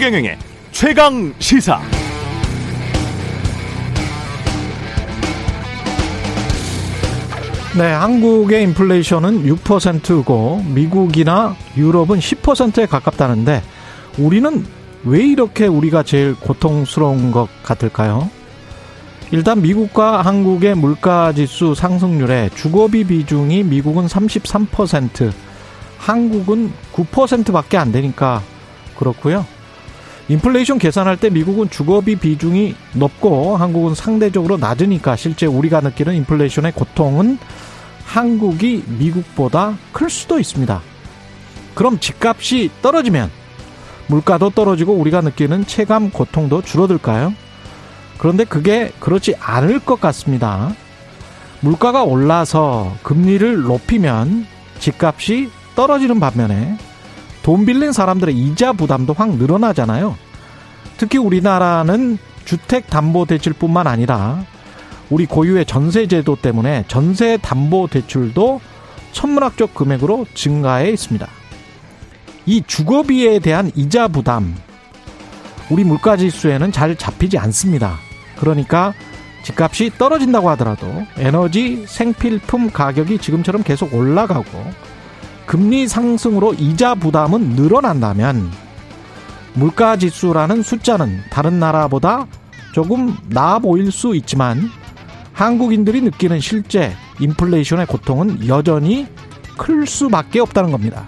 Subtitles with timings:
[0.00, 0.38] 최경영의
[0.72, 1.78] 최강 시사.
[7.76, 13.62] 네, 한국의 인플레이션은 6%고 미국이나 유럽은 10%에 가깝다는데
[14.16, 14.64] 우리는
[15.04, 18.30] 왜 이렇게 우리가 제일 고통스러운 것 같을까요?
[19.32, 25.30] 일단 미국과 한국의 물가 지수 상승률에 주거비 비중이 미국은 33%,
[25.98, 28.40] 한국은 9%밖에 안 되니까
[28.96, 29.44] 그렇고요.
[30.30, 37.36] 인플레이션 계산할 때 미국은 주거비 비중이 높고 한국은 상대적으로 낮으니까 실제 우리가 느끼는 인플레이션의 고통은
[38.04, 40.80] 한국이 미국보다 클 수도 있습니다.
[41.74, 43.28] 그럼 집값이 떨어지면
[44.06, 47.34] 물가도 떨어지고 우리가 느끼는 체감 고통도 줄어들까요?
[48.16, 50.72] 그런데 그게 그렇지 않을 것 같습니다.
[51.58, 54.46] 물가가 올라서 금리를 높이면
[54.78, 56.78] 집값이 떨어지는 반면에
[57.42, 60.16] 돈 빌린 사람들의 이자 부담도 확 늘어나잖아요.
[61.00, 64.44] 특히 우리나라는 주택담보대출뿐만 아니라
[65.08, 68.60] 우리 고유의 전세제도 때문에 전세 담보 대출도
[69.12, 71.26] 천문학적 금액으로 증가해 있습니다.
[72.44, 74.54] 이 주거비에 대한 이자 부담,
[75.70, 77.96] 우리 물가 지수에는 잘 잡히지 않습니다.
[78.36, 78.92] 그러니까
[79.44, 84.44] 집값이 떨어진다고 하더라도 에너지 생필품 가격이 지금처럼 계속 올라가고
[85.46, 88.50] 금리 상승으로 이자 부담은 늘어난다면
[89.54, 92.26] 물가 지수라는 숫자는 다른 나라보다
[92.72, 94.70] 조금 나아 보일 수 있지만
[95.32, 99.06] 한국인들이 느끼는 실제 인플레이션의 고통은 여전히
[99.56, 101.06] 클 수밖에 없다는 겁니다.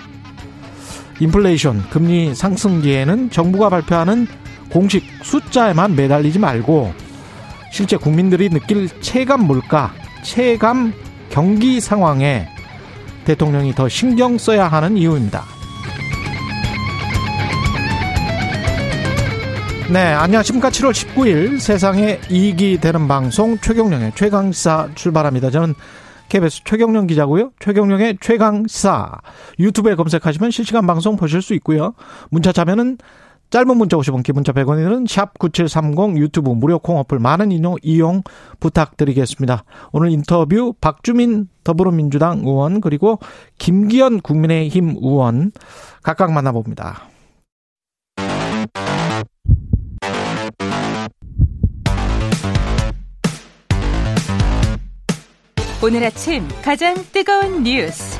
[1.20, 4.26] 인플레이션, 금리 상승기에는 정부가 발표하는
[4.70, 6.92] 공식 숫자에만 매달리지 말고
[7.70, 10.92] 실제 국민들이 느낄 체감 물가, 체감
[11.30, 12.48] 경기 상황에
[13.24, 15.44] 대통령이 더 신경 써야 하는 이유입니다.
[19.92, 20.70] 네, 안녕하십니까.
[20.70, 25.50] 7월 19일 세상에 이익이 되는 방송 최경령의 최강시사 출발합니다.
[25.50, 25.74] 저는
[26.30, 27.50] KBS 최경령 기자고요.
[27.60, 29.20] 최경령의 최강시사
[29.58, 31.92] 유튜브에 검색하시면 실시간 방송 보실 수 있고요.
[32.30, 32.96] 문자 자면은
[33.50, 38.22] 짧은 문자 50원, 기본자 100원이는 샵 9730 유튜브 무료 콩 어플 많은 이용, 이용
[38.60, 39.64] 부탁드리겠습니다.
[39.92, 43.18] 오늘 인터뷰 박주민 더불어민주당 의원 그리고
[43.58, 45.52] 김기현 국민의힘 의원
[46.02, 47.11] 각각 만나봅니다.
[55.84, 58.16] 오늘 아침 가장 뜨거운 뉴스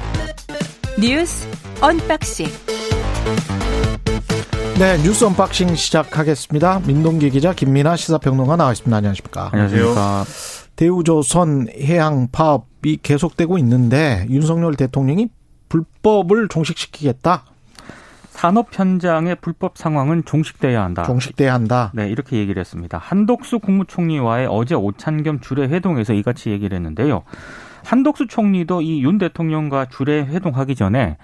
[1.01, 1.47] 뉴스
[1.81, 2.47] 언박싱
[4.81, 6.81] 네 뉴스 unboxing 시작하겠습니다.
[6.85, 8.97] 민동기 기자 김민아 시사평론가 나와 있습니다.
[8.97, 9.51] 안녕하십니까?
[9.53, 10.25] 안녕하십니까?
[10.75, 15.29] 대우조선 해양 파업이 계속되고 있는데 윤석열 대통령이
[15.69, 17.45] 불법을 종식시키겠다.
[18.33, 21.03] 산업 현장의 불법 상황은 종식돼야 한다.
[21.03, 21.91] 종식돼야 한다.
[21.95, 22.97] 네, 이렇게 얘기를 했습니다.
[22.99, 27.23] 한덕수 국무총리와의 어제 오찬겸 주례 회동에서 이같이 얘기를 했는데요.
[27.85, 31.19] 한덕수 총리도 이 윤 대통령과 주례 회동하기 전에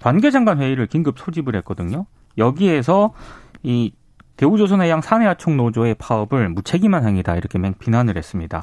[0.00, 2.06] 관계장관 회의를 긴급 소집을 했거든요.
[2.38, 3.12] 여기에서
[3.62, 3.92] 이
[4.36, 8.62] 대우조선해양 산해하청 노조의 파업을 무책임한 행위다 이렇게 비난을 했습니다.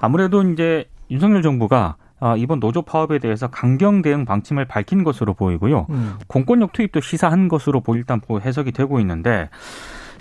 [0.00, 5.86] 아무래도 이제 윤석열 정부가 아, 이번 노조 파업에 대해서 강경 대응 방침을 밝힌 것으로 보이고요.
[5.90, 6.14] 음.
[6.28, 9.50] 공권력 투입도 시사한 것으로 일단 해석이 되고 있는데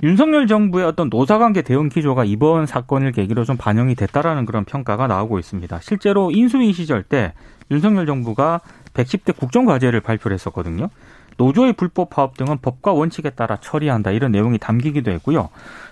[0.01, 5.37] 윤석열 정부의 어떤 노사관계 대응 기조가 이번 사건을 계기로 좀 반영이 됐다라는 그런 평가가 나오고
[5.37, 5.79] 있습니다.
[5.81, 7.33] 실제로 인수위 시절 때
[7.69, 8.61] 윤석열 정부가
[8.95, 10.89] 110대 국정과제를 발표를 했었거든요.
[11.37, 15.49] 노조의 불법 파업 등은 법과 원칙에 따라 처리한다 이런 내용이 담기기도 했고요.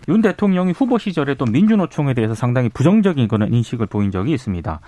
[0.08, 4.80] 윤 대통령이 후보 시절에 또 민주노총에 대해서 상당히 부정적인 그런 인식을 보인 적이 있습니다.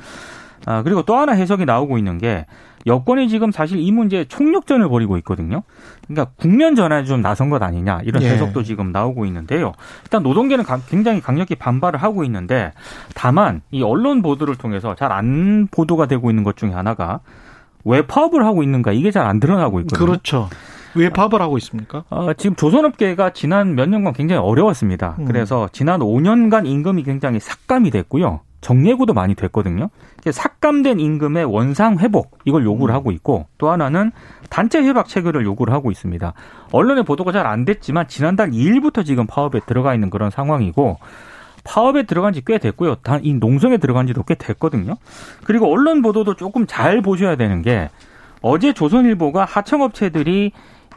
[0.65, 2.45] 아, 그리고 또 하나 해석이 나오고 있는 게
[2.87, 5.61] 여권이 지금 사실 이 문제에 총력전을 벌이고 있거든요.
[6.07, 8.29] 그러니까 국면 전환에 좀 나선 것 아니냐 이런 예.
[8.29, 8.63] 해석도 예.
[8.63, 9.71] 지금 나오고 있는데요.
[10.03, 12.71] 일단 노동계는 굉장히 강력히 반발을 하고 있는데
[13.13, 17.19] 다만 이 언론 보도를 통해서 잘 안 보도가 되고 있는 것 중에 하나가
[17.83, 20.05] 왜 파업을 하고 있는가 이게 잘 안 드러나고 있거든요.
[20.05, 20.49] 그렇죠.
[20.95, 22.03] 왜 파업을 하고 있습니까?
[22.09, 25.15] 어, 지금 조선업계가 지난 몇 년간 굉장히 어려웠습니다.
[25.19, 25.25] 음.
[25.25, 28.41] 그래서 지난 5년간 임금이 굉장히 삭감이 됐고요.
[28.61, 29.89] 정예고도 많이 됐거든요.
[30.29, 32.95] 삭감된 임금의 원상 회복 이걸 요구를 음.
[32.95, 34.11] 하고 있고 또 하나는
[34.49, 36.33] 단체 협약 체결을 요구를 하고 있습니다.
[36.71, 40.99] 언론의 보도가 잘 안 됐지만 지난달 2일부터 지금 파업에 들어가 있는 그런 상황이고
[41.63, 42.97] 파업에 들어간 지 꽤 됐고요.
[43.21, 44.95] 이 농성에 들어간 지도 꽤 됐거든요.
[45.43, 47.89] 그리고 언론 보도도 조금 잘 보셔야 되는 게
[48.41, 50.51] 어제 조선일보가 하청업체들이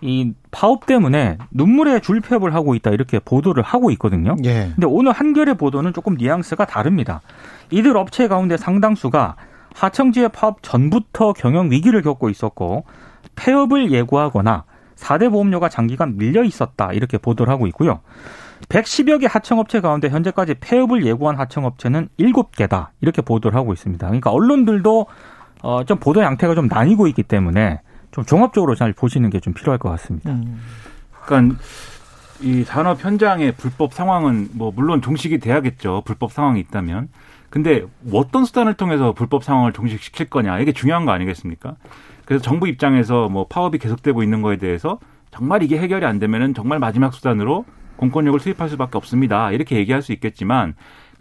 [0.05, 4.37] 이 파업 때문에 눈물의 줄폐업을 하고 있다 이렇게 보도를 하고 있거든요.
[4.45, 4.71] 예.
[4.75, 7.23] 근데 오늘 한겨레 보도는 조금 뉘앙스가 다릅니다.
[7.71, 9.37] 이들 업체 가운데 상당수가
[9.75, 12.85] 하청지의 파업 전부터 경영 위기를 겪고 있었고
[13.35, 14.65] 폐업을 예고하거나
[14.97, 16.93] 4대 보험료가 장기간 밀려 있었다.
[16.93, 18.01] 이렇게 보도를 하고 있고요.
[18.69, 22.89] 110여 개 하청업체 가운데 현재까지 폐업을 예고한 하청업체는 7개다.
[23.01, 24.07] 이렇게 보도를 하고 있습니다.
[24.07, 25.07] 그러니까 언론들도
[25.63, 27.81] 어, 좀 보도 양태가 좀 나뉘고 있기 때문에
[28.15, 30.31] 좀 종합적으로 잘 보시는 게 좀 필요할 것 같습니다.
[30.31, 30.61] 음.
[31.27, 31.59] 그러니까
[32.41, 36.03] 이 산업 현장의 불법 상황은 뭐 물론 종식이 돼야겠죠.
[36.05, 37.09] 불법 상황이 있다면.
[37.51, 41.77] 근데 어떤 수단을 통해서 불법 상황을 종식시킬 거냐 이게 중요한 거 아니겠습니까?
[42.25, 44.99] 그래서 정부 입장에서 뭐 파업이 계속되고 있는 거에 대해서
[45.31, 47.65] 정말 이게 해결이 안 되면은 정말 마지막 수단으로
[47.97, 49.53] 공권력을 수입할 수밖에 없습니다.
[49.53, 50.75] 이렇게 얘기할 수 있겠지만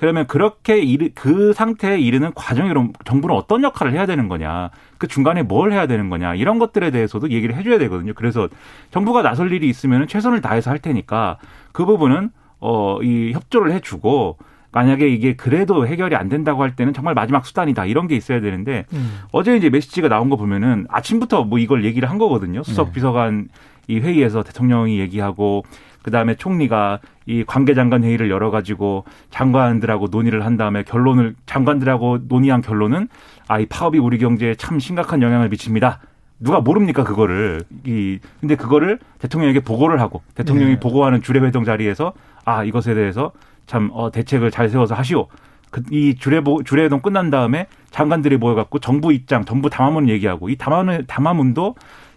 [0.04, 5.08] 그러면 그렇게 이르, 그 상태에 이르는 과정이 그럼 정부는 어떤 역할을 해야 되는 거냐, 그
[5.08, 8.12] 중간에 뭘 해야 되는 거냐 이런 것들에 대해서도 얘기를 해줘야 되거든요.
[8.14, 8.50] 그래서
[8.92, 11.38] 정부가 나설 일이 있으면 최선을 다해서 할 테니까
[11.72, 14.40] 그 부분은 어이 협조를 해주고
[14.74, 18.86] 만약에 이게 그래도 해결이 안 된다고 할 때는 정말 마지막 수단이다 이런 게 있어야 되는데
[18.92, 19.22] 음.
[19.32, 22.62] 어제 이제 메시지가 나온 거 보면은 아침부터 뭐 이걸 얘기를 한 거거든요.
[22.64, 22.94] 수석 네.
[22.96, 23.48] 비서관
[23.88, 25.64] 이 회의에서 대통령이 얘기하고
[26.04, 33.08] 그다음에 총리가 이 관계장관 회의를 열어 가지고 장관들하고 논의를 한 다음에 결론을 장관들하고 논의한 결론은
[33.48, 36.00] 아 이 파업이 우리 경제에 참 심각한 영향을 미칩니다.
[36.40, 40.80] 누가 모릅니까 그거를 이 근데 그거를 대통령에게 보고를 하고 대통령이 네.
[40.80, 42.14] 보고하는 주례회동 자리에서
[42.44, 43.32] 아 이것에 대해서
[43.66, 45.28] 참 어, 대책을 잘 세워서 하시오.
[45.72, 51.06] 그, 이 주례 주례회동 끝난 다음에 장관들이 모여갖고 정부 입장, 정부 담화문 얘기하고 이 담화문
[51.08, 51.76] 담화문도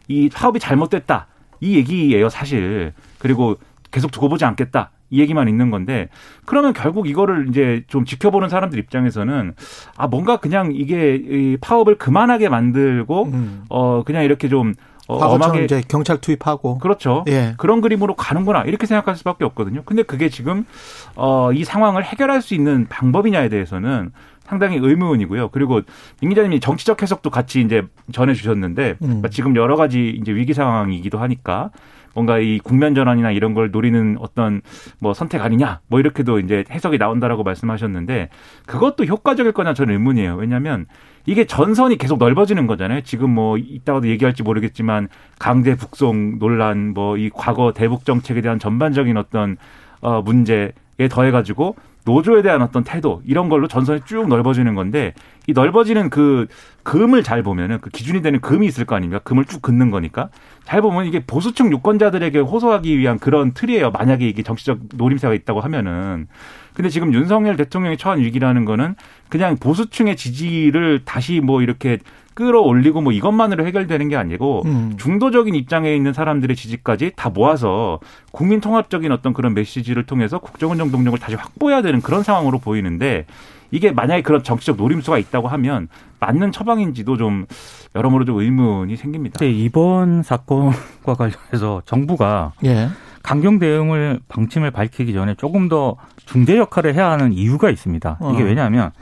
[0.09, 1.29] 이 파업이 잘못됐다
[1.61, 2.93] 이 얘기예요 사실.
[3.19, 3.56] 그리고
[3.96, 4.90] 계속 두고 보지 않겠다.
[5.08, 6.10] 이 얘기만 있는 건데
[6.44, 9.54] 그러면 결국 이거를 이제 좀 지켜보는 사람들 입장에서는
[9.96, 13.64] 아 뭔가 그냥 이게 이 파업을 그만하게 만들고 음.
[13.70, 14.75] 어 그냥 이렇게 좀
[15.08, 17.25] 어, 엄하게 이제 경찰 투입하고 그렇죠.
[17.28, 17.54] 예.
[17.56, 19.82] 그런 그림으로 가는구나 이렇게 생각할 수밖에 없거든요.
[19.87, 20.66] 근데 그게 지금
[21.14, 24.10] 어, 이 상황을 해결할 수 있는 방법이냐에 대해서는
[24.44, 25.48] 상당히 의문이고요.
[25.48, 25.81] 그리고
[26.20, 27.82] 임 기자님이 정치적 해석도 같이 이제
[28.12, 29.22] 전해주셨는데 음.
[29.31, 31.70] 지금 여러 가지 이제 위기 상황이기도 하니까
[32.17, 34.63] 뭔가 이 국면 전환이나 이런 걸 노리는 어떤
[35.01, 38.31] 뭐 선택 아니냐 뭐 이렇게도 이제 해석이 나온다라고 말씀하셨는데
[38.67, 40.37] 그것도 효과적일 거냐 저는 의문이에요.
[40.37, 40.87] 왜냐하면
[41.27, 43.03] 이게 전선이 계속 넓어지는 거잖아요.
[43.03, 45.09] 지금 뭐 이따가도 얘기할지 모르겠지만
[45.39, 49.57] 강제 북송 논란 뭐 이 과거 대북 정책에 대한 전반적인 어떤
[50.01, 50.73] 어 문제에
[51.11, 55.13] 더해 가지고 노조에 대한 어떤 태도 이런 걸로 전선이 쭉 넓어지는 건데
[55.49, 56.47] 이 넓어지는 그
[56.85, 59.21] 금을 잘 보면은 그 기준이 되는 금이 있을 거 아닙니까?
[59.25, 60.29] 금을 쭉 긋는 거니까
[60.67, 63.93] 잘 보면 이게 보수층 유권자들에게 호소하기 위한 그런 틀이에요.
[63.93, 66.27] 만약에 이게 정치적 노림세가 있다고 하면은
[66.75, 68.97] 근데 지금 윤석열 대통령이 처한 위기라는 거는
[69.29, 71.99] 그냥 보수층의 지지를 다시 뭐 이렇게
[72.35, 74.95] 끌어올리고 뭐 이것만으로 해결되는 게 아니고 음.
[74.99, 77.99] 중도적인 입장에 있는 사람들의 지지까지 다 모아서
[78.31, 83.25] 국민 통합적인 어떤 그런 메시지를 통해서 국정운영 동력을 다시 확보해야 되는 그런 상황으로 보이는데
[83.71, 85.89] 이게 만약에 그런 정치적 노림수가 있다고 하면
[86.21, 87.47] 맞는 처방인지도 좀
[87.95, 89.39] 여러모로 좀 의문이 생깁니다.
[89.39, 92.89] 네, 이번 사건과 관련해서 정부가 예.
[93.23, 95.97] 강경 대응을 방침을 밝히기 전에 조금 더
[96.27, 98.19] 중재 역할을 해야 하는 이유가 있습니다.
[98.33, 98.47] 이게 어.
[98.47, 98.93] 왜냐하면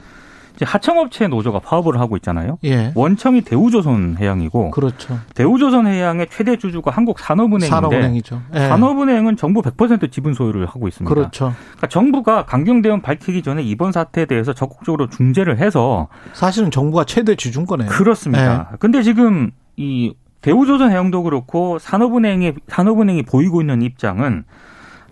[0.55, 2.57] 이제 하청업체 노조가 파업을 하고 있잖아요.
[2.63, 2.91] 예.
[2.95, 5.19] 원청이 대우조선해양이고 그렇죠.
[5.33, 8.41] 대우조선해양의 최대 주주가 한국산업은행인데 산업은행이죠.
[8.55, 8.59] 예.
[8.59, 11.13] 산업은행은 정부 100% 지분 소유를 하고 있습니다.
[11.13, 11.53] 그렇죠.
[11.71, 17.35] 그러니까 정부가 강경 대응 밝히기 전에 이번 사태에 대해서 적극적으로 중재를 해서 사실은 정부가 최대
[17.35, 17.89] 주주인 거네요.
[17.89, 18.69] 그렇습니다.
[18.71, 18.77] 예.
[18.79, 24.45] 근데 지금 이 대우조선 해양도 그렇고 산업은행이 산업은행이 보이고 있는 입장은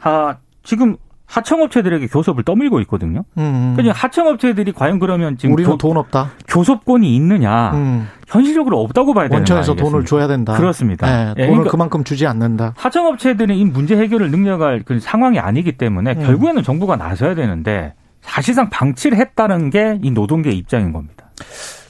[0.01, 0.95] 아 지금
[1.33, 3.23] 하청업체들에게 교섭을 떠밀고 있거든요.
[3.37, 3.73] 음.
[3.75, 6.31] 그러니까 하청업체들이 과연 그러면 지금 우리는 돈 없다.
[6.47, 7.71] 교섭권이 있느냐?
[7.73, 8.07] 음.
[8.27, 10.53] 현실적으로 없다고 봐야 되는 원청에서 돈을 줘야 된다.
[10.53, 11.07] 그렇습니다.
[11.07, 12.73] 네, 돈을 그러니까 그만큼 주지 않는다.
[12.77, 16.23] 하청업체들은 이 문제 해결을 능력할 그 상황이 아니기 때문에 음.
[16.23, 21.25] 결국에는 정부가 나서야 되는데 사실상 방치를 했다는 게 이 노동계 입장인 겁니다.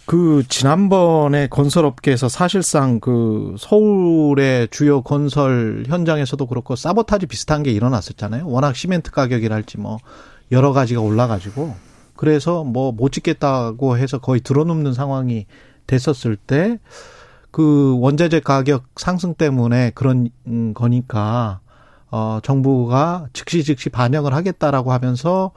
[0.05, 8.47] 그 지난번에 건설업계에서 사실상 그 서울의 주요 건설 현장에서도 그렇고 사보타지 비슷한 게 일어났었잖아요.
[8.47, 9.97] 워낙 시멘트 가격이랄지 뭐
[10.51, 11.73] 여러 가지가 올라가지고
[12.17, 15.45] 그래서 뭐 못 짓겠다고 해서 거의 들어눕는 상황이
[15.87, 16.79] 됐었을 때
[17.53, 20.29] 그 원자재 가격 상승 때문에 그런
[20.73, 21.59] 거니까
[22.09, 25.51] 어 정부가 즉시 즉시 반영을 하겠다라고 하면서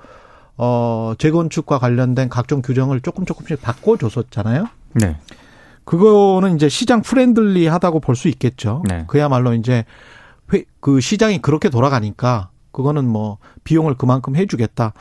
[0.58, 4.68] 어, 재건축과 관련된 각종 규정을 조금 조금씩 바꿔줬었잖아요.
[4.94, 5.16] 네.
[5.84, 8.82] 그거는 이제 시장 friendly 하다고 볼 수 있겠죠.
[8.88, 9.04] 네.
[9.06, 9.84] 그야말로 이제
[10.52, 14.92] 회, 그 시장이 그렇게 돌아가니까 그거는 뭐 비용을 그만큼 해주겠다.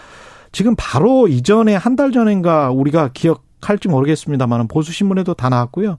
[0.51, 5.97] 지금 바로 이전에 한 달 전인가 우리가 기억할지 모르겠습니다만 보수 신문에도 다 나왔고요.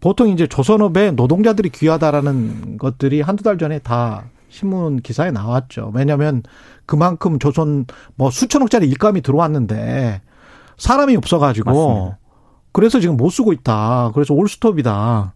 [0.00, 5.90] 보통 이제 조선업에 노동자들이 귀하다라는 것들이 한두 달 전에 다 신문 기사에 나왔죠.
[5.94, 6.42] 왜냐하면
[6.84, 10.20] 그만큼 조선 뭐 수천억짜리 일감이 들어왔는데
[10.76, 12.18] 사람이 없어가지고 맞습니다.
[12.72, 14.10] 그래서 지금 못 쓰고 있다.
[14.14, 15.34] 그래서 올스톱이다.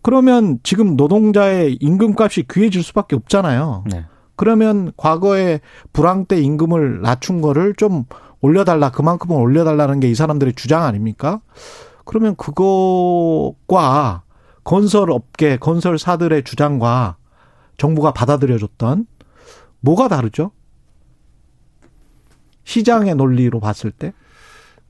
[0.00, 3.84] 그러면 지금 노동자의 임금값이 귀해질 수밖에 없잖아요.
[3.90, 4.04] 네.
[4.36, 5.60] 그러면 과거에
[5.92, 8.04] 불황 때 임금을 낮춘 거를 좀
[8.40, 11.40] 올려달라 그만큼은 올려달라는 게 이 사람들의 주장 아닙니까?
[12.04, 14.22] 그러면 그거과
[14.64, 17.16] 건설업계 건설사들의 주장과
[17.76, 19.06] 정부가 받아들여줬던
[19.80, 20.52] 뭐가 다르죠?
[22.64, 24.12] 시장의 논리로 봤을 때.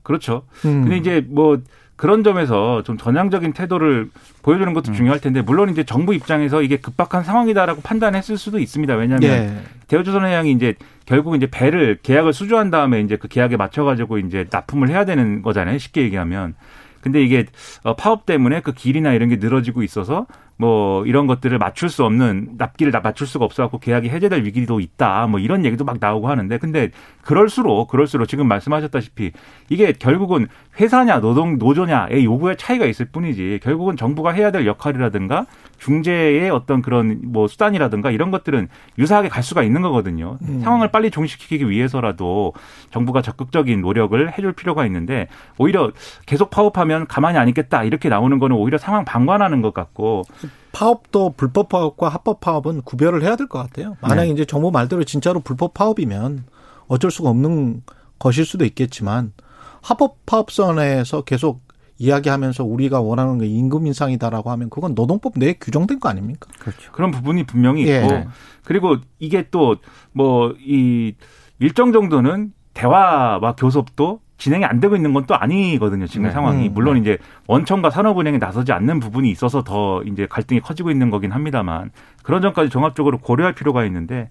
[0.03, 0.45] 그렇죠.
[0.65, 0.83] 음.
[0.83, 1.61] 근데 이제 뭐
[1.95, 4.09] 그런 점에서 좀 전향적인 태도를
[4.41, 4.93] 보여주는 것도 음.
[4.93, 8.95] 중요할 텐데 물론 이제 정부 입장에서 이게 급박한 상황이다라고 판단했을 수도 있습니다.
[8.95, 9.61] 왜냐하면 예.
[9.87, 10.75] 대우조선해양이 이제
[11.05, 15.77] 결국 이제 배를 계약을 수주한 다음에 이제 그 계약에 맞춰가지고 이제 납품을 해야 되는 거잖아요.
[15.77, 16.55] 쉽게 얘기하면.
[17.01, 17.45] 근데 이게
[17.83, 20.25] 어, 파업 때문에 그 길이나 이런 게 늘어지고 있어서
[20.57, 25.27] 뭐 이런 것들을 맞출 수 없는 납기를 다 맞출 수가 없어갖고 계약이 해제될 위기도 있다.
[25.27, 26.91] 뭐 이런 얘기도 막 나오고 하는데 근데
[27.21, 29.31] 그럴수록 그럴수록 지금 말씀하셨다시피
[29.69, 30.47] 이게 결국은
[30.79, 35.45] 회사냐 노동 노조냐의 요구의 차이가 있을 뿐이지 결국은 정부가 해야 될 역할이라든가
[35.77, 40.37] 중재의 어떤 그런 뭐 수단이라든가 이런 것들은 유사하게 갈 수가 있는 거거든요.
[40.63, 42.53] 상황을 빨리 종식시키기 위해서라도
[42.91, 45.27] 정부가 적극적인 노력을 해줄 필요가 있는데
[45.57, 45.91] 오히려
[46.25, 50.23] 계속 파업하면 가만히 안 있겠다 이렇게 나오는 거는 오히려 상황 방관하는 것 같고
[50.71, 53.95] 파업도 불법 파업과 합법 파업은 구별을 해야 될 것 같아요.
[54.01, 54.33] 만약에 네.
[54.33, 56.45] 이제 정부 말대로 진짜로 불법 파업이면
[56.87, 57.83] 어쩔 수가 없는
[58.17, 59.33] 것일 수도 있겠지만
[59.83, 61.61] 합법 파업선에서 계속
[61.99, 66.49] 이야기하면서 우리가 원하는 게 임금 인상이다라고 하면 그건 노동법 내에 규정된 거 아닙니까?
[66.59, 66.91] 그렇죠.
[66.91, 67.97] 그런 부분이 분명히 예.
[68.01, 68.23] 있고
[68.63, 69.75] 그리고 이게 또
[70.13, 71.13] 뭐 이
[71.59, 76.07] 일정 정도는 대화와 교섭도 진행이 안 되고 있는 건 또 아니거든요.
[76.07, 76.31] 지금 네.
[76.31, 76.73] 상황이 음.
[76.73, 81.91] 물론 이제 원청과 산업은행이 나서지 않는 부분이 있어서 더 이제 갈등이 커지고 있는 거긴 합니다만
[82.23, 84.29] 그런 점까지 종합적으로 고려할 필요가 있는데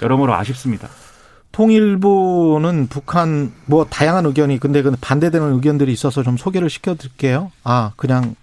[0.00, 0.88] 여러모로 아쉽습니다.
[1.52, 7.50] 통일부는 북한 뭐 다양한 의견이 근데 그 반대되는 의견들이 있어서 좀 소개를 시켜드릴게요.
[7.64, 8.34] 아 그냥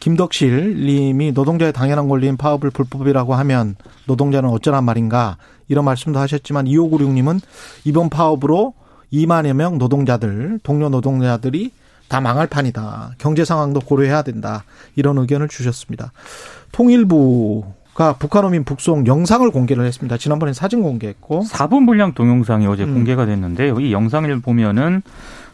[0.00, 5.36] 김덕실 님이 노동자의 당연한 권리인 파업을 불법이라고 하면 노동자는 어쩌란 말인가
[5.68, 7.40] 이런 말씀도 하셨지만 2596 님은
[7.84, 8.74] 이번 파업으로
[9.12, 11.72] 2만여 명 노동자들 동료 노동자들이
[12.08, 13.14] 다 망할 판이다.
[13.18, 14.64] 경제 상황도 고려해야 된다.
[14.94, 16.12] 이런 의견을 주셨습니다.
[16.72, 17.64] 통일부
[17.96, 20.18] 가 북한어민 북송 영상을 공개를 했습니다.
[20.18, 22.92] 지난번에 사진 공개했고 4분 분량 동영상이 어제 음.
[22.92, 23.80] 공개가 됐는데요.
[23.80, 25.00] 이 영상을 보면은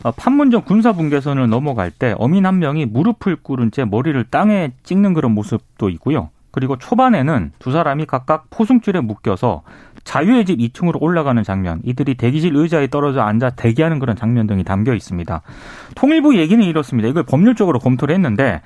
[0.03, 5.15] 어, 판문점 군사 분계선을 넘어갈 때 어민 한 명이 무릎을 꿇은 채 머리를 땅에 찍는
[5.15, 6.31] 그런 모습도 있고요.
[6.51, 9.63] 그리고 초반에는 두 사람이 각각 포승줄에 묶여서
[10.03, 14.95] 자유의 집 2층으로 올라가는 장면, 이들이 대기실 의자에 떨어져 앉아 대기하는 그런 장면 등이 담겨
[14.95, 15.43] 있습니다.
[15.95, 17.09] 통일부 얘기는 이렇습니다.
[17.09, 18.61] 이걸 법률적으로 검토를 했는데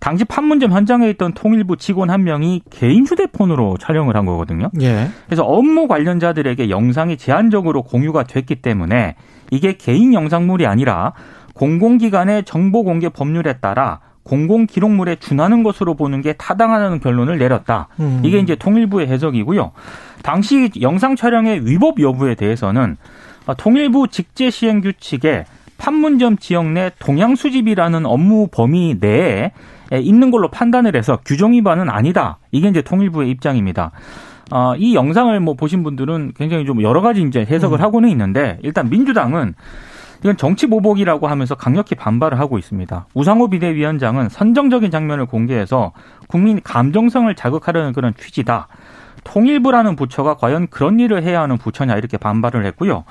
[0.00, 4.70] 당시 판문점 현장에 있던 통일부 직원 한 명이 개인 휴대폰으로 촬영을 한 거거든요.
[4.80, 5.08] 예.
[5.26, 9.16] 그래서 업무 관련자들에게 영상이 제한적으로 공유가 됐기 때문에
[9.50, 11.12] 이게 개인 영상물이 아니라
[11.54, 17.88] 공공기관의 정보 공개 법률에 따라 공공 기록물에 준하는 것으로 보는 게 타당하다는 결론을 내렸다.
[17.98, 18.20] 음.
[18.22, 19.72] 이게 이제 통일부의 해석이고요.
[20.22, 22.96] 당시 영상 촬영의 위법 여부에 대해서는
[23.46, 25.46] 아, 통일부 직제 시행 규칙에
[25.78, 29.52] 판문점 지역 내 동양 수집이라는 업무 범위 내에
[29.92, 32.38] 있는 걸로 판단을 해서 규정 위반은 아니다.
[32.50, 33.92] 이게 이제 통일부의 입장입니다.
[34.50, 38.88] 어, 이 영상을 뭐 보신 분들은 굉장히 좀 여러 가지 이제 해석을 하고는 있는데 일단
[38.90, 39.54] 민주당은
[40.20, 43.06] 이건 정치 보복이라고 하면서 강력히 반발을 하고 있습니다.
[43.14, 45.92] 우상호 비대위원장은 선정적인 장면을 공개해서
[46.26, 48.68] 국민 감정성을 자극하려는 그런 취지다.
[49.24, 53.04] 통일부라는 부처가 과연 그런 일을 해야 하는 부처냐 이렇게 반발을 했고요.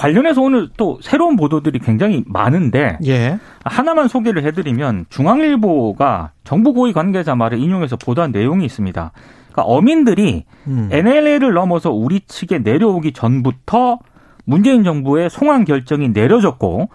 [0.00, 3.38] 관련해서 오늘 또 새로운 보도들이 굉장히 많은데 예.
[3.64, 9.12] 하나만 소개를 해드리면 중앙일보가 정부 고위 관계자 말을 인용해서 보도한 내용이 있습니다.
[9.52, 10.88] 그러니까 어민들이 음.
[10.90, 13.98] NLL을 넘어서 우리 측에 내려오기 전부터
[14.44, 16.88] 문재인 정부의 송환 결정이 내려졌고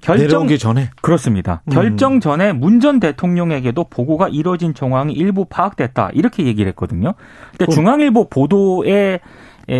[0.00, 1.60] 결정 내려오기 전에 그렇습니다.
[1.66, 1.72] 음.
[1.72, 7.12] 결정 전에 문 전 대통령에게도 보고가 이뤄진 정황이 일부 파악됐다 이렇게 얘기를 했거든요.
[7.50, 9.20] 근데 그- 중앙일보 보도의 에,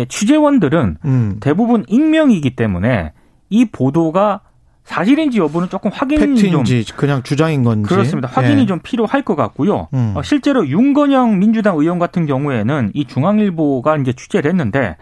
[0.07, 1.37] 취재원들은 음.
[1.39, 3.13] 대부분 익명이기 때문에
[3.49, 4.41] 이 보도가
[4.83, 8.27] 사실인지 여부는 조금 확인이 좀 팩트인지 그냥 주장인 건지 그렇습니다.
[8.27, 8.65] 확인이 예.
[8.65, 9.87] 좀 필요할 것 같고요.
[9.93, 10.13] 음.
[10.15, 14.97] 어, 실제로 윤건영 민주당 의원 같은 경우에는 이 중앙일보가 이제 취재를 했는데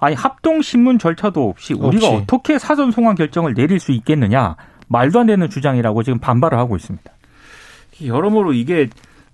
[0.00, 2.22] 아니 합동 신문 절차도 없이 우리가 없이.
[2.22, 4.56] 어떻게 사전 송환 결정을 내릴 수 있겠느냐
[4.88, 7.10] 말도 안 되는 주장이라고 지금 반발을 하고 있습니다.
[8.04, 8.88] 여러모로 이게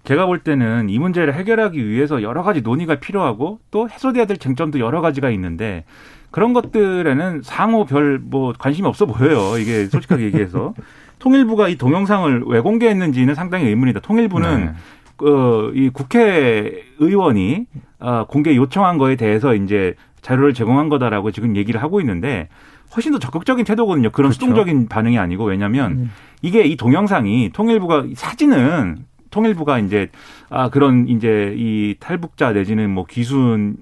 [0.05, 4.79] 제가 볼 때는 이 문제를 해결하기 위해서 여러 가지 논의가 필요하고 또 해소돼야 될 쟁점도
[4.79, 5.85] 여러 가지가 있는데
[6.31, 9.59] 그런 것들에는 상호 별 뭐 관심이 없어 보여요.
[9.59, 10.75] 이게 솔직하게 얘기해서
[11.21, 14.01] 통일부가 이 동영상을 왜 공개했는지는 상당히 의문이다.
[14.01, 15.27] 통일부는 네.
[15.27, 17.67] 어, 이 국회의원이
[18.01, 22.49] 어, 공개 요청한 거에 대해서 이제 자료를 제공한 거다라고 지금 얘기를 하고 있는데
[22.95, 24.11] 훨씬 더 적극적인 태도거든요.
[24.11, 24.33] 그런 그렇죠.
[24.33, 26.11] 수동적인 반응이 아니고 왜냐하면 음.
[26.43, 28.99] 이게 이 동영상이 통일부가 이 사진은
[29.35, 30.11] 통일부가 이제
[30.49, 33.75] 아 그런 이제 이 탈북자 내지는 뭐 귀순을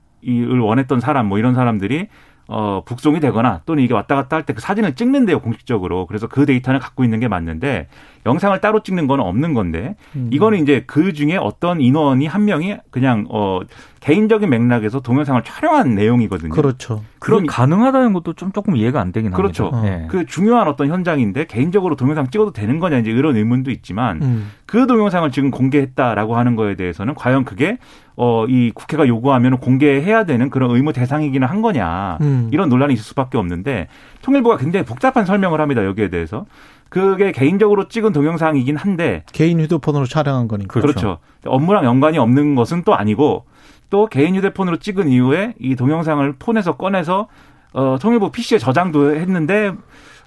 [0.63, 2.09] 원했던 사람 뭐 이런 사람들이
[2.49, 6.07] 어, 북송이 되거나 또는 이게 왔다 갔다 할 때 그 사진을 찍는데요, 공식적으로.
[6.07, 7.89] 그래서 그 데이터는 갖고 있는 게 맞는데
[8.27, 10.29] 영상을 따로 찍는 건 없는 건데 음.
[10.33, 13.61] 이거는 이제 그 중에 어떤 인원이 한 명이 그냥 어,
[14.01, 16.51] 개인적인 맥락에서 동영상을 촬영한 내용이거든요.
[16.53, 17.03] 그렇죠.
[17.21, 19.69] 그럼 가능하다는 것도 좀 조금 이해가 안 되긴 그렇죠.
[19.71, 19.79] 합니다.
[19.81, 19.87] 어.
[20.03, 20.07] 예.
[20.09, 24.51] 그 중요한 어떤 현장인데 개인적으로 동영상 찍어도 되는 거냐 이제 이런 의문도 있지만 음.
[24.67, 27.79] 그 동영상을 지금 공개했다라고 하는 거에 대해서는 과연 그게
[28.17, 32.19] 어, 이 국회가 요구하면 공개해야 되는 그런 의무 대상이기는 한 거냐.
[32.21, 32.49] 음.
[32.53, 33.89] 이런 논란이 있을 수밖에 없는데
[34.23, 35.85] 통일부가 굉장히 복잡한 설명을 합니다.
[35.85, 36.47] 여기에 대해서.
[36.89, 40.79] 그게 개인적으로 찍은 동영상이긴 한데 개인 휴대폰으로 촬영한 거니까.
[40.79, 40.93] 그렇죠.
[40.93, 41.19] 그렇죠.
[41.47, 43.47] 업무랑 연관이 없는 것은 또 아니고
[43.89, 47.29] 또 개인 휴대폰으로 찍은 이후에 이 동영상을 폰에서 꺼내서
[47.73, 49.73] 어, 통일부 PC에 저장도 했는데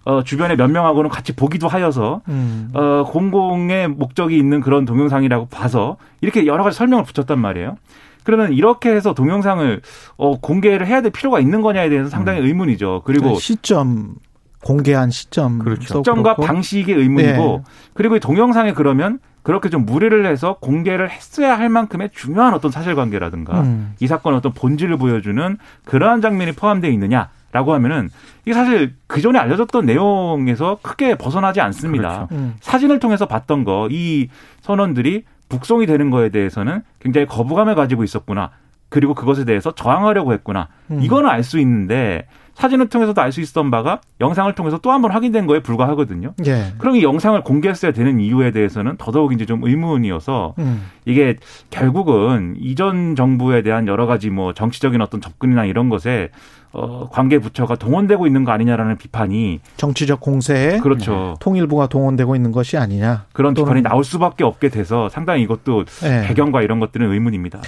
[0.06, 2.70] 어, 주변에 몇 명하고는 같이 보기도 하여서 음.
[2.74, 7.76] 어, 공공의 목적이 있는 그런 동영상이라고 봐서 이렇게 여러 가지 설명을 붙였단 말이에요.
[8.24, 9.82] 그러면 이렇게 해서 동영상을
[10.18, 13.02] 어, 공개를 해야 될 필요가 있는 거냐에 대해서 상당히 의문이죠.
[13.06, 14.16] 그리고 그 시점
[14.64, 16.00] 공개한 시점 그렇죠.
[16.00, 17.72] 시점과 방식의 의문이고 예.
[17.94, 23.62] 그리고 이 동영상에 그러면 그렇게 좀 무리를 해서 공개를 했어야 할 만큼의 중요한 어떤 사실관계라든가
[23.62, 23.94] 음.
[24.00, 28.10] 이 사건의 어떤 본질을 보여주는 그러한 장면이 포함되어 있느냐 라고 하면은
[28.44, 32.26] 이게 사실 그 전에 알려졌던 내용에서 크게 벗어나지 않습니다.
[32.26, 32.36] 그렇죠.
[32.36, 32.56] 음.
[32.60, 34.30] 사진을 통해서 봤던 거 이
[34.62, 38.50] 선원들이 북송이 되는 거에 대해서는 굉장히 거부감을 가지고 있었구나.
[38.90, 40.70] 그리고 그것에 대해서 저항하려고 했구나.
[40.90, 41.02] 음.
[41.04, 42.26] 이거는 알 수 있는데
[42.56, 46.34] 사진을 통해서도 알 수 있었던 바가 영상을 통해서 또 한 번 확인된 거에 불과하거든요.
[46.48, 46.74] 예.
[46.78, 50.84] 그럼 이 영상을 공개했어야 되는 이유에 대해서는 더더욱 이제 좀 의문이어서 음.
[51.06, 51.36] 이게
[51.70, 56.30] 결국은 이전 정부에 대한 여러 가지 뭐 정치적인 어떤 접근이나 이런 것에
[56.72, 61.36] 어 관계 부처가 동원되고 있는 거 아니냐라는 비판이 정치적 공세에 그렇죠.
[61.40, 63.26] 통일부가 동원되고 있는 것이 아니냐.
[63.34, 66.24] 그런 비판이 나올 수밖에 없게 돼서 상당히 이것도 예.
[66.28, 67.60] 배경과 이런 것들은 의문입니다.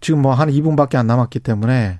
[0.00, 1.98] 지금 뭐 한 2분밖에 안 남았기 때문에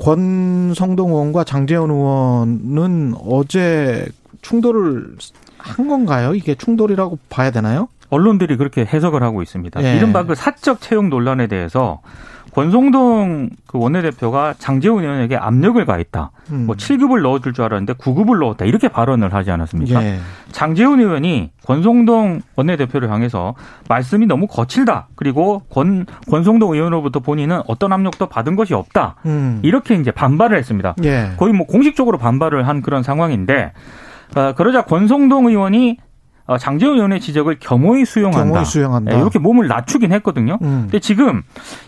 [0.00, 4.08] 권성동 의원과 장재원 의원은 어제
[4.42, 5.16] 충돌을
[5.58, 6.34] 한 건가요?
[6.34, 7.88] 이게 충돌이라고 봐야 되나요?
[8.08, 9.82] 언론들이 그렇게 해석을 하고 있습니다.
[9.84, 9.96] 예.
[9.96, 12.00] 이른바 그 사적 채용 논란에 대해서
[12.54, 16.32] 권성동 그 원내대표가 장재훈 의원에게 압력을 가했다.
[16.50, 16.66] 음.
[16.66, 18.64] 뭐 7급을 넣어줄 줄 알았는데 9급을 넣었다.
[18.64, 20.04] 이렇게 발언을 하지 않았습니까?
[20.04, 20.18] 예.
[20.50, 23.54] 장재훈 의원이 권성동 원내대표를 향해서
[23.88, 25.08] 말씀이 너무 거칠다.
[25.14, 29.16] 그리고 권, 권성동 의원으로부터 본인은 어떤 압력도 받은 것이 없다.
[29.26, 29.60] 음.
[29.62, 30.94] 이렇게 이제 반발을 했습니다.
[31.04, 31.32] 예.
[31.36, 33.72] 거의 뭐 공식적으로 반발을 한 그런 상황인데
[34.36, 36.09] 어, 그러자 권성동 의원이 어,
[36.58, 38.44] 장재훈 의원의 지적을 겸허히 수용한다.
[38.44, 39.14] 경호히 수용한다.
[39.14, 40.58] 예, 이렇게 몸을 낮추긴 했거든요.
[40.62, 40.82] 음.
[40.82, 41.42] 근데 지금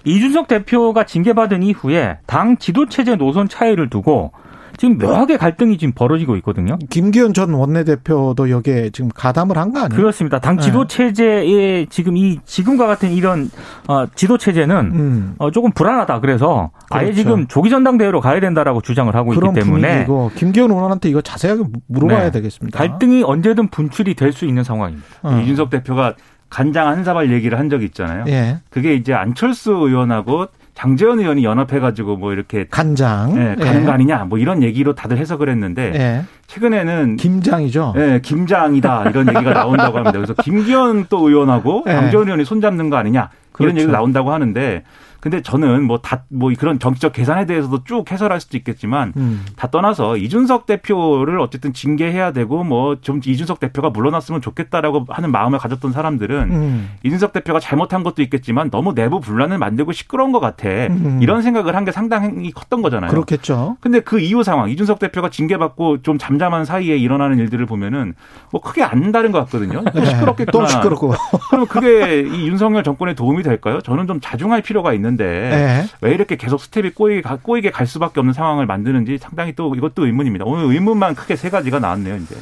[0.05, 4.33] 이준석 대표가 징계받은 이후에 당 지도 체제 노선 차이를 두고
[4.77, 6.79] 지금 묘하게 갈등이 지금 벌어지고 있거든요.
[6.91, 9.97] 김기현 전 원내대표도 여기에 지금 가담을 한 거 아니에요?
[9.97, 10.39] 그렇습니다.
[10.39, 10.63] 당 네.
[10.63, 13.51] 지도 체제의 지금 이 지금과 같은 이런
[13.89, 15.35] 어, 지도 체제는 음.
[15.39, 16.21] 어, 조금 불안하다.
[16.21, 17.17] 그래서 아예 그렇죠.
[17.23, 21.63] 지금 조기 전당대회로 가야 된다라고 주장을 하고 그런 있기 때문에 분위기고 김기현 의원한테 이거 자세하게
[21.89, 22.31] 물어봐야 네.
[22.31, 22.77] 되겠습니다.
[22.79, 25.07] 갈등이 언제든 분출이 될 수 있는 상황입니다.
[25.23, 25.39] 어.
[25.43, 26.15] 이준석 대표가
[26.49, 28.25] 간장 한 사발 얘기를 한 적이 있잖아요.
[28.29, 28.59] 예.
[28.71, 30.47] 그게 이제 안철수 의원하고
[30.83, 33.37] 장재현 의원이 연합해가지고 뭐 이렇게 간장.
[33.37, 36.25] 예, 가는 거 아니냐 뭐 이런 얘기로 다들 해석을 했는데 예.
[36.49, 37.95] 최근에는 김장이죠.
[37.99, 40.11] 예, 김장이다 이런 얘기가 나온다고 합니다.
[40.19, 41.93] 그래서 김기현 또 의원하고 예.
[41.93, 43.77] 장재현 의원이 손잡는 거 아니냐 이런 그렇죠.
[43.77, 44.83] 얘기가 나온다고 하는데
[45.23, 49.47] 근데 저는 뭐다뭐 그런 정치적 계산에 대해서도 쭉 해설할 수도 있겠지만 음.
[49.57, 55.59] 다 떠나서 이준석 대표를 어쨌든 징계해야 되고 뭐 좀 이준석 대표가 물러났으면 좋겠다라고 하는 마음을
[55.59, 56.91] 가졌던 사람들은 음.
[57.05, 61.19] 이준석 대표가 잘못한 것도 있겠지만 너무 내부 분란을 만들고 시끄러운 것 같아 음.
[61.23, 63.11] 이런 생각을 한 게 상당히 컸던 거잖아요.
[63.11, 63.77] 그렇겠죠.
[63.81, 68.15] 근데 그 이후 상황 이준석 대표가 징계받고 좀 잠잠한 사이에 일어나는 일들을 보면은
[68.51, 69.83] 뭐 크게 안 다른 것 같거든요.
[69.93, 70.53] 또 시끄럽겠구나.
[70.53, 71.13] 또 시끄럽고.
[71.51, 73.81] 그럼 그게 이 윤석열 정권에 도움이 될까요?
[73.81, 75.89] 저는 좀 자중할 필요가 있는 데 예.
[76.01, 80.07] 왜 이렇게 계속 스텝이 꼬이게, 가- 꼬이게 갈 수밖에 없는 상황을 만드는지 상당히 또 이것도
[80.07, 80.45] 의문입니다.
[80.47, 82.37] 오늘 의문만 크게 세 가지가 나왔네요, 이제.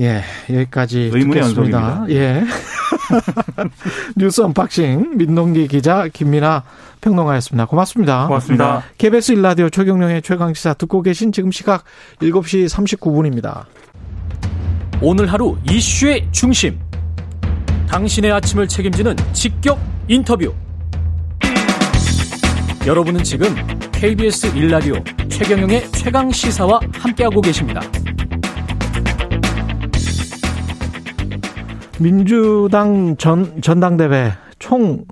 [0.00, 1.78] 예, 여기까지 의문의 듣겠습니다.
[1.78, 2.06] 연속입니다.
[2.10, 2.44] 예.
[4.16, 6.62] 뉴스 unboxing 민동기 기자 김민아
[7.00, 7.66] 평론가였습니다.
[7.66, 8.26] 고맙습니다.
[8.26, 8.82] 고맙습니다.
[8.98, 11.84] KBS 일라디오 최경영의 최강시사 듣고 계신 지금 시각
[12.20, 13.64] 7시 39분입니다.
[15.00, 16.78] 오늘 하루 이슈의 중심.
[17.88, 19.78] 당신의 아침을 책임지는 직격
[20.08, 20.52] 인터뷰.
[22.88, 23.48] 여러분은 지금
[23.92, 24.94] KBS 일라디오
[25.28, 27.82] 최경영의 최강 시사와 함께하고 계십니다.
[32.00, 35.04] 민주당 전, 전당대회 총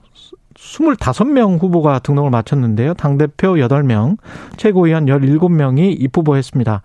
[0.54, 2.94] 25명 후보가 등록을 마쳤는데요.
[2.94, 4.16] 당대표 8명,
[4.56, 6.80] 최고위원 17명이 입후보했습니다.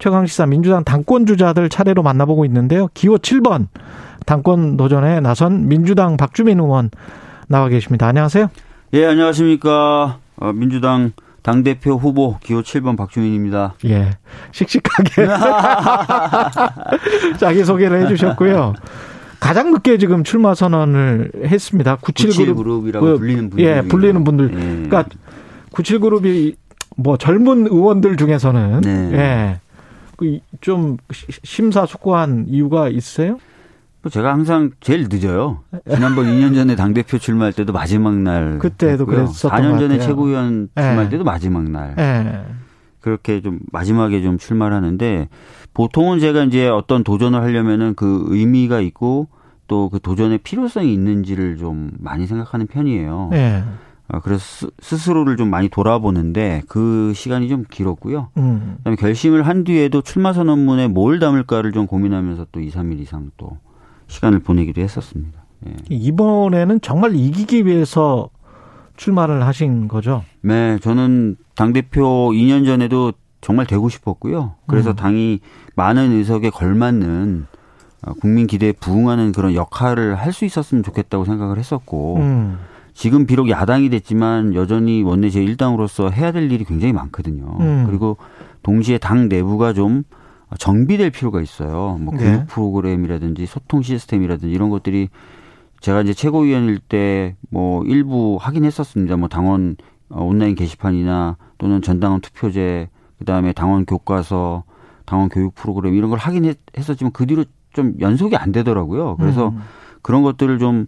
[0.00, 2.88] 최강시사 민주당 당권주자들 차례로 만나보고 있는데요.
[2.94, 3.68] 기호 7번
[4.26, 6.90] 당권 도전에 나선 민주당 박주민 의원
[7.46, 8.08] 나와 계십니다.
[8.08, 8.48] 안녕하세요.
[8.94, 10.21] 예, 안녕하십니까.
[10.36, 13.74] 어, 민주당 당대표 후보 기호 7번 박주민입니다.
[13.86, 14.10] 예.
[14.52, 15.26] 씩씩하게
[17.38, 18.74] 자기소개를 해주셨고요.
[19.40, 21.96] 가장 늦게 지금 출마 선언을 했습니다.
[21.96, 22.54] 97그룹.
[22.54, 23.64] 97그룹이라고 그, 불리는 분들.
[23.64, 24.50] 예, 불리는 분들.
[24.54, 24.88] 예.
[24.88, 25.04] 그러니까
[25.72, 26.54] 97그룹이
[26.96, 29.10] 뭐 젊은 의원들 중에서는 네.
[29.12, 29.60] 예.
[30.16, 30.98] 그좀
[31.42, 33.38] 심사숙고한 이유가 있어요?
[34.02, 35.60] 뭐 제가 항상 제일 늦어요.
[35.88, 38.58] 지난번 2년 전에 당대표 출마할 때도 마지막 날.
[38.58, 39.06] 그때도.
[39.06, 39.98] 그랬었던 4년 것 전에.
[40.00, 40.80] 최고위원 예.
[40.82, 41.94] 출마할 때도 마지막 날.
[41.98, 42.44] 예.
[43.00, 45.28] 그렇게 좀 마지막에 좀 출마를 하는데
[45.74, 49.28] 보통은 제가 이제 어떤 도전을 하려면은 그 의미가 있고
[49.68, 53.30] 또 그 도전의 필요성이 있는지를 좀 많이 생각하는 편이에요.
[53.34, 53.62] 예.
[54.08, 58.28] 어, 그래서 스- 스스로를 좀 많이 돌아보는데 그 시간이 좀 길었고요.
[58.36, 58.74] 음.
[58.78, 63.56] 그다음에 결심을 한 뒤에도 출마 선언문에 뭘 담을까를 좀 고민하면서 또 2, 3일 이상 또
[64.12, 65.42] 시간을 보내기도 했었습니다.
[65.66, 65.74] 예.
[65.88, 68.28] 이번에는 정말 이기기 위해서
[68.96, 70.22] 출마를 하신 거죠?
[70.42, 74.54] 네, 저는 당대표 2년 전에도 정말 되고 싶었고요.
[74.66, 74.96] 그래서 음.
[74.96, 75.40] 당이
[75.74, 77.46] 많은 의석에 걸맞는
[78.04, 82.58] 어, 국민 기대에 부응하는 그런 역할을 할 수 있었으면 좋겠다고 생각을 했었고, 음.
[82.94, 87.56] 지금 비록 야당이 됐지만 여전히 원내 제1당으로서 해야 될 일이 굉장히 많거든요.
[87.60, 87.84] 음.
[87.86, 88.16] 그리고
[88.62, 90.04] 동시에 당 내부가 좀
[90.58, 91.98] 정비될 필요가 있어요.
[92.00, 92.24] 뭐 네.
[92.24, 95.08] 교육 프로그램이라든지 소통 시스템이라든지 이런 것들이
[95.80, 99.16] 제가 이제 최고위원일 때 뭐 일부 하긴 했었습니다.
[99.16, 99.76] 뭐 당원
[100.08, 102.88] 어, 온라인 게시판이나 또는 전당원 투표제,
[103.18, 104.64] 그 다음에 당원 교과서,
[105.04, 109.16] 당원 교육 프로그램 이런 걸 하긴 했, 했었지만 그 뒤로 좀 연속이 안 되더라고요.
[109.16, 109.60] 그래서 음.
[110.00, 110.86] 그런 것들을 좀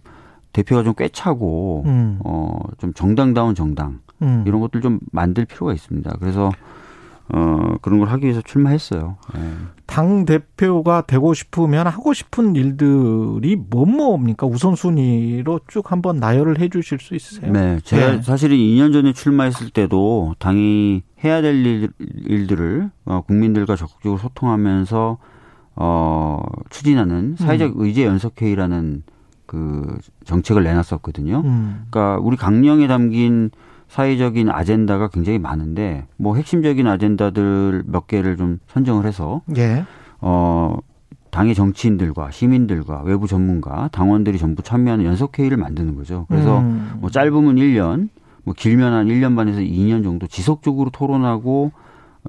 [0.53, 2.19] 대표가 좀 꿰차고 음.
[2.23, 4.43] 어좀 정당다운 정당 음.
[4.47, 6.17] 이런 것들 좀 만들 필요가 있습니다.
[6.19, 6.51] 그래서
[7.29, 9.17] 어 그런 걸 하기 위해서 출마했어요.
[9.35, 9.39] 예.
[9.87, 14.45] 당 대표가 되고 싶으면 하고 싶은 일들이 뭐 뭐입니까?
[14.45, 17.51] 우선순위로 쭉 한번 나열을 해 주실 수 있으세요?
[17.51, 18.21] 네, 제가 네.
[18.21, 25.17] 사실은 2년 전에 출마했을 때도 당이 해야 될 일, 일들을 어, 국민들과 적극적으로 소통하면서
[25.77, 29.03] 어 추진하는 사회적 의제 연석회의라는
[29.45, 31.41] 그 정책을 내놨었거든요.
[31.43, 31.85] 음.
[31.89, 33.51] 그러니까 우리 강령에 담긴
[33.87, 39.85] 사회적인 아젠다가 굉장히 많은데 뭐 핵심적인 아젠다들 몇 개를 좀 선정을 해서 예.
[40.21, 40.77] 어
[41.35, 46.25] 당의 정치인들과 시민들과 외부 전문가, 당원들이 전부 참여하는 연석 회의를 만드는 거죠.
[46.29, 46.93] 그래서 음.
[46.99, 48.07] 뭐 짧으면 1년,
[48.45, 51.73] 뭐 길면 한 1년 반에서 2년 정도 지속적으로 토론하고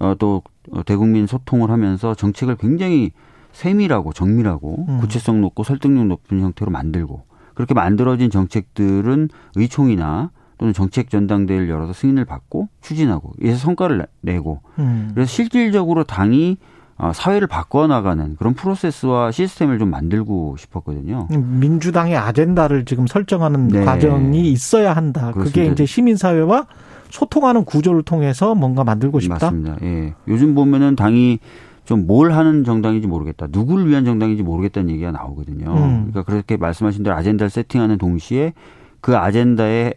[0.01, 0.43] 어, 또
[0.73, 3.13] 어, 대국민 소통을 하면서 정책을 굉장히
[3.53, 4.99] 세밀하고 정밀하고 음.
[4.99, 7.23] 구체성 높고 설득력 높은 형태로 만들고
[7.55, 14.61] 그렇게 만들어진 정책들은 의총이나 또는 정책 전당대회를 열어서 승인을 받고 추진하고 이래서 성과를 내- 내고
[14.79, 15.11] 음.
[15.15, 16.57] 그래서 실질적으로 당이
[16.99, 21.29] 어, 사회를 바꿔나가는 그런 프로세스와 시스템을 좀 만들고 싶었거든요.
[21.31, 23.85] 민주당의 아젠다를 지금 설정하는 네.
[23.85, 25.27] 과정이 있어야 한다.
[25.33, 25.73] 그게 그렇습니다.
[25.73, 26.67] 이제 시민사회와
[27.11, 29.35] 소통하는 구조를 통해서 뭔가 만들고 싶다.
[29.35, 29.77] 맞습니다.
[29.83, 30.15] 예.
[30.27, 31.39] 요즘 보면은 당이
[31.85, 33.47] 좀 뭘 하는 정당인지 모르겠다.
[33.51, 35.67] 누구를 위한 정당인지 모르겠다는 얘기가 나오거든요.
[35.71, 36.11] 음.
[36.11, 38.55] 그러니까 그렇게 말씀하신 대로 아젠다를 세팅하는 동시에
[39.03, 39.93] 그 아젠다에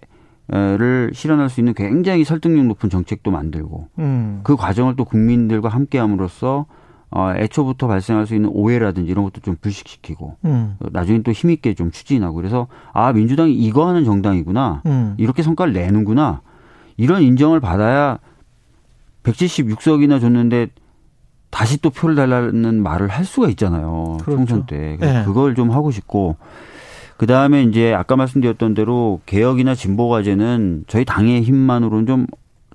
[0.52, 4.40] 를 실현할 수 있는 굉장히 설득력 높은 정책도 만들고 음.
[4.44, 6.66] 그 과정을 또 국민들과 함께함으로써
[7.12, 10.78] 어, 애초부터 발생할 수 있는 오해라든지 이런 것도 좀 불식시키고 음.
[10.92, 15.14] 나중에 또 힘있게 좀 추진하고 그래서 아 민주당이 이거 하는 정당이구나 음.
[15.18, 16.42] 이렇게 성과를 내는구나
[16.98, 18.18] 이런 인정을 받아야
[19.22, 20.70] 176석이나 줬는데
[21.52, 24.38] 다시 또 표를 달라는 말을 할 수가 있잖아요 그렇죠.
[24.38, 25.24] 총선 때 네.
[25.26, 26.38] 그걸 좀 하고 싶고
[27.20, 32.26] 그 다음에 이제 아까 말씀드렸던 대로 개혁이나 진보 과제는 저희 당의 힘만으로는 좀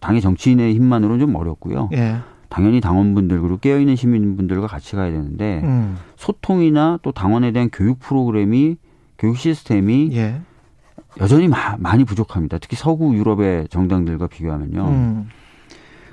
[0.02, 1.88] 당의 정치인의 힘만으로는 좀 어렵고요.
[1.94, 2.16] 예.
[2.50, 5.96] 당연히 당원분들 그리고 깨어있는 시민분들과 같이 가야 되는데 음.
[6.16, 8.76] 소통이나 또 당원에 대한 교육 프로그램이
[9.18, 10.42] 교육 시스템이 예.
[11.20, 12.58] 여전히 마- 많이 부족합니다.
[12.58, 14.84] 특히 서구 유럽의 정당들과 비교하면요.
[14.86, 15.28] 음.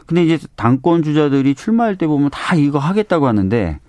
[0.05, 3.79] 근데 이제 당권 주자들이 출마할 때 보면 다 이거 하겠다고 하는데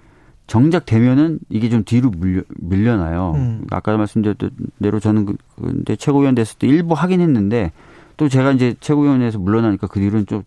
[0.52, 3.32] 정작 되면은 이게 좀 뒤로 밀려, 밀려나요.
[3.36, 3.64] 음.
[3.70, 4.50] 아까 말씀드렸던
[4.82, 7.72] 대로 저는 그, 그 이제 최고위원 됐을 때 일부 하긴 했는데
[8.18, 10.42] 또 제가 이제 최고위원회에서 물러나니까 그 뒤로는 좀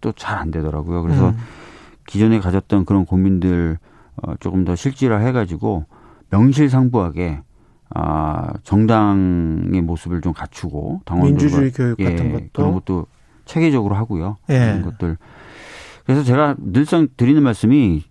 [0.00, 1.02] 또 잘 안 되더라고요.
[1.02, 1.36] 그래서 음.
[2.06, 3.78] 기존에 가졌던 그런 고민들
[4.22, 5.86] 어, 조금 더 실질화 해가지고
[6.30, 7.40] 명실상부하게
[7.94, 13.06] 아 정당의 모습을 좀 갖추고 당원들과 민주주의 교육 예, 같은 것도 그런 것도
[13.44, 14.36] 체계적으로 하고요.
[14.50, 14.58] 예.
[14.58, 15.16] 그런 것들.
[16.04, 18.04] 그래서 제가 늘상 드리는 말씀이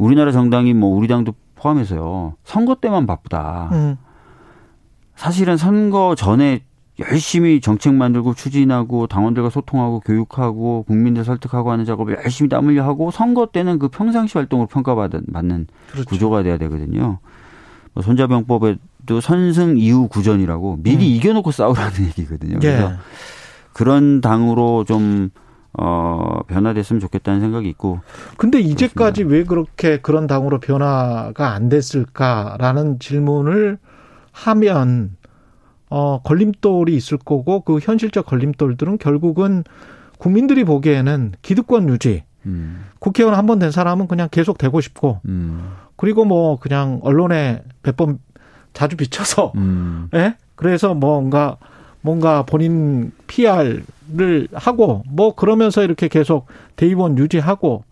[0.00, 3.68] 우리나라 정당이 뭐 우리 당도 포함해서요 선거 때만 바쁘다.
[3.72, 3.96] 음.
[5.14, 6.62] 사실은 선거 전에
[6.98, 13.10] 열심히 정책 만들고 추진하고 당원들과 소통하고 교육하고 국민들 설득하고 하는 작업을 열심히 땀 흘려 하고
[13.10, 16.08] 선거 때는 그 평상시 활동으로 평가받는 받는 그렇죠.
[16.08, 17.18] 구조가 돼야 되거든요.
[17.92, 21.16] 뭐 손자병법에도 또 선승 이후 구전이라고 미리 음.
[21.16, 22.58] 이겨놓고 싸우라는 얘기거든요.
[22.58, 22.96] 그래서 예.
[23.72, 25.30] 그런 당으로 좀
[25.78, 28.00] 어, 변화됐으면 좋겠다는 생각이 있고.
[28.36, 29.32] 근데 이제까지 그렇습니다.
[29.34, 33.78] 왜 그렇게 그런 당으로 변화가 안 됐을까라는 질문을
[34.32, 35.16] 하면,
[35.88, 39.64] 어, 걸림돌이 있을 거고, 그 현실적 걸림돌들은 결국은
[40.18, 42.84] 국민들이 보기에는 기득권 유지, 음.
[42.98, 45.72] 국회의원 한 번 된 사람은 그냥 계속 되고 싶고, 음.
[45.96, 48.18] 그리고 뭐 그냥 언론에 몇번
[48.72, 50.08] 자주 비춰서, 음.
[50.14, 50.36] 예?
[50.54, 51.56] 그래서 뭔가,
[52.02, 57.84] 뭔가 본인 PR을 하고 뭐 그러면서 이렇게 계속 대의원 유지하고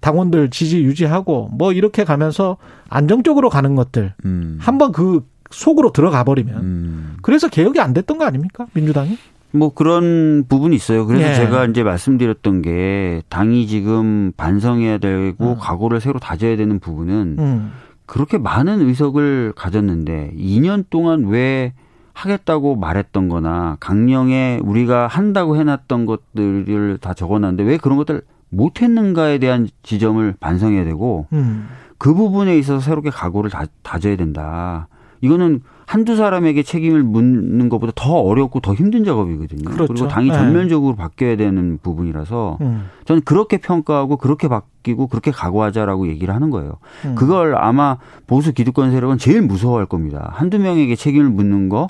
[0.00, 2.56] 당원들 지지 유지하고 뭐 이렇게 가면서
[2.88, 4.58] 안정적으로 가는 것들 음.
[4.60, 7.16] 한번 그 속으로 들어가 버리면 음.
[7.22, 9.16] 그래서 개혁이 안 됐던 거 아닙니까 민주당이?
[9.52, 11.06] 뭐 그런 부분이 있어요.
[11.06, 11.34] 그래서 예.
[11.34, 15.56] 제가 이제 말씀드렸던 게 당이 지금 반성해야 되고 음.
[15.58, 17.72] 각오를 새로 다져야 되는 부분은 음.
[18.06, 21.72] 그렇게 많은 의석을 가졌는데 2년 동안 왜
[22.16, 29.38] 하겠다고 말했던 거나 강령에 우리가 한다고 해놨던 것들을 다 적어놨는데 왜 그런 것들 못 했는가에
[29.38, 31.68] 대한 지점을 반성해야 되고 음.
[31.98, 34.88] 그 부분에 있어서 새롭게 각오를 다, 다져야 된다.
[35.20, 39.70] 이거는 한두 사람에게 책임을 묻는 것보다 더 어렵고 더 힘든 작업이거든요.
[39.70, 39.92] 그렇죠.
[39.92, 40.34] 그리고 당이 네.
[40.34, 42.86] 전면적으로 바뀌어야 되는 부분이라서 음.
[43.04, 46.78] 저는 그렇게 평가하고 그렇게 바뀌고 그렇게 각오하자라고 얘기를 하는 거예요.
[47.04, 47.14] 음.
[47.14, 50.30] 그걸 아마 보수 기득권 세력은 제일 무서워할 겁니다.
[50.34, 51.86] 한두 명에게 책임을 묻는 거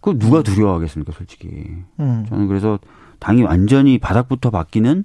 [0.00, 0.42] 그 누가 음.
[0.42, 1.48] 두려워하겠습니까, 솔직히.
[1.98, 2.26] 음.
[2.28, 2.78] 저는 그래서
[3.18, 5.04] 당이 완전히 바닥부터 바뀌는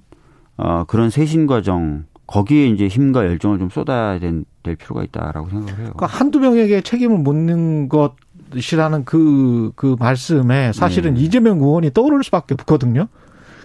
[0.57, 5.73] 어, 그런 쇄신 과정 거기에 이제 힘과 열정을 좀 쏟아야 된, 될 필요가 있다라고 생각을
[5.73, 5.91] 해요.
[5.95, 11.21] 그러니까 한두 명에게 책임을 묻는 것이라는 그, 그 말씀에 사실은 네.
[11.21, 13.07] 이재명 의원이 떠오를 수밖에 없거든요.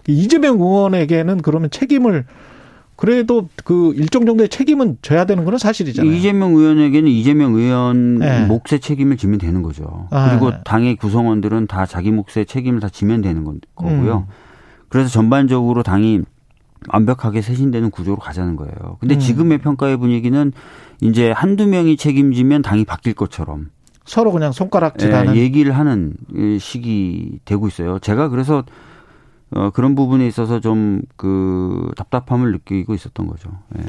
[0.09, 2.27] 이재명 의원에게는 그러면 책임을
[3.01, 6.13] 그래도 그 일정 정도의 책임은 져야 되는 건 사실이잖아요.
[6.13, 8.45] 이재명 의원에게는 이재명 의원 네.
[8.45, 10.07] 몫의 책임을 지면 되는 거죠.
[10.11, 10.59] 아, 그리고 네.
[10.67, 14.27] 당의 구성원들은 다 자기 몫의 책임을 다 지면 되는 거고요.
[14.29, 14.33] 음.
[14.91, 16.21] 그래서 전반적으로 당이
[16.89, 18.99] 완벽하게 쇄신되는 구조로 가자는 거예요.
[19.01, 19.19] 근데 음.
[19.19, 20.53] 지금의 평가의 분위기는
[21.01, 23.71] 이제 한두 명이 책임지면 당이 바뀔 것처럼
[24.05, 26.13] 서로 그냥 손가락질하는 예, 얘기를 하는
[26.59, 27.99] 시기 되고 있어요.
[27.99, 28.63] 제가 그래서
[29.53, 33.51] 어, 그런 부분에 있어서 좀 그 답답함을 느끼고 있었던 거죠.
[33.79, 33.83] 예.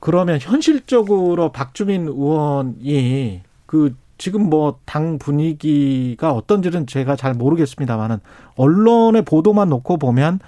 [0.00, 8.18] 그러면 현실적으로 박주민 의원이 그 지금 뭐 당 분위기가 어떤지는 제가 잘 모르겠습니다만은
[8.56, 10.40] 언론의 보도만 놓고 보면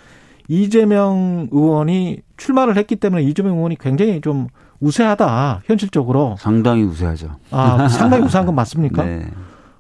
[0.49, 4.49] 이재명 의원이 출마를 했기 때문에 이재명 의원이 굉장히 좀
[4.81, 7.37] 우세하다 현실적으로 상당히 우세하죠.
[7.51, 9.03] 아 상당히 우세한 건 맞습니까?
[9.05, 9.27] 네.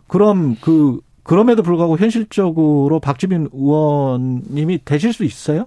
[0.07, 5.67] 그럼 그 그럼에도 불구하고 현실적으로 박지민 의원님이 되실 수 있어요?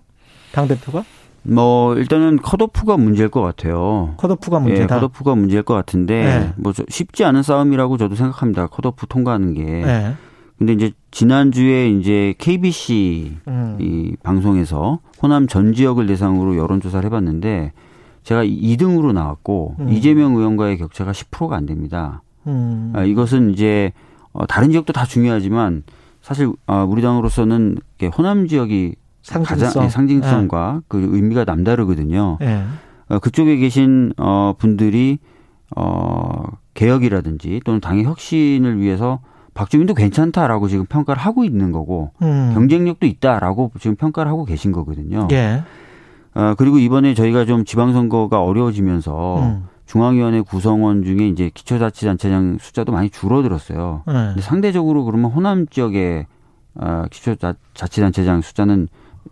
[0.51, 1.03] 당 대표가?
[1.43, 4.15] 뭐 일단은 컷오프가 문제일 것 같아요.
[4.17, 4.95] 컷오프가 문제다.
[4.95, 6.53] 예, 컷오프가 문제일 것 같은데 네.
[6.57, 8.67] 뭐 쉽지 않은 싸움이라고 저도 생각합니다.
[8.67, 9.63] 컷오프 통과하는 게.
[9.63, 10.15] 네.
[10.57, 13.77] 근데 이제 지난주에 이제 KBC 음.
[13.79, 17.71] 이 방송에서 호남 전 지역을 대상으로 여론 조사를 해 봤는데
[18.23, 19.89] 제가 2등으로 나왔고 음.
[19.89, 22.23] 이재명 의원과의 격차가 10%가 안 됩니다.
[22.47, 22.93] 음.
[22.95, 23.93] 아, 이것은 이제
[24.33, 25.83] 어, 다른 지역도 다 중요하지만
[26.21, 27.77] 사실 어, 우리 당으로서는
[28.17, 29.67] 호남 지역이 상징성.
[29.67, 30.79] 가장 예, 상징성과 네.
[30.87, 32.37] 그 의미가 남다르거든요.
[32.39, 32.63] 네.
[33.09, 35.19] 어, 그쪽에 계신 어, 분들이
[35.75, 39.19] 어, 개혁이라든지 또는 당의 혁신을 위해서
[39.53, 42.51] 박주민도 괜찮다라고 지금 평가를 하고 있는 거고 음.
[42.53, 45.27] 경쟁력도 있다라고 지금 평가를 하고 계신 거거든요.
[45.31, 45.63] 예.
[46.33, 49.63] 어, 그리고 이번에 저희가 좀 지방선거가 어려워지면서 음.
[49.91, 54.03] 중앙위원회 구성원 중에 이제 기초자치단체장 숫자도 많이 줄어들었어요.
[54.07, 54.13] 네.
[54.13, 56.27] 근데 상대적으로 그러면 호남 지역의
[56.75, 58.87] 어, 기초자치단체장 숫자는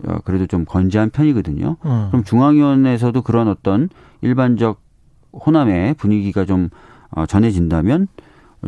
[0.06, 1.78] 어, 그래도 좀 건재한 편이거든요.
[1.86, 2.08] 음.
[2.12, 3.88] 그럼 중앙위원회에서도 그런 어떤
[4.20, 4.82] 일반적
[5.32, 6.68] 호남의 분위기가 좀
[7.12, 8.10] 어, 전해진다면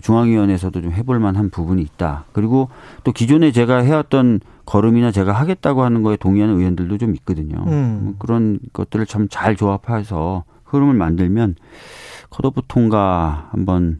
[0.01, 2.23] 중앙위원회에서도 좀 해볼 만한 부분이 있다.
[2.31, 2.69] 그리고
[3.03, 7.65] 또 기존에 제가 해왔던 걸음이나 제가 하겠다고 하는 거에 동의하는 의원들도 좀 있거든요.
[7.67, 7.99] 음.
[8.01, 11.55] 뭐 그런 것들을 참 잘 조합해서 흐름을 만들면
[12.29, 13.99] 컷오프 통과 한번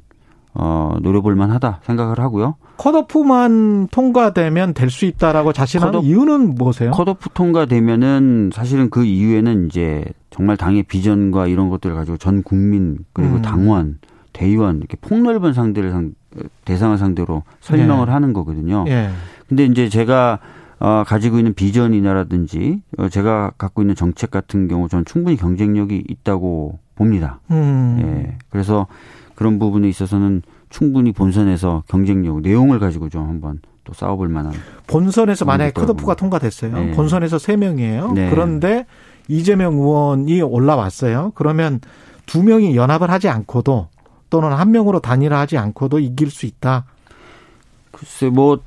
[0.53, 2.55] 어, 노려볼 만하다 생각을 하고요.
[2.77, 6.91] 컷오프만 통과되면 될 수 있다라고 자신하는 컷오프, 이유는 뭐세요?
[6.91, 13.35] 컷오프 통과되면은 사실은 그 이후에는 이제 정말 당의 비전과 이런 것들을 가지고 전 국민 그리고
[13.35, 13.41] 음.
[13.41, 13.99] 당원,
[14.33, 16.13] 대의원 이렇게 폭넓은 상대를 상,
[16.65, 18.11] 대상을 상대로 설명을 예.
[18.11, 18.85] 하는 거거든요.
[18.87, 19.09] 예.
[19.47, 20.39] 근데 이제 제가
[20.81, 26.79] 어, 가지고 있는 비전이나라든지 어, 제가 갖고 있는 정책 같은 경우 저는 충분히 경쟁력이 있다고
[26.95, 27.39] 봅니다.
[27.51, 27.99] 음.
[28.01, 28.37] 예.
[28.49, 28.87] 그래서
[29.35, 34.53] 그런 부분에 있어서는 충분히 본선에서 경쟁력, 내용을 가지고 좀 한번 또 싸워볼 만한.
[34.87, 36.73] 본선에서 만약에 컷오프가 통과됐어요.
[36.73, 36.91] 네.
[36.91, 38.29] 본선에서 세명이에요 네.
[38.31, 38.87] 그런데
[39.27, 41.33] 이재명 의원이 올라왔어요.
[41.35, 41.79] 그러면
[42.25, 43.87] 두 명이 연합을 하지 않고도
[44.31, 46.85] 또는 한 명으로 단일화하지 않고도 이길 수 있다.
[47.91, 48.59] 글쎄 뭐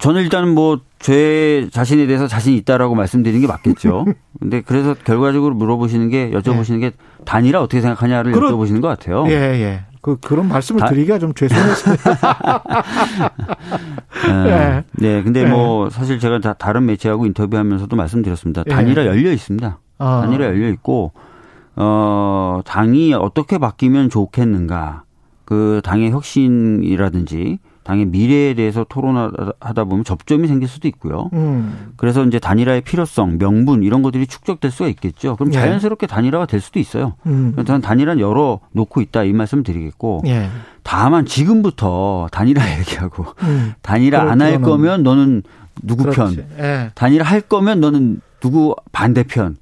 [0.00, 4.06] 저는 일단 뭐제 자신에 대해서 자신 있다라고 말씀드리는 게 맞겠죠.
[4.40, 6.92] 근데 그래서 결과적으로 물어보시는 게 여쭤보시는 게
[7.24, 9.24] 단일화 어떻게 생각하냐를 그렇- 여쭤보시는 것 같아요.
[9.28, 9.84] 예, 예.
[10.02, 12.18] 그, 그런 말씀을 다- 드리기가 좀 죄송했습니다.
[14.26, 14.50] 네.
[14.50, 14.84] 예.
[14.92, 15.46] 네, 근데 예.
[15.46, 18.62] 뭐 사실 제가 다 다른 매체하고 인터뷰하면서도 말씀드렸습니다.
[18.66, 18.70] 예.
[18.70, 19.78] 단일화 열려 있습니다.
[19.98, 20.20] 아.
[20.24, 21.12] 단일화 열려 있고
[21.76, 25.04] 어 당이 어떻게 바뀌면 좋겠는가
[25.44, 27.58] 그 당의 혁신이라든지
[27.90, 31.28] 당의 미래에 대해서 토론하다 보면 접점이 생길 수도 있고요.
[31.32, 31.90] 음.
[31.96, 35.34] 그래서 이제 단일화의 필요성, 명분 이런 것들이 축적될 수가 있겠죠.
[35.34, 35.58] 그럼 예.
[35.58, 37.14] 자연스럽게 단일화가 될 수도 있어요.
[37.26, 37.52] 음.
[37.66, 40.48] 저는 단일화는 열어 놓고 있다 이 말씀 드리겠고 예.
[40.84, 43.74] 다만 지금부터 단일화 얘기하고 음.
[43.82, 45.42] 단일화 안 할 거면 너는
[45.82, 46.36] 누구 그렇지.
[46.36, 46.90] 편, 예.
[46.94, 49.56] 단일화 할 거면 너는 누구 반대편.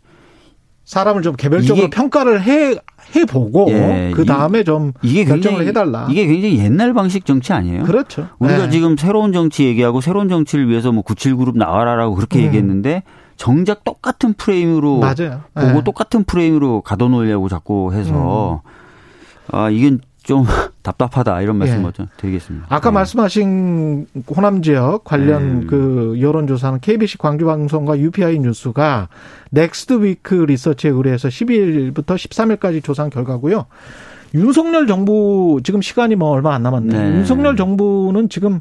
[0.88, 2.74] 사람을 좀 개별적으로 이게- 평가를 해,
[3.14, 6.06] 해보고, 예, 그 다음에 좀 이게 결정을 굉장히 해달라.
[6.10, 7.82] 이게 굉장히 옛날 방식 정치 아니에요?
[7.84, 8.28] 그렇죠.
[8.38, 8.70] 우리가 예.
[8.70, 12.44] 지금 새로운 정치 얘기하고 새로운 정치를 위해서 뭐 97그룹 나와라라고 그렇게 음.
[12.46, 13.02] 얘기했는데
[13.36, 15.42] 정작 똑같은 프레임으로 맞아요.
[15.52, 15.84] 보고 예.
[15.84, 18.62] 똑같은 프레임으로 가둬놓으려고 자꾸 해서
[19.52, 20.44] 아 이건 좀
[20.82, 21.80] 답답하다 이런 말씀 예.
[21.80, 22.66] 먼저 드리겠습니다.
[22.68, 22.94] 아까 네.
[22.94, 25.66] 말씀하신 호남 지역 관련 네.
[25.66, 29.08] 그 여론조사는 KBC 광주방송과 UPI 뉴스가
[29.50, 33.64] 넥스트 위크 리서치에 의뢰해서 12일부터 13일까지 조사한 결과고요.
[34.34, 36.94] 윤석열 정부 지금 시간이 뭐 얼마 안 남았네.
[36.94, 37.16] 네.
[37.16, 38.60] 윤석열 정부는 지금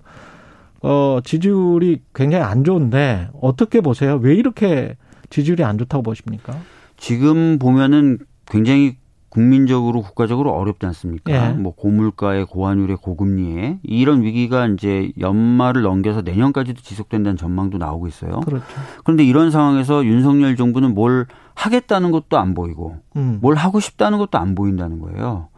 [0.82, 4.18] 어 지지율이 굉장히 안 좋은데 어떻게 보세요?
[4.22, 4.96] 왜 이렇게
[5.30, 6.56] 지지율이 안 좋다고 보십니까?
[6.96, 8.96] 지금 보면은 굉장히
[9.38, 11.32] 국민적으로 국가적으로 어렵지 않습니까?
[11.32, 11.54] 예.
[11.54, 18.40] 뭐 고물가에 고환율에 고금리에 이런 위기가 이제 연말을 넘겨서 내년까지도 지속된다는 전망도 나오고 있어요.
[18.40, 18.66] 그렇죠.
[19.04, 23.38] 그런데 이런 상황에서 윤석열 정부는 뭘 하겠다는 것도 안 보이고 음.
[23.40, 25.50] 뭘 하고 싶다는 것도 안 보인다는 거예요.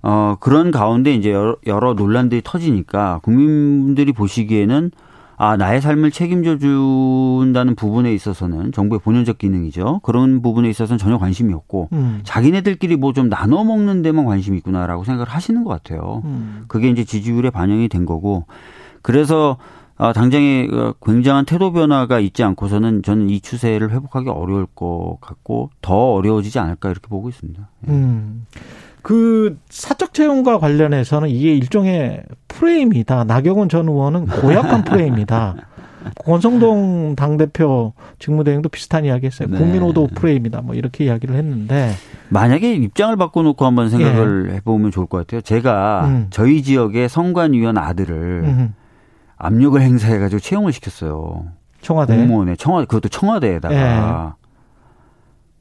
[0.00, 4.92] 어, 그런 가운데 이제 여러, 여러 논란들이 터지니까 국민들이 보시기에는
[5.40, 10.00] 아, 나의 삶을 책임져 준다는 부분에 있어서는 정부의 본연적 기능이죠.
[10.02, 12.20] 그런 부분에 있어서는 전혀 관심이 없고 음.
[12.24, 16.22] 자기네들끼리 뭐 좀 나눠 먹는 데만 관심이 있구나라고 생각을 하시는 것 같아요.
[16.24, 16.64] 음.
[16.68, 18.44] 그게 이제 지지율에 반영이 된 거고
[19.02, 19.56] 그래서
[19.96, 25.70] 아, 당장에 어, 굉장한 태도 변화가 있지 않고서는 저는 이 추세를 회복하기 어려울 것 같고
[25.82, 27.68] 더 어려워지지 않을까 이렇게 보고 있습니다.
[27.88, 28.46] 음.
[29.02, 33.24] 그 사적 채용과 관련해서는 이게 일종의 프레임이다.
[33.24, 35.56] 나경원 전 의원은 고약한 프레임이다.
[36.24, 39.48] 권성동 당대표 직무대행도 비슷한 이야기 했어요.
[39.50, 39.58] 네.
[39.58, 40.62] 국민호도 프레임이다.
[40.62, 41.92] 뭐 이렇게 이야기를 했는데.
[42.30, 45.40] 만약에 입장을 바꿔놓고 한번 생각을 해보면 좋을 것 같아요.
[45.40, 46.08] 제가 예.
[46.08, 46.26] 음.
[46.30, 48.74] 저희 지역의 성관위원 아들을 음,
[49.36, 51.46] 압력을 행사해가지고 채용을 시켰어요.
[51.80, 52.16] 청와대.
[52.16, 54.44] 공무원에 청와대 그것도 청와대에다가 예.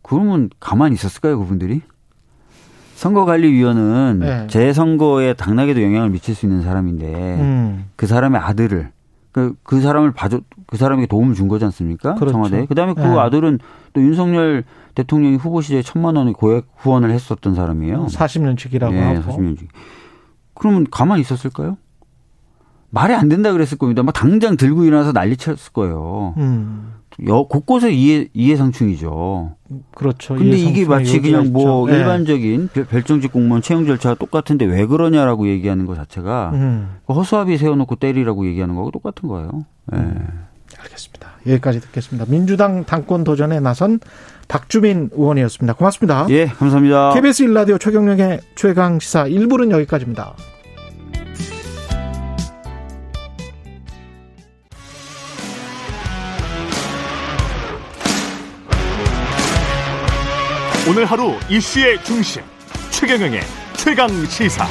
[0.02, 1.82] 그러면 가만히 있었을까요 그분들이?
[2.98, 4.48] 선거관리위원은 예.
[4.50, 7.86] 제 선거에 당락에도 영향을 미칠 수 있는 사람인데 음.
[7.96, 8.92] 그 사람의 아들을
[9.32, 12.16] 그, 그 사람을 봐줘 그 사람에게 도움을 준 거지 않습니까?
[12.16, 12.34] 그렇죠.
[12.34, 12.66] 청와대.
[12.66, 13.06] 그다음에 그 예.
[13.06, 13.60] 아들은
[13.94, 14.64] 또 윤석열
[14.96, 18.08] 대통령이 후보 시절에 천만 원의 고액 후원을 했었던 사람이에요.
[18.08, 19.32] 40년씩이라고 예, 하고.
[19.32, 19.68] 40년직.
[20.56, 21.78] 그러면 가만히 있었을까요?
[22.90, 24.02] 말이 안 된다 그랬을 겁니다.
[24.02, 26.34] 막 당장 들고 일어나서 난리 쳤을 거예요.
[26.38, 26.94] 음.
[27.28, 29.56] 여, 곳곳에 이해, 이해상충이죠.
[29.96, 30.36] 그렇죠.
[30.36, 31.90] 근데 이게 마치 그냥 뭐.
[31.92, 31.96] 예.
[31.98, 36.98] 일반적인 별- 별정직 공무원 채용 절차가 똑같은데 왜 그러냐라고 얘기하는 것 자체가 음.
[37.10, 39.66] 허수아비 세워놓고 때리라고 얘기하는 거하고 똑같은 거예요.
[39.94, 39.98] 예.
[40.80, 41.28] 알겠습니다.
[41.48, 42.26] 여기까지 듣겠습니다.
[42.30, 44.00] 민주당 당권 도전에 나선
[44.48, 45.74] 박주민 의원이었습니다.
[45.74, 46.28] 고맙습니다.
[46.30, 47.14] 예, 감사합니다.
[47.14, 50.36] KBS 일라디오 최경영의 최강 시사 1부는 여기까지입니다.
[60.90, 62.42] 오늘 하루 이슈의 중심
[62.92, 63.40] 최경영의
[63.76, 64.66] 최강 시사.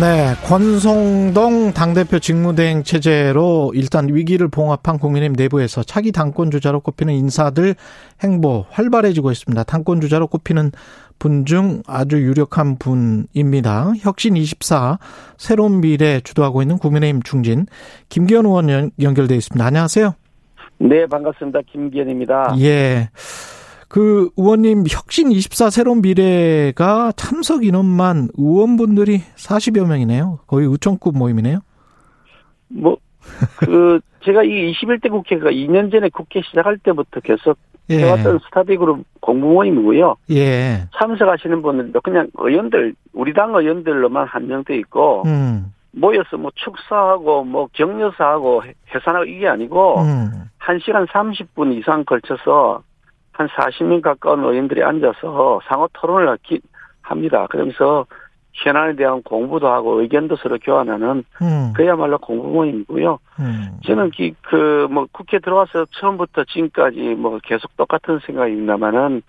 [0.00, 7.74] 네, 권성동 당대표 직무대행 체제로 일단 위기를 봉합한 국민의힘 내부에서 차기 당권 주자로 꼽히는 인사들
[8.22, 9.62] 행보 활발해지고 있습니다.
[9.64, 10.72] 당권 주자로 꼽히는
[11.18, 13.92] 분 중 아주 유력한 분입니다.
[14.00, 14.98] 혁신 24
[15.38, 17.64] 새로운 미래 주도하고 있는 국민의힘 중진
[18.10, 19.64] 김기현 의원 연- 연결돼 있습니다.
[19.64, 20.14] 안녕하세요.
[20.78, 21.60] 네, 반갑습니다.
[21.72, 22.54] 김기현입니다.
[22.60, 23.08] 예.
[23.88, 30.40] 그 의원님 혁신 24 새로운 미래가 참석 인원만 의원분들이 40여 명이네요.
[30.46, 31.60] 거의 의총급 모임이네요.
[32.68, 32.96] 뭐,
[33.58, 37.56] 그, 제가 이 21대 국회가 2년 전에 국회 시작할 때부터 계속
[37.90, 37.98] 예.
[37.98, 40.16] 해왔던 스타디 그룹 공부모임이고요.
[40.32, 40.88] 예.
[40.98, 45.72] 참석하시는 분들도 그냥 의원들, 우리 당 의원들로만 한정돼 있고, 음.
[45.92, 50.30] 모여서 뭐 축사하고 뭐 격려사하고 회- 회산하고 이게 아니고, 음.
[50.58, 52.82] 1시간 30분 이상 걸쳐서
[53.36, 56.60] 한 40명 가까운 의원들이 앉아서 상호 토론을 기-
[57.02, 57.46] 합니다.
[57.50, 58.06] 그러면서
[58.54, 61.72] 현안에 대한 공부도 하고 의견도 서로 교환하는 음.
[61.76, 63.18] 그야말로 공부 모임이고요.
[63.40, 63.78] 음.
[63.84, 64.10] 저는
[64.42, 69.20] 그뭐 국회 들어와서 처음부터 지금까지 뭐 계속 똑같은 생각입니다만은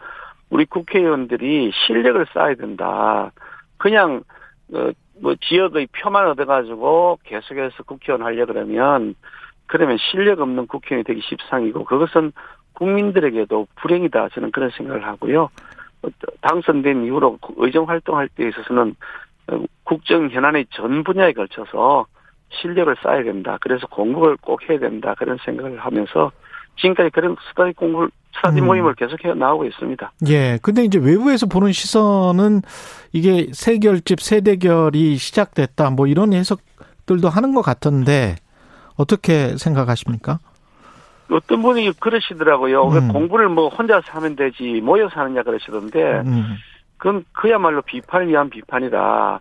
[0.50, 3.32] 우리 국회의원들이 실력을 쌓아야 된다.
[3.78, 4.24] 그냥
[4.74, 4.92] 어,
[5.22, 9.16] 뭐 지역의 표만 얻어가지고 계속해서 국회의원 하려 그러면
[9.66, 12.32] 그러면 실력 없는 국회의원이 되기 십상이고 그것은
[12.78, 15.50] 국민들에게도 불행이다 저는 그런 생각을 하고요.
[16.04, 16.08] 어,
[16.42, 18.96] 당선된 이후로 의정 활동할 때 있어서는
[19.48, 22.06] 어, 국정 현안의 전 분야에 걸쳐서
[22.50, 23.58] 실력을 쌓아야 된다.
[23.62, 25.16] 그래서 공부를 꼭 해야 된다.
[25.18, 26.32] 그런 생각을 하면서
[26.78, 28.68] 지금까지 그런 스타디 공부를 스타디 음.
[28.68, 30.12] 모임을 계속 해 나오고 있습니다.
[30.30, 30.60] 예.
[30.62, 32.62] 근데 이제 외부에서 보는 시선은
[33.12, 35.90] 이게 세결집 세대결이 시작됐다.
[35.90, 38.36] 뭐 이런 해석들도 하는 것 같던데
[38.96, 40.40] 어떻게 생각하십니까?
[41.32, 42.86] 어떤 분이 그러시더라고요.
[42.88, 43.08] 왜 음.
[43.10, 46.56] 공부를 뭐 혼자서 하면 되지 모여서 하느냐 그러시던데 음.
[46.98, 49.40] 그건 그야말로 비판을 위한 비판이다.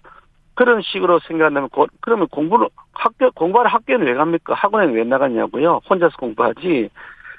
[0.54, 4.54] 그런 식으로 생각한다면 고- 그러면 공부를 학교 공부하러 학교는 왜 갑니까?
[4.54, 5.80] 학원에는 왜 나갔냐고요?
[5.88, 6.88] 혼자서 공부하지.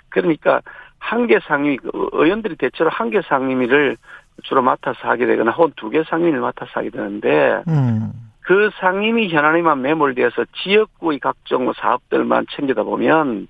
[0.09, 0.61] 그러니까
[0.99, 3.97] 한개 상임위 그 의원들이 대체로 한 개 상임위를
[4.43, 8.11] 주로 맡아서 하게 되거나 혹은 두 개 상임위를 맡아서 하게 되는데 음.
[8.41, 13.47] 그 상임위 현안에만 매몰되어서 지역구의 각종 뭐 사업들만 챙기다 보면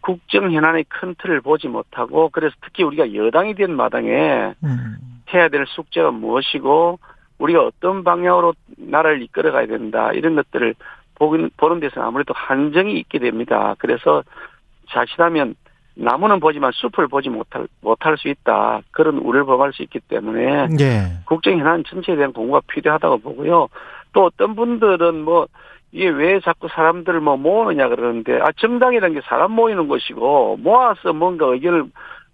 [0.00, 4.96] 국정 현안의 큰 틀을 보지 못하고 그래서 특히 우리가 여당이 된 마당에 음.
[5.32, 6.98] 해야 될 숙제가 무엇이고
[7.38, 10.74] 우리가 어떤 방향으로 나라를 이끌어가야 된다 이런 것들을
[11.14, 13.74] 보는 데서 아무래도 한정이 있게 됩니다.
[13.78, 14.22] 그래서
[14.88, 15.54] 자칫하면
[15.94, 21.18] 나무는 보지만 숲을 보지 못할 못할 수 있다 그런 우려를 범할 수 있기 때문에 예.
[21.26, 23.68] 국정 현안 전체에 대한 공부가 필요하다고 보고요.
[24.12, 25.46] 또 어떤 분들은 뭐
[25.92, 31.46] 이게 왜 자꾸 사람들을 뭐 모으느냐 그러는데 아 정당이라는 게 사람 모이는 것이고 모아서 뭔가
[31.46, 31.86] 의견을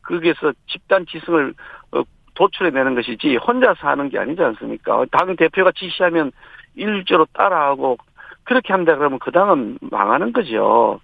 [0.02, 1.54] 거기에서 집단 지성을
[1.92, 2.02] 어,
[2.34, 5.04] 도출해내는 것이지 혼자서 하는 게 아니지 않습니까?
[5.11, 6.32] 당 대표가 지시하면
[6.74, 7.96] 일조로 따라하고
[8.44, 11.00] 그렇게 한다 그러면 그 당은 망하는 거죠.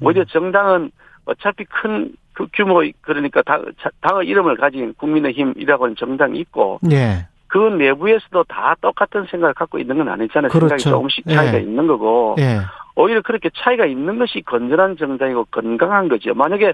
[0.00, 0.90] 오히려 정당은
[1.26, 3.64] 어차피 큰 그 규모 그러니까 당,
[4.02, 7.26] 당의 이름을 가진 국민의힘이라고 하는 정당이 있고 예.
[7.48, 10.50] 그 내부에서도 다 똑같은 생각을 갖고 있는 건 아니잖아요.
[10.50, 10.90] 생각이 그렇죠.
[10.90, 11.60] 조금씩 차이가 예.
[11.62, 12.58] 있는 거고 예.
[12.96, 16.34] 오히려 그렇게 차이가 있는 것이 건전한 정당이고 건강한 거죠.
[16.34, 16.72] 만약에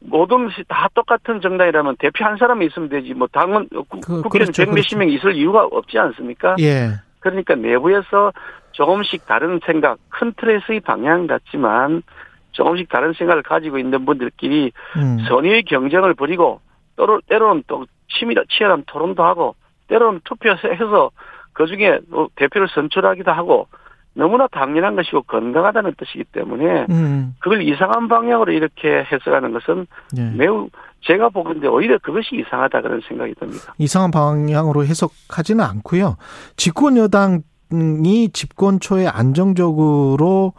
[0.00, 4.52] 모든 것이 다 똑같은 정당이라면 대표 한 사람이 있으면 되지 뭐 당은 국- 그- 국회의원
[4.52, 6.56] 그렇죠, 백 몇십 명 있을 이유가 없지 않습니까?
[6.58, 6.90] 예.
[7.20, 8.32] 그러니까 내부에서
[8.72, 12.02] 조금씩 다른 생각, 큰 틀에서의 방향 같지만
[12.50, 15.18] 조금씩 다른 생각을 가지고 있는 분들끼리 음.
[15.28, 16.60] 선의의 경쟁을 벌이고
[16.96, 19.54] 때로, 때로는 또 치밀한 치열한 토론도 하고
[19.92, 21.10] 때로는 투표해서
[21.52, 23.68] 그중에 또 대표를 선출하기도 하고
[24.14, 27.34] 너무나 당연한 것이고 건강하다는 뜻이기 때문에 음.
[27.40, 29.86] 그걸 이상한 방향으로 이렇게 해석하는 것은
[30.18, 30.30] 예.
[30.30, 30.68] 매우
[31.02, 33.74] 제가 보건데 오히려 그것이 이상하다 그런 생각이 듭니다.
[33.78, 36.16] 이상한 방향으로 해석하지는 않고요.
[36.56, 40.52] 집권 여당이 집권 초에 안정적으로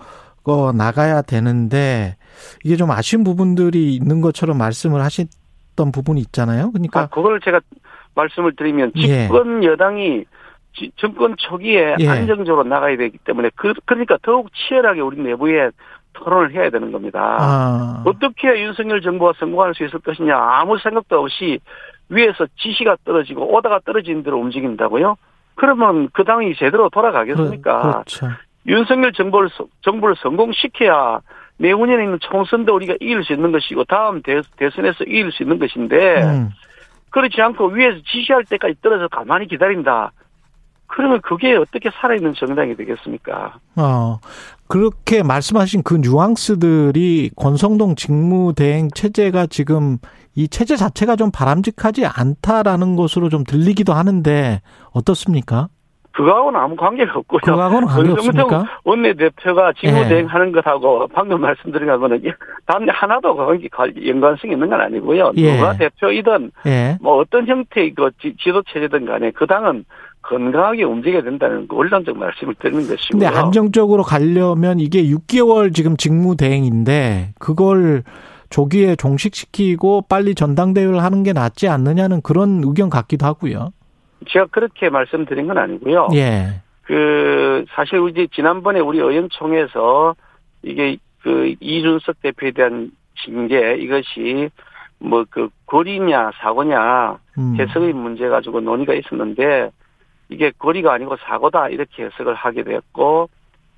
[0.45, 2.17] 어, 나가야 되는데
[2.63, 6.65] 이게 좀 아쉬운 부분들이 있는 것처럼 말씀을 하셨던 부분이 있잖아요.
[6.65, 7.61] 아, 그러니까 그걸 제가
[8.15, 9.01] 말씀을 드리면 예.
[9.27, 10.25] 집권 여당이
[10.75, 12.07] 지- 정권 초기에 예.
[12.07, 15.69] 안정적으로 나가야 되기 때문에 그, 그러니까 더욱 치열하게 우리 내부에
[16.13, 17.37] 토론을 해야 되는 겁니다.
[17.39, 21.59] 아, 어떻게 윤석열 정부가 성공할 수 있을 것이냐 아무 생각도 없이
[22.09, 25.15] 위에서 지시가 떨어지고 오다가 떨어지는 대로 움직인다고요?
[25.55, 27.81] 그러면 그 당이 제대로 돌아가겠습니까?
[27.81, 28.27] 그렇- 그렇죠.
[28.67, 31.19] 윤석열 정부를 서- 정부를 성공시켜야
[31.57, 36.23] 내후년에 있는 총선도 우리가 이길 수 있는 것이고 다음 대, 대선에서 이길 수 있는 것인데
[36.23, 36.49] 음.
[37.13, 40.11] 그렇지 않고 위에서 지시할 때까지 떨어져 가만히 기다린다.
[40.87, 43.59] 그러면 그게 어떻게 살아있는 정당이 되겠습니까?
[43.75, 44.19] 어,
[44.67, 49.97] 그렇게 말씀하신 그 뉘앙스들이 권성동 직무대행 체제가 지금
[50.35, 54.61] 이 체제 자체가 좀 바람직하지 않다라는 것으로 좀 들리기도 하는데
[54.91, 55.67] 어떻습니까?
[56.13, 57.39] 그거하고는 아무 관계가 없고요.
[57.43, 58.79] 그거하고는 관계 권성동 없습니까?
[58.83, 60.27] 원내대표가 직무대행 예.
[60.27, 62.21] 하는 것하고 방금 말씀드린 거는
[62.65, 63.67] 단 하나도 관계,
[64.07, 65.31] 연관성이 있는 건 아니고요.
[65.37, 65.55] 예.
[65.55, 66.97] 누가 대표이든 예.
[67.01, 69.85] 뭐 어떤 형태의 그 지- 지도체제든 간에 그 당은
[70.21, 73.09] 건강하게 움직여야 된다는 그 원론적 말씀을 드리는 것이고요.
[73.11, 78.03] 근데 안정적으로 가려면 이게 6개월 지금 직무대행인데 그걸
[78.49, 83.71] 조기에 종식시키고 빨리 전당대회를 하는 게 낫지 않느냐는 그런 의견 같기도 하고요.
[84.29, 86.09] 제가 그렇게 말씀드린 건 아니고요.
[86.13, 86.61] 예.
[86.83, 90.15] 그 사실 이제 지난번에 우리 의원총회에서
[90.63, 92.91] 이게 그 이준석 대표에 대한
[93.23, 94.49] 징계 이것이
[94.99, 97.55] 뭐 그 거리냐 사고냐 음.
[97.59, 99.71] 해석의 문제 가지고 논의가 있었는데
[100.29, 103.29] 이게 거리가 아니고 사고다 이렇게 해석을 하게 됐고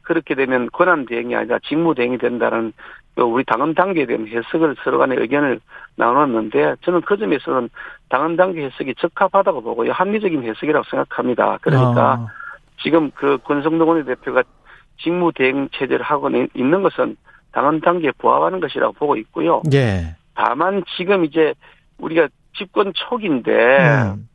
[0.01, 2.73] 그렇게 되면 권한 대행이 아니라 직무 대행이 된다는
[3.15, 5.59] 그 우리 당헌 단계에 대한 해석을 서로 간에 의견을
[5.95, 7.69] 나눴는데 저는 그 점에서는
[8.09, 9.93] 당헌 단계 해석이 적합하다고 보고요.
[9.93, 11.57] 합리적인 해석이라고 생각합니다.
[11.61, 12.27] 그러니까 아,
[12.83, 14.43] 지금 그 권성동 원내대표가
[15.01, 17.15] 직무 대행 체제를 하고 있는 것은
[17.53, 19.61] 당헌 단계에 부합하는 것이라고 보고 있고요.
[19.73, 20.15] 예.
[20.33, 21.53] 다만 지금 이제
[21.97, 24.27] 우리가 집권 초기인데 음.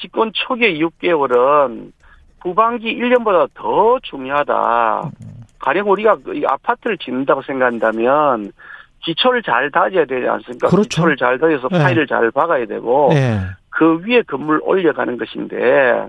[0.00, 1.92] 집권 초기의 6개월은
[2.40, 5.10] 후반기 1년보다 더 중요하다.
[5.58, 8.52] 가령 우리가 그이 아파트를 짓는다고 생각한다면
[9.00, 10.68] 기초를 잘 다져야 되지 않습니까?
[10.68, 10.88] 그렇죠.
[10.88, 11.78] 기초를 잘 다져서 네.
[11.78, 13.40] 파일을 잘 박아야 되고 예.
[13.70, 16.08] 그 위에 건물 올려가는 것인데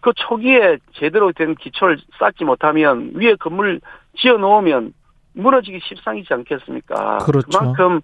[0.00, 3.80] 그 초기에 제대로 된 기초를 쌓지 못하면 위에 건물
[4.16, 4.92] 지어 놓으면
[5.34, 7.18] 무너지기 십상이지 않겠습니까?
[7.18, 7.46] 그렇죠.
[7.48, 8.00] 그만큼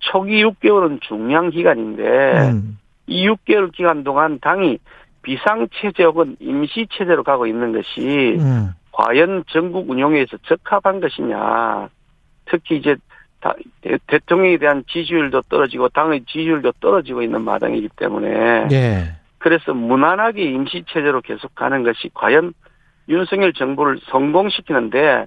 [0.00, 2.78] 초기 6개월은 중요한 기간인데 음.
[3.06, 4.78] 이 6개월 기간 동안 당이
[5.22, 8.70] 비상체제 혹은 임시체제로 가고 있는 것이 음.
[8.98, 11.88] 과연 전국 운영에서 적합한 것이냐.
[12.46, 12.96] 특히 이제
[13.80, 19.12] 대- 대통령에 대한 지지율도 떨어지고 당의 지지율도 떨어지고 있는 마당이기 때문에 예.
[19.38, 22.52] 그래서 무난하게 임시 체제로 계속 가는 것이 과연
[23.08, 25.26] 윤석열 정부를 성공시키는데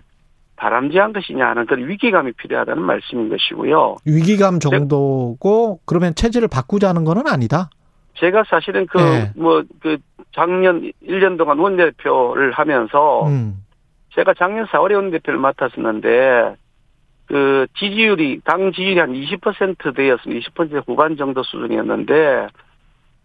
[0.57, 3.95] 바람직한 것이냐 하는 그런 위기감이 필요하다는 말씀인 것이고요.
[4.05, 7.69] 위기감 정도고 그러면 체제를 바꾸자는 거는 아니다.
[8.15, 9.32] 제가 사실은 그, 네.
[9.36, 9.97] 뭐, 그,
[10.34, 13.61] 작년 1년 동안 원내대표를 하면서, 음.
[14.16, 16.55] 제가 작년 4월에 원내대표를 맡았었는데,
[17.28, 20.49] 그, 지지율이, 당 지지율이 한 20% 되었습니다.
[20.49, 22.47] 20% 후반 정도 수준이었는데,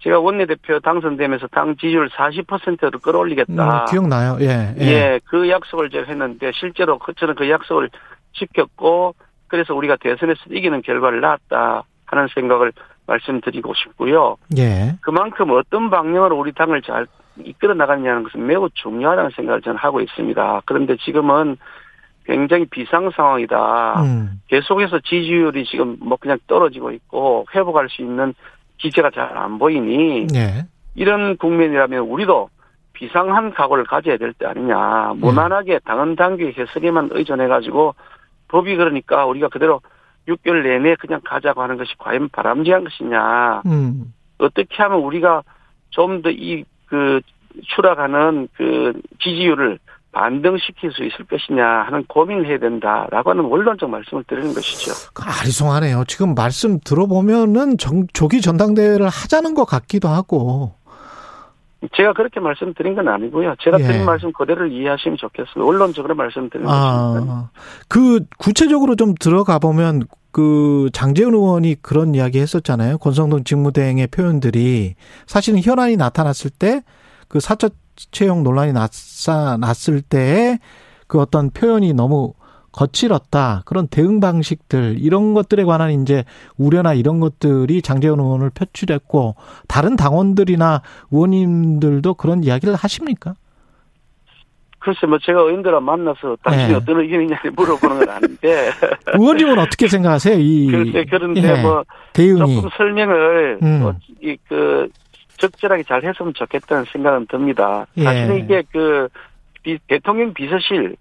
[0.00, 3.86] 제가 원내대표 당선되면서 당 지지율 40%를 음, 끌어올리겠다.
[3.90, 4.36] 기억나요.
[4.40, 4.74] 예.
[4.78, 4.86] 예.
[4.86, 7.90] 예, 그 약속을 제가 했는데, 실제로 그- 저는 그 약속을
[8.34, 9.14] 지켰고,
[9.48, 12.72] 그래서 우리가 대선에서 이기는 결과를 낳았다 하는 생각을
[13.06, 14.36] 말씀드리고 싶고요.
[14.58, 14.94] 예.
[15.00, 17.06] 그만큼 어떤 방향으로 우리 당을 잘
[17.44, 20.62] 이끌어 나가느냐는 것은 매우 중요하다는 생각을 저는 하고 있습니다.
[20.64, 21.56] 그런데 지금은
[22.24, 24.02] 굉장히 비상 상황이다.
[24.02, 24.40] 음.
[24.48, 28.34] 계속해서 지지율이 지금 뭐 그냥 떨어지고 있고 회복할 수 있는
[28.78, 30.66] 기제가 잘 안 보이니 예.
[30.94, 32.50] 이런 국면이라면 우리도
[32.92, 35.14] 비상한 각오를 가져야 될 때 아니냐.
[35.16, 37.94] 무난하게 당헌 당규 해석에만 의존해가지고
[38.48, 39.80] 법이 그러니까 우리가 그대로
[40.28, 43.62] 6개월 내내 그냥 가자고 하는 것이 과연 바람직한 것이냐.
[43.66, 44.12] 음.
[44.38, 45.42] 어떻게 하면 우리가
[45.90, 47.20] 좀 더 이 그
[47.74, 49.78] 추락하는 그 지지율을
[50.12, 54.92] 반등시킬 수 있을 것이냐 하는 고민을 해야 된다라고 하는 원론적 말씀을 드리는 것이죠.
[55.12, 56.04] 그 아리송하네요.
[56.08, 60.72] 지금 말씀 들어보면은 정, 조기 전당대회를 하자는 것 같기도 하고.
[61.94, 63.54] 제가 그렇게 말씀드린 건 아니고요.
[63.60, 63.84] 제가 예.
[63.84, 65.64] 드린 말씀 그대로 이해하시면 좋겠습니다.
[65.64, 67.32] 원론적으로 말씀드리는 것입니다.
[67.32, 67.50] 아,
[67.88, 72.98] 그 구체적으로 좀 들어가 보면 그 장재훈 의원이 그런 이야기 했었잖아요.
[72.98, 74.94] 권성동 직무대행의 표현들이
[75.26, 76.82] 사실은 현안이 나타났을 때
[77.28, 77.72] 그 사적
[78.10, 80.58] 채용 논란이 나타났을 때의
[81.06, 82.34] 그 어떤 표현이 너무
[82.76, 83.62] 거칠었다.
[83.64, 86.24] 그런 대응 방식들 이런 것들에 관한 이제
[86.58, 89.34] 우려나 이런 것들이 장재훈 의원을 표출했고
[89.66, 93.34] 다른 당원들이나 의원님들도 그런 이야기를 하십니까?
[94.78, 96.74] 글쎄 뭐 제가 의원들과 만나서 당신이 네.
[96.74, 98.70] 어떤 의견이냐를 물어보는 건 아닌데
[99.18, 100.38] 의원님은 어떻게 생각하세요?
[100.38, 103.80] 이 글쎄 그런데 예, 뭐 대응이 조금 설명을 음.
[103.80, 104.88] 뭐 이그
[105.38, 107.86] 적절하게 잘 했으면 좋겠다는 생각은 듭니다.
[107.96, 108.04] 예.
[108.04, 109.08] 사실은 이게 그
[109.62, 110.94] 비- 대통령 비서실에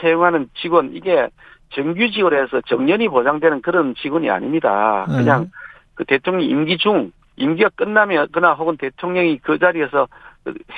[0.00, 1.28] 채용하는 직원 이게
[1.70, 5.04] 정규직으로 해서 정년이 보장되는 그런 직원이 아닙니다.
[5.06, 5.50] 그냥 음.
[5.94, 10.08] 그 대통령 임기 중 임기가 끝나면거나 혹은 대통령이 그 자리에서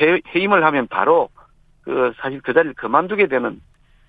[0.01, 1.29] 해- 해임을 하면 바로
[1.83, 3.61] 그 사실 그 자리를 그만두게 되는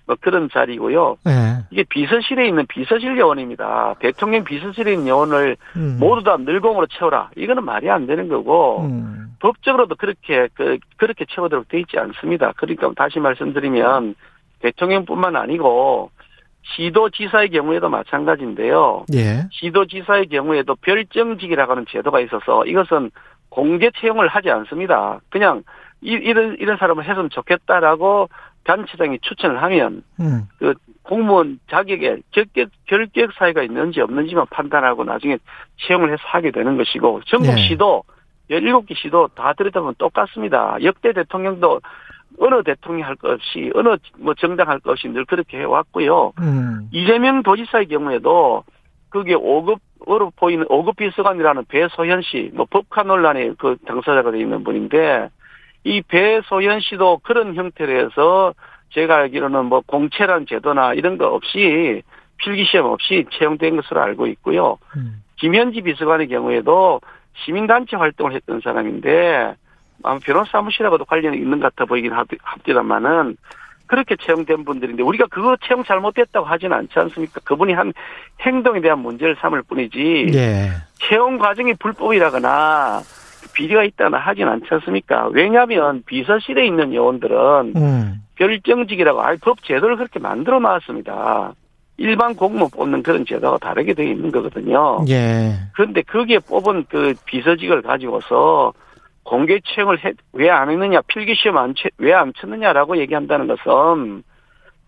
[0.06, 1.16] 뭐 그런 자리고요.
[1.28, 1.64] 예.
[1.70, 3.94] 이게 비서실에 있는 비서실 요원입니다.
[4.00, 5.96] 대통령 비서실에 있는 요원을 음.
[6.00, 7.30] 모두 다 늘공으로 채워라.
[7.36, 9.36] 이거는 말이 안 되는 거고 음.
[9.38, 12.52] 법적으로도 그렇게 그 그렇게 채워도록 돼 있지 않습니다.
[12.56, 14.14] 그러니까 다시 말씀드리면
[14.62, 16.10] 대통령뿐만 아니고
[16.62, 19.04] 시도지사의 경우에도 마찬가지인데요.
[19.14, 19.46] 예.
[19.50, 23.10] 시도지사의 경우에도 별정직이라고 하는 제도가 있어서 이것은
[23.48, 25.20] 공개 채용을 하지 않습니다.
[25.28, 25.62] 그냥
[26.00, 28.28] 이, 이런 이런 사람을 했으면 좋겠다라고
[28.64, 30.46] 단체장이 추천을 하면 음.
[30.58, 35.38] 그 공무원 자격에 결격 결격 사유가 있는지 없는지만 판단하고 나중에
[35.86, 37.68] 채용을 해서 하게 되는 것이고 전국 네.
[37.68, 38.04] 시도
[38.50, 40.76] 17개 시도 다 들여다보면 똑같습니다.
[40.82, 41.80] 역대 대통령도
[42.38, 46.32] 어느 대통령 할것 없이 어느 뭐 정당 할 것 없이 늘 그렇게 해왔고요.
[46.40, 46.88] 음.
[46.92, 48.64] 이재명 도지사의 경우에도
[49.10, 55.28] 그게 5급으로 보이는 5급 비서관이라는 배소현 씨, 뭐 법카 논란의 그 당사자가 되어 있는 분인데
[55.84, 58.54] 이 배소현 씨도 그런 형태로 해서
[58.90, 62.02] 제가 알기로는 뭐 공채란 제도나 이런 거 없이
[62.38, 64.78] 필기 시험 없이 채용된 것으로 알고 있고요.
[64.96, 65.22] 음.
[65.36, 67.00] 김현지 비서관의 경우에도
[67.44, 69.54] 시민단체 활동을 했던 사람인데
[70.02, 73.36] 아마 변호사 사무실하고도 관련이 있는 것 같아 보이긴 합- 합디다마는
[73.86, 77.40] 그렇게 채용된 분들인데 우리가 그거 채용 잘못됐다고 하지는 않지 않습니까?
[77.44, 77.92] 그분이 한
[78.40, 80.70] 행동에 대한 문제를 삼을 뿐이지 예.
[81.00, 83.02] 채용 과정이 불법이라거나
[83.54, 85.28] 비리가 있다거나 하진 않지 않습니까?
[85.32, 88.22] 왜냐하면 비서실에 있는 요원들은 음.
[88.36, 91.52] 별정직이라고 아예 법 제도를 그렇게 만들어 놨습니다.
[91.98, 95.04] 일반 공무원 뽑는 그런 제도가 다르게 되어 있는 거거든요.
[95.08, 95.52] 예.
[95.74, 98.72] 그런데 거기에 뽑은 그 비서직을 가지고서
[99.24, 99.98] 공개 채용을
[100.32, 104.22] 왜 안 했느냐, 필기 시험 안, 왜안 쳤느냐라고 얘기한다는 것은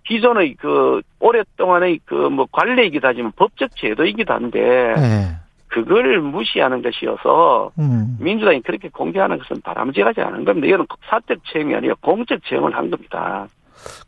[0.07, 4.61] 기존의 그 오랫동안의 그 뭐 관례이기도 하지만 법적 제도이기도 한데
[4.97, 5.37] 예.
[5.69, 8.17] 그걸 무시하는 것이어서 음.
[8.21, 10.69] 민주당이 그렇게 공개하는 것은 바람직하지 않은 겁니다.
[10.69, 13.49] 이거는 사적 채용이 아니라 공적 채용을 한 겁니다.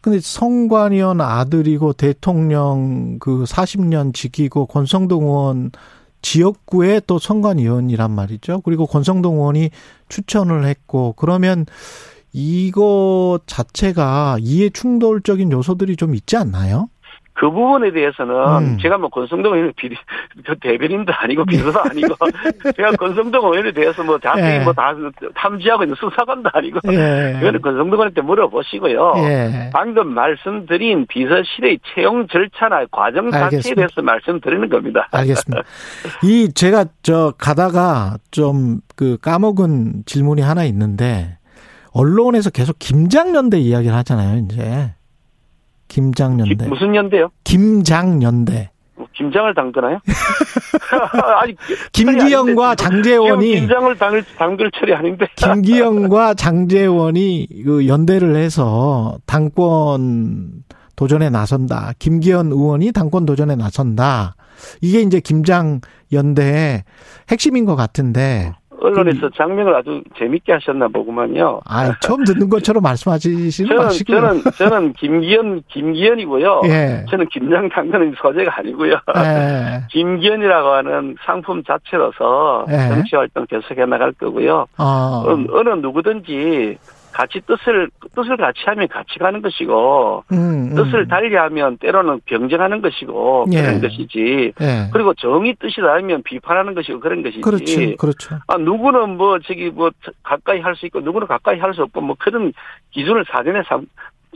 [0.01, 5.71] 근데 성관위원 아들이고 대통령 그 40년 지키고 권성동 의원
[6.27, 8.61] 지역구의 또 선관위원이란 말이죠.
[8.63, 9.71] 그리고 권성동 의원이
[10.09, 11.67] 추천을 했고 그러면
[12.33, 16.89] 이거 자체가 이해 충돌적인 요소들이 좀 있지 않나요?
[17.39, 18.79] 그 부분에 대해서는 음.
[18.81, 19.97] 제가 뭐 권성동 의원의 비리,
[20.47, 22.15] 그 대변인도 아니고 비서도 아니고
[22.77, 24.65] 제가 권성동 의원에 대해서 뭐 자세히 예.
[24.65, 24.95] 뭐다
[25.35, 27.37] 탐지하고 있는 수사관도 아니고 예.
[27.39, 29.13] 그거는 권성동 의원한테 물어보시고요.
[29.19, 29.71] 예.
[29.73, 33.75] 방금 말씀드린 비서실의 채용 절차나 과정 자체에.
[33.75, 35.07] 대해서 말씀드리는 겁니다.
[35.11, 35.63] 알겠습니다.
[36.25, 41.37] 이 제가 저 가다가 좀 그 까먹은 질문이 하나 있는데
[41.93, 44.39] 언론에서 계속 김장연대 이야기를 하잖아요.
[44.39, 44.96] 이제 기-
[45.89, 47.31] 김장연대, 무슨 연대요?
[47.45, 48.71] 김장연대.
[48.97, 49.99] 뭐 김장을 담그나요?
[51.41, 51.55] 아니
[51.93, 55.27] 김기영과 장재원이 김장을 담글 담글 처리 아닌데.
[55.37, 60.65] 김기영과 장재원이 그 연대를 해서 당권
[60.97, 61.93] 도전에 나선다.
[61.99, 64.35] 김기현 의원이 당권 도전에 나선다.
[64.81, 65.83] 이게 이제 김장
[66.13, 66.85] 연대의
[67.31, 71.61] 핵심인 것 같은데, 언론에서 장면을 아주 재밌게 하셨나 보구만요.
[71.65, 74.21] 아 처음 듣는 것처럼 말씀하시지는 저는 마시고요.
[74.21, 76.63] 저는 저는 김기현 김기현이고요.
[76.67, 77.05] 예.
[77.11, 78.93] 저는 김장 담그는 소재가 아니고요.
[79.17, 79.83] 예.
[79.91, 82.89] 김기현이라고 하는 상품 자체로서 예.
[82.89, 84.67] 정치 활동 계속해 나갈 거고요.
[84.79, 85.25] 어.
[85.27, 86.79] 어느, 어느 누구든지
[87.17, 90.37] 같이 뜻을 뜻을 같이 하면 같이 가는 것이고 음,
[90.71, 90.75] 음.
[90.75, 93.63] 뜻을 달리하면 때로는 병정하는 것이고 예.
[93.63, 94.53] 그런 것이지.
[94.61, 94.91] 예.
[94.93, 97.41] 그리고 정의 뜻이 다르면 비판하는 것이고 그런 것이지.
[97.41, 97.97] 그렇죠.
[97.97, 98.37] 그렇죠.
[98.49, 99.91] 아 누구는 뭐 저기 뭐
[100.23, 102.53] 가까이 할 수 있고 누구는 가까이 할 수 없고 뭐 그런
[102.91, 103.87] 기준을 사전에 삼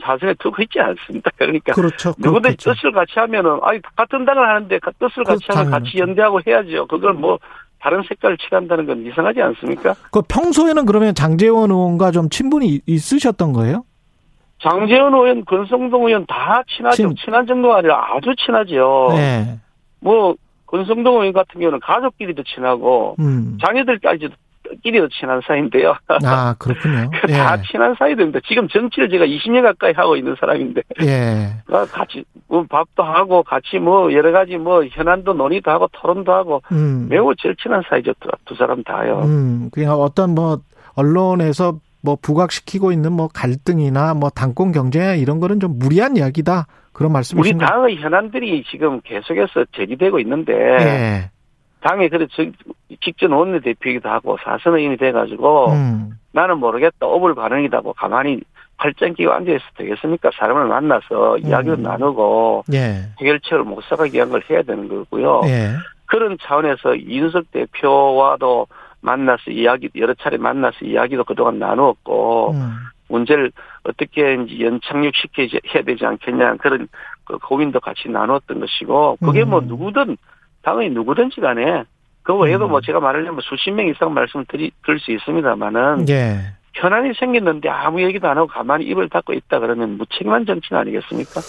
[0.03, 1.29] 사전에 두고 있지 않습니다.
[1.37, 2.15] 그러니까 그렇죠.
[2.17, 2.73] 누구든지 그렇겠죠.
[2.73, 5.59] 뜻을 같이 하면은 아니 같은 당을 하는데 가- 뜻을 같이 그렇죠.
[5.59, 6.87] 하면 같이 연대하고 해야죠.
[6.87, 7.37] 그걸 뭐
[7.81, 9.95] 다른 색깔을 칠한다는 건 이상하지 않습니까?
[10.11, 13.83] 그 평소에는 그러면 장재원 의원과 좀 친분이 있으셨던 거예요?
[14.61, 16.95] 장재현 의원, 권성동 의원 다 친하죠.
[16.95, 19.07] 친- 친한 정도가 아니라 아주 친하죠.
[19.15, 19.57] 네.
[19.99, 20.35] 뭐
[20.67, 23.57] 권성동 의원 같은 경우는 가족끼리도 친하고 음.
[23.65, 24.33] 자녀들까지도
[24.83, 25.95] 끼리도 친한 사이인데요.
[26.25, 27.09] 아, 그렇군요.
[27.29, 27.33] 예.
[27.33, 28.39] 다 친한 사이들입니다.
[28.47, 31.53] 지금 정치를 제가 20년 가까이 하고 있는 사람인데 예.
[31.71, 36.61] 아, 같이 뭐 밥도 하고 같이 뭐 여러 가지 뭐 현안도 논의도 하고 토론도 하고
[36.71, 37.07] 음.
[37.09, 38.13] 매우 절친한 사이죠.
[38.19, 39.21] 두, 두 사람 다요.
[39.23, 40.59] 음, 그냥 어떤 뭐
[40.95, 46.67] 언론에서 뭐 부각시키고 있는 뭐 갈등이나 뭐 당권 경쟁 이런 거는 좀 무리한 이야기다.
[46.93, 51.31] 그런 우리 말씀이신 가요 당의 현안들이 지금 계속해서 제기되고 있는데 예.
[51.81, 52.45] 당에 그래 저
[53.03, 56.11] 직전 원내대표이기도 하고 사선 의원이 돼가지고 음.
[56.31, 58.41] 나는 모르겠다 오불 반응이다고 가만히
[58.77, 60.31] 팔짱 끼고 앉아있어도 되겠습니까?
[60.33, 61.83] 사람을 만나서 이야기를 음.
[61.83, 63.03] 나누고 예.
[63.19, 65.41] 해결책을 못 사가기 위한 걸 해야 되는 거고요.
[65.45, 65.75] 예.
[66.05, 68.67] 그런 차원에서 이준석 대표와도
[69.01, 72.75] 만나서 이야기 여러 차례 만나서 이야기도 그동안 나누었고 음.
[73.07, 73.51] 문제를
[73.83, 76.87] 어떻게 이제 연착륙시켜야 되지 않겠냐 그런
[77.25, 79.67] 그 고민도 같이 나눴던 것이고 그게 뭐 음.
[79.67, 80.17] 누구든
[80.61, 81.83] 당연히 누구든지 간에
[82.23, 82.71] 그 외에도 음.
[82.71, 86.53] 뭐 제가 말하려면 수십 명 이상 말씀을 드리, 드릴 수 있습니다만은 예.
[86.73, 91.41] 현안이 생겼는데 아무 얘기도 안 하고 가만히 입을 닫고 있다 그러면 무책임한 정치는 아니겠습니까?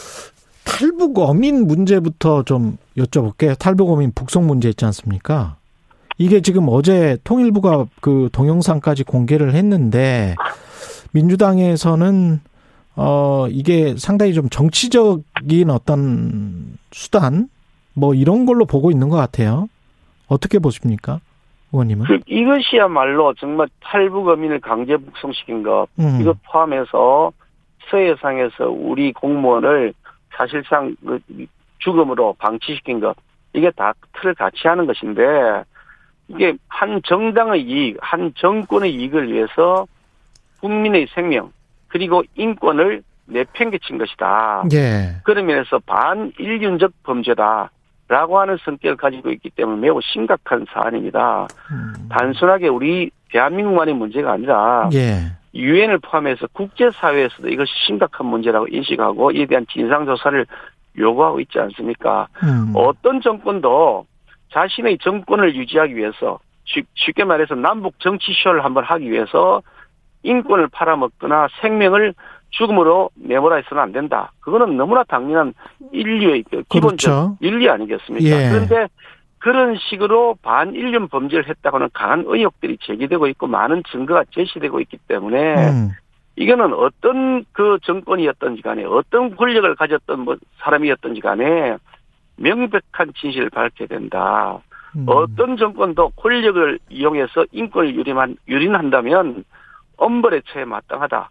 [0.65, 3.59] 탈북 어민 문제부터 좀 여쭤볼게요.
[3.59, 5.57] 탈북 어민 북송 문제 있지 않습니까?
[6.19, 10.35] 이게 지금 어제 통일부가 그 동영상까지 공개를 했는데
[11.13, 12.41] 민주당에서는
[12.97, 17.49] 어 이게 상당히 좀 정치적인 어떤 수단
[17.95, 19.69] 뭐 이런 걸로 보고 있는 것 같아요.
[20.29, 21.21] 어떻게 보십니까,
[21.73, 22.07] 의원님은?
[22.07, 26.19] 그 이것이야말로 정말 탈북 어민을 강제 북송시킨 것 음.
[26.21, 27.33] 이것 포함해서
[27.91, 29.93] 서해상에서 우리 공무원을
[30.37, 31.21] 사실상 그
[31.79, 33.17] 죽음으로 방치시킨 것
[33.53, 35.65] 이게 다 틀을 같이 하는 것인데
[36.29, 39.87] 이게 한 정당의 이익, 한 정권의 이익을 위해서
[40.61, 41.53] 국민의 생명
[41.89, 44.65] 그리고 인권을 내팽개친 것이다.
[44.73, 45.17] 예.
[45.25, 47.71] 그런 면에서 반인륜적 범죄다
[48.13, 51.47] 라고 하는 성격을 가지고 있기 때문에 매우 심각한 사안입니다.
[51.71, 51.95] 음.
[52.11, 55.33] 단순하게 우리 대한민국만의 문제가 아니라 예.
[55.55, 60.45] 유엔을 포함해서 국제사회에서도 이것이 심각한 문제라고 인식하고 이에 대한 진상조사를
[60.99, 62.29] 요구하고 있지 않습니까?
[62.43, 62.73] 음.
[62.75, 64.05] 어떤 정권도
[64.53, 69.63] 자신의 정권을 유지하기 위해서 쉽- 쉽게 말해서 남북 정치 쇼를 한번 하기 위해서
[70.23, 72.13] 인권을 팔아먹거나 생명을
[72.53, 74.33] 죽음으로 내몰아 해서는 안 된다.
[74.41, 75.53] 그거는 너무나 당연한
[75.93, 77.39] 인류의 그 기본적 그렇죠.
[77.43, 78.29] 윤리 아니겠습니까?
[78.29, 78.51] 예.
[78.51, 78.89] 그런데
[79.39, 85.91] 그런 식으로 반인륜 범죄를 했다고는 강한 의혹들이 제기되고 있고 많은 증거가 제시되고 있기 때문에 음.
[86.37, 91.77] 이거는 어떤 그 정권이었던지 간에 어떤 권력을 가졌던 뭐 사람이었던지 간에
[92.37, 94.61] 명백한 진실을 밝혀야 된다.
[94.97, 95.05] 음.
[95.09, 99.45] 어떤 정권도 권력을 이용해서 인권을 유린한, 유린한다면
[99.97, 101.31] 엄벌의 처에 마땅하다.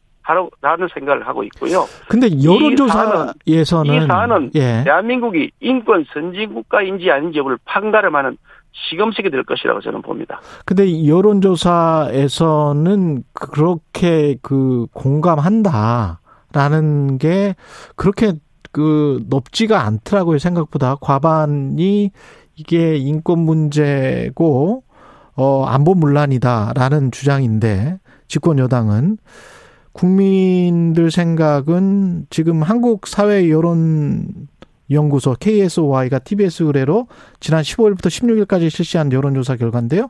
[0.62, 1.86] 라는 생각을 하고 있고요.
[2.08, 3.64] 근데 여론조사에서는 이
[4.08, 4.84] 사안은 예.
[4.84, 8.38] 대한민국이 인권 선진 국가인지 아닌지 여부를 판가름하는
[8.74, 10.40] 시금석이 될 것이라고 저는 봅니다.
[10.66, 17.56] 근데 이 여론조사에서는 그렇게 그 공감한다라는 게
[17.96, 18.34] 그렇게
[18.72, 20.38] 그 높지가 않더라고요.
[20.38, 22.12] 생각보다 과반이
[22.56, 24.84] 이게 인권 문제고
[25.36, 29.18] 어 안보 문란이다라는 주장인데 집권 여당은
[29.94, 34.26] 국민들 생각은 지금 한국 사회 여론
[34.90, 37.08] 연구소 KSOI가 TBS 의뢰로
[37.40, 40.10] 지난 15일부터 16일까지 실시한 여론조사 결과인데요.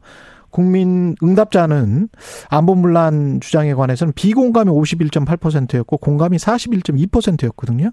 [0.49, 2.09] 국민 응답자는
[2.49, 7.91] 안보문란 주장에 관해서는 비공감이 51.8%였고 공감이 41.2%였거든요.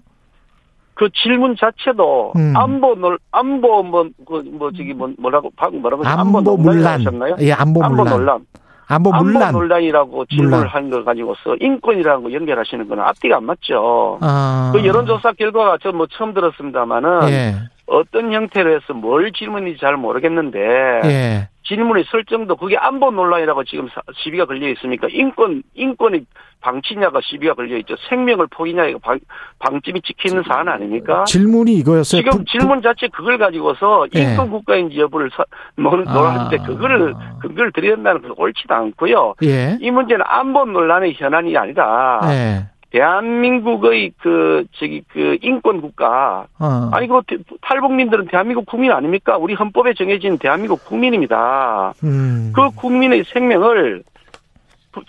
[0.95, 2.57] 그 질문 자체도 음.
[2.57, 6.99] 안보 논 안보 뭐그뭐 저기 뭐 뭐라고 방금 뭐라고 하셨- 안보 논란이라고 문란.
[6.99, 7.35] 하셨나요?
[7.39, 8.17] 예, 안보 안보 문란.
[8.17, 8.45] 논란.
[8.89, 9.43] 안보 문란.
[9.43, 10.67] 안보 논란이라고 질문을 문란.
[10.67, 14.17] 한걸 가지고서 인권이라는 거 연결하시는 거는 앞뒤가 안 맞죠.
[14.21, 14.71] 아.
[14.73, 17.55] 그 여론조사 결과가 저 뭐 처음 들었습니다만은 예.
[17.89, 20.59] 어떤 형태로 해서 뭘 질문인지 잘 모르겠는데
[21.05, 21.49] 예.
[21.65, 25.07] 질문의 설정도 그게 안보 논란이라고 지금 사- 시비가 걸려 있습니까?
[25.11, 26.25] 인권 인권이
[26.61, 27.95] 방치냐가 시비가 걸려 있죠.
[28.09, 29.19] 생명을 포기냐가 방,
[29.59, 31.23] 방침이 찍혀 있는 사안 아닙니까?
[31.25, 32.21] 질문이 이거였어요.
[32.21, 34.19] 지금 부- 질문 자체 그걸 가지고서 예.
[34.21, 35.29] 인권 국가인지 여부를
[35.75, 36.13] 논- 아.
[36.13, 39.35] 논하는데 그거를 그걸 들여다는 건 옳지도 않고요.
[39.43, 39.77] 예.
[39.79, 42.65] 이 문제는 안보 논란의 현안이 아니라 예.
[42.91, 46.89] 대한민국의 그 저기 그 인권 국가 어.
[46.91, 47.21] 아니 그
[47.61, 49.37] 탈북민들은 대한민국 국민 아닙니까?
[49.37, 51.93] 우리 헌법에 정해진 대한민국 국민입니다.
[52.03, 52.51] 음.
[52.55, 54.03] 그 국민의 생명을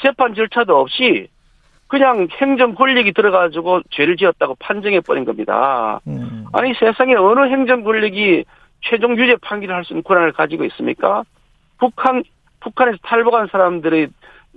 [0.01, 1.29] 재판 절차도 없이
[1.87, 6.01] 그냥 행정 권력이 들어가지고 죄를 지었다고 판정해 버린 겁니다.
[6.07, 6.45] 음.
[6.53, 8.45] 아니 세상에 어느 행정 권력이
[8.83, 11.25] 최종 유죄 판결을 할 수 있는 권한을 가지고 있습니까?
[11.79, 12.23] 북한
[12.61, 14.09] 북한에서 탈북한 사람들의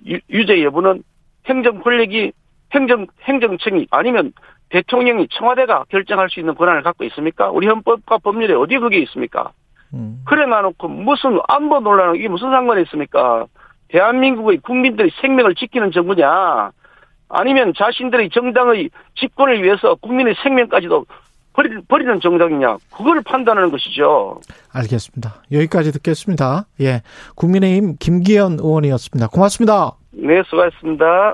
[0.08, 1.04] 유- 유죄 여부는
[1.48, 2.32] 행정 권력이
[2.74, 4.34] 행정 행정청이 아니면
[4.70, 7.50] 대통령이 청와대가 결정할 수 있는 권한을 갖고 있습니까?
[7.52, 9.52] 우리 헌법과 법률에 어디 그게 있습니까?
[9.94, 10.24] 음.
[10.26, 13.46] 그래 놔놓고 무슨 안보 논란은 이게 무슨 상관이 있습니까?
[13.90, 16.72] 대한민국의 국민들의 생명을 지키는 정부냐?
[17.30, 21.06] 아니면 자신들의 정당의 집권을 위해서 국민의 생명까지도
[21.54, 22.78] 버리, 버리는 정당이냐?
[22.96, 24.40] 그걸 판단하는 것이죠.
[24.74, 25.44] 알겠습니다.
[25.52, 26.66] 여기까지 듣겠습니다.
[26.82, 27.02] 예.
[27.36, 29.28] 국민의힘 김기현 의원이었습니다.
[29.28, 29.92] 고맙습니다.
[30.12, 31.34] 네, 수고하셨습니다.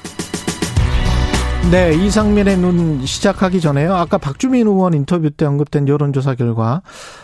[1.69, 3.93] 네, 이상민의 눈 시작하기 전에요.
[3.95, 6.81] 아까 박주민 의원 인터뷰 때 언급된 여론조사 결과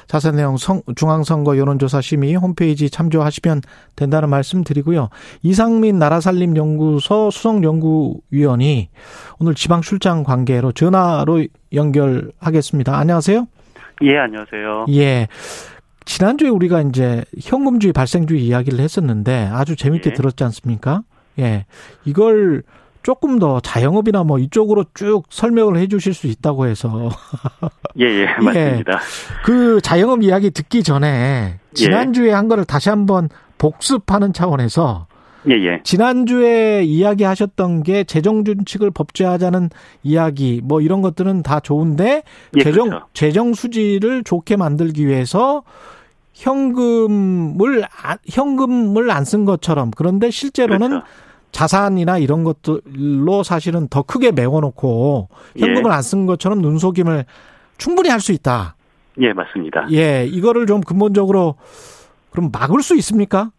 [0.08, 3.62] 자세한 내용 성, 중앙선거 여론조사 심의 홈페이지 참조하시면
[3.98, 5.10] 된다는 말씀 드리고요.
[5.42, 8.90] 이상민 나라살림연구소 수석연구위원이
[9.40, 12.98] 오늘 지방 출장 관계로 전화로 연결하겠습니다.
[12.98, 13.48] 안녕하세요.
[14.04, 14.86] 예, 안녕하세요.
[14.92, 15.28] 예.
[16.06, 20.14] 지난주에 우리가 이제 현금주의 발생주의 이야기를 했었는데 아주 재밌게 예.
[20.14, 21.02] 들었지 않습니까?
[21.40, 21.66] 예.
[22.06, 22.64] 이걸
[23.04, 27.10] 조금 더 자영업이나 뭐 이쪽으로 쭉 설명을 해 주실 수 있다고 해서
[28.00, 29.00] 예, 예, 맞습니다.
[29.46, 35.08] 그 자영업 이야기 듣기 전에 지난주에 한 거를 다시 한번 복습하는 차원에서
[35.50, 35.82] 예, 예.
[35.84, 39.70] 지난주에 이야기하셨던 게 재정 준칙을 법제하자는
[40.04, 42.24] 이야기 뭐 이런 것들은 다 좋은데
[42.58, 43.06] 예, 재정 그렇죠.
[43.14, 45.64] 재정 수지를 좋게 만들기 위해서
[46.34, 51.06] 현금을 안- 현금을 안 쓴 것처럼 그런데 실제로는 그렇죠.
[51.58, 55.28] 자산이나 이런 것들로 사실은 더 크게 메워놓고
[55.58, 55.96] 현금을 예.
[55.96, 57.26] 안쓴 것처럼 눈속임을
[57.80, 58.76] 충분히 할 수 있다.
[59.20, 59.88] 예, 맞습니다.
[59.92, 61.56] 예, 이거를 좀 근본적으로
[62.30, 63.50] 그럼 막을 수 있습니까?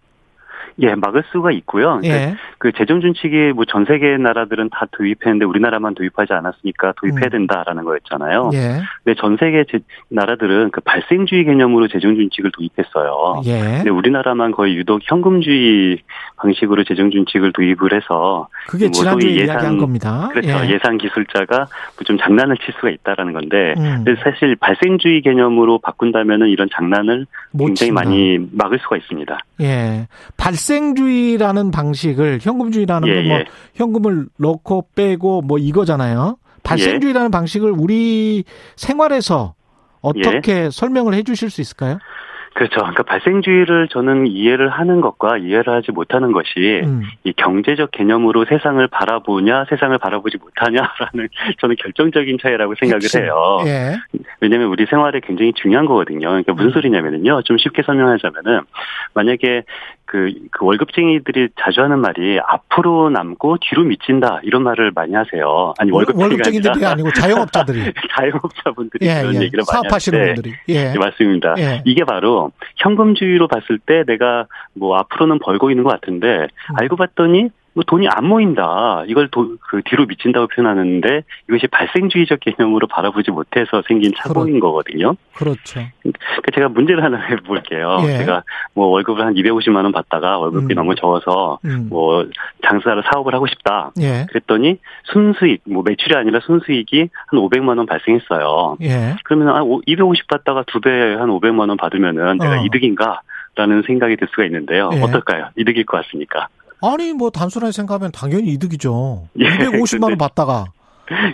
[0.81, 1.99] 예, 막을 수가 있고요.
[2.01, 7.27] 그러니까 예, 그 재정 준칙이 뭐 전 세계 나라들은 다 도입했는데 우리나라만 도입하지 않았으니까 도입해야
[7.27, 7.31] 음.
[7.31, 8.51] 된다라는 거였잖아요.
[8.55, 8.81] 예.
[9.05, 13.43] 근데 전 세계 제- 나라들은 그 발생주의 개념으로 재정 준칙을 도입했어요.
[13.47, 13.61] 예.
[13.79, 15.99] 근데 우리나라만 거의 유독 현금주의
[16.37, 20.29] 방식으로 재정 준칙을 도입을 해서 그게 뭐 지난주에 소위 이야기한 겁니다.
[20.33, 20.49] 그렇죠.
[20.49, 20.71] 예.
[20.75, 20.79] 예.
[20.83, 21.69] 산 기술자가 뭐
[22.05, 24.03] 좀 장난을 칠 수가 있다라는 건데 음.
[24.05, 28.01] 근데 사실 발생주의 개념으로 바꾼다면은 이런 장난을 못 굉장히 친다.
[28.03, 29.39] 많이 막을 수가 있습니다.
[29.61, 30.07] 예.
[30.37, 33.45] 발생 주의라는 방식을 현금주의라는 예, 건뭐 예.
[33.75, 36.37] 현금을 넣고 빼고 뭐 이거잖아요.
[36.63, 38.45] 발생주의라는 방식을 우리
[38.77, 39.55] 생활에서
[40.01, 40.71] 어떻게 예.
[40.71, 41.99] 설명을 해 주실 수 있을까요?
[42.59, 42.81] 그렇죠.
[42.81, 47.05] 그러니까 발생주의를 저는 이해를 하는 것과 이해를 하지 못하는 것이 음.
[47.23, 51.29] 이 경제적 개념으로 세상을 바라보냐, 세상을 바라보지 못하냐라는
[51.61, 53.23] 저는 결정적인 차이라고 생각을 핵심.
[53.23, 53.61] 해요.
[53.67, 53.97] 예.
[54.41, 56.27] 왜냐하면 우리 생활에 굉장히 중요한 거거든요.
[56.27, 57.43] 그러니까 무슨 소리냐면은요.
[57.43, 58.63] 좀 쉽게 설명하자면은
[59.15, 59.63] 만약에
[60.09, 65.75] 그, 그 월급쟁이들이 자주 하는 말이 앞으로 남고 뒤로 미친다 이런 말을 많이 하세요.
[65.79, 67.93] 아니 월급쟁이가 월급쟁이들이 아니고 자영업자들이.
[68.17, 69.41] 자영업자분들이 예, 그런 예.
[69.43, 70.55] 얘기를 많이 사업하시는 하는데 분들이.
[70.69, 70.93] 예.
[70.93, 71.55] 네, 맞습니다.
[71.59, 71.83] 예.
[71.85, 76.77] 이게 바로 현금주의로 봤을 때 내가 뭐 앞으로는 벌고 있는 것 같은데 음.
[76.81, 77.51] 알고 봤더니 뭐
[77.85, 79.05] 돈이 안 모인다.
[79.07, 85.15] 이걸 도, 그 뒤로 미친다고 표현하는데 이것이 발생주의적 개념으로 바라보지 못해서 생긴 착오인 거거든요.
[85.35, 85.81] 그렇죠.
[86.03, 87.99] 그 제가 문제를 하나 해볼게요.
[88.05, 88.19] 예.
[88.19, 88.43] 제가
[88.75, 90.77] 뭐 월급을 한 250만 원 받다가 월급이 음.
[90.77, 91.87] 너무 적어서 음.
[91.91, 92.27] 뭐
[92.67, 93.91] 장사를 사업을 하고 싶다.
[94.01, 94.27] 예.
[94.29, 98.77] 그랬더니 순수익, 뭐 매출이 아니라 순수익이 한 500만 원 발생했어요.
[98.83, 99.17] 예.
[99.25, 102.65] 그러면 아, 250 받다가 두 배 한 500만 원 받으면은 내가 어.
[102.65, 103.21] 이득인가?
[103.57, 104.89] 라는 생각이 들 수가 있는데요.
[104.95, 105.01] 예.
[105.03, 105.49] 어떨까요?
[105.57, 106.47] 이득일 것 같습니까?
[106.83, 109.29] 아니 뭐 단순하게 생각하면 당연히 이득이죠.
[109.41, 110.67] 예, 250만 원 받다가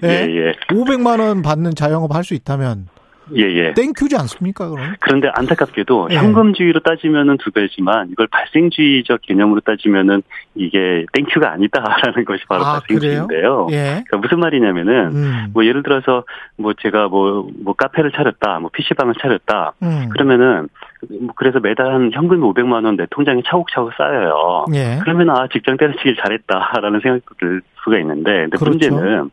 [0.05, 0.49] 예, 예.
[0.49, 0.53] 예.
[0.70, 2.88] 500만 원 받는 자영업 할 수 있다면
[3.36, 3.72] 예, 예.
[3.72, 4.95] Thank you지 않습니까, 그럼?
[5.01, 6.16] 그런데 안타깝게도 예.
[6.16, 10.22] 현금주의로 따지면은 두 배지만 이걸 발생주의적 개념으로 따지면은
[10.55, 13.68] 이게 thank you가 아니다라는 것이 바로 아, 발생주의인데요.
[13.70, 14.03] 예.
[14.07, 15.47] 그러니까 무슨 말이냐면은 음.
[15.55, 16.24] 뭐 예를 들어서
[16.57, 19.72] 뭐 제가 뭐 뭐 카페를 차렸다, 뭐 PC방을 차렸다.
[19.82, 20.09] 음.
[20.11, 20.93] 그러면은 뭐
[21.37, 24.67] 그래서 매달 한 현금이 500만 원 내 통장에 차곡차곡 쌓여요.
[24.75, 24.99] 예.
[25.03, 28.71] 그러면 아 직장 때려치길 잘했다라는 생각도 들 수가 있는데 근데 그렇죠.
[28.71, 29.31] 문제는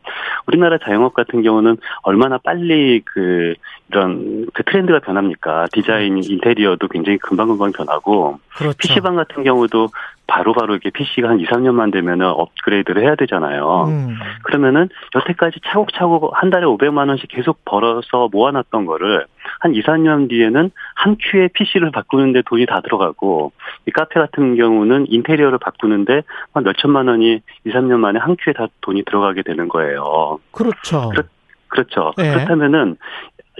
[0.47, 3.53] 우리나라 자영업 같은 경우는 얼마나 빨리 그
[3.89, 8.77] 이런 그 트렌드가 변합니까 디자인 인테리어도 굉장히 금방금방 변하고 그렇죠.
[8.77, 9.89] PC방 같은 경우도
[10.35, 13.85] 바로바로 이렇게 PC가 한 2, 3년만 되면은 업그레이드를 해야 되잖아요.
[13.89, 14.15] 음.
[14.43, 19.25] 그러면은 여태까지 차곡차곡 한 달에 500만 원씩 계속 벌어서 모아놨던 거를
[19.59, 23.51] 한 2, 3년 뒤에는 한 큐에 PC를 바꾸는데 돈이 다 들어가고
[23.87, 26.21] 이 카페 같은 경우는 인테리어를 바꾸는데
[26.53, 30.39] 한 몇천만 원이 2, 3년 만에 한 큐에 다 돈이 들어가게 되는 거예요.
[30.51, 31.09] 그렇죠.
[31.09, 31.23] 그렇-
[31.67, 32.13] 그렇죠.
[32.19, 32.31] 예.
[32.31, 32.95] 그렇다면은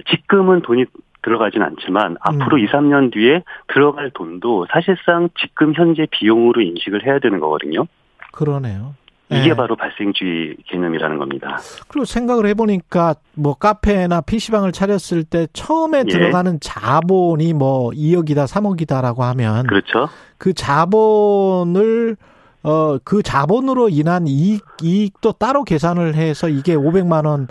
[0.08, 0.86] 지금은 돈이
[1.22, 2.64] 들어가진 않지만 앞으로 음.
[2.64, 3.42] 2, 3년 뒤에
[3.72, 7.86] 들어갈 돈도 사실상 지금 현재 비용으로 인식을 해야 되는 거거든요.
[8.32, 8.94] 그러네요.
[9.30, 9.54] 이게 예.
[9.54, 11.58] 바로 발생주의 개념이라는 겁니다.
[11.88, 16.04] 그리고 생각을 해보니까 뭐 카페나 PC방을 차렸을 때 처음에 예.
[16.04, 20.08] 들어가는 자본이 뭐 2억이다, 3억이다라고 하면 그렇죠?
[20.36, 22.16] 그 자본을
[22.64, 27.48] 어 그 자본으로 인한 이익 이익도 따로 계산을 해서 이게 500만 원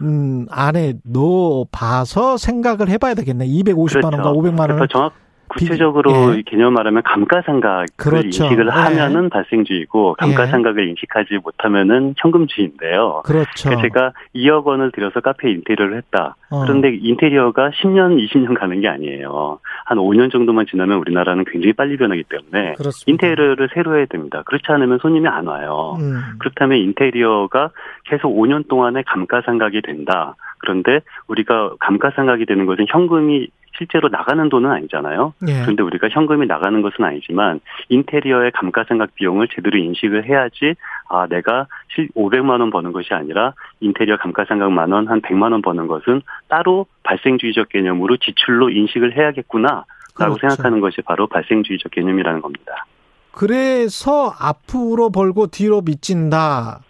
[0.00, 3.46] 음, 안에 넣어 봐서 생각을 해봐야 되겠네.
[3.46, 4.88] 250만 원과 500만 그래서 원.
[4.88, 5.12] 정확
[5.48, 6.42] 구체적으로 예.
[6.42, 8.44] 개념 말하면 감가상각을 그렇죠.
[8.44, 8.70] 인식을 예.
[8.70, 13.22] 하면은 발생주의고 감가상각을 인식하지 못하면은 현금주의인데요.
[13.24, 13.68] 그렇죠.
[13.68, 16.36] 그래서 제가 2억 원을 들여서 카페 인테리어를 했다.
[16.50, 16.62] 어.
[16.62, 19.58] 그런데 인테리어가 10년, 20년 가는 게 아니에요.
[19.84, 23.04] 한 5년 정도만 지나면 우리나라는 굉장히 빨리 변하기 때문에 그렇습니다.
[23.06, 24.42] 인테리어를 새로 해야 됩니다.
[24.46, 25.96] 그렇지 않으면 손님이 안 와요.
[26.00, 26.20] 음.
[26.38, 27.70] 그렇다면 인테리어가
[28.04, 30.34] 계속 5년 동안에 감가상각이 된다.
[30.58, 35.34] 그런데 우리가 감가상각이 되는 것은 현금이 실제로 나가는 돈은 아니잖아요.
[35.48, 35.62] 예.
[35.62, 40.74] 그런데 우리가 현금이 나가는 것은 아니지만 인테리어의 감가상각 비용을 제대로 인식을 해야지
[41.08, 45.62] 아 내가 실 500만 원 버는 것이 아니라 인테리어 감가상각 만 원, 한 100만 원
[45.62, 50.38] 버는 것은 따로 발생주의적 개념으로 지출로 인식을 해야겠구나라고 그렇죠.
[50.40, 52.86] 생각하는 것이 바로 발생주의적 개념이라는 겁니다.
[53.32, 56.80] 그래서 앞으로 벌고 뒤로 미친다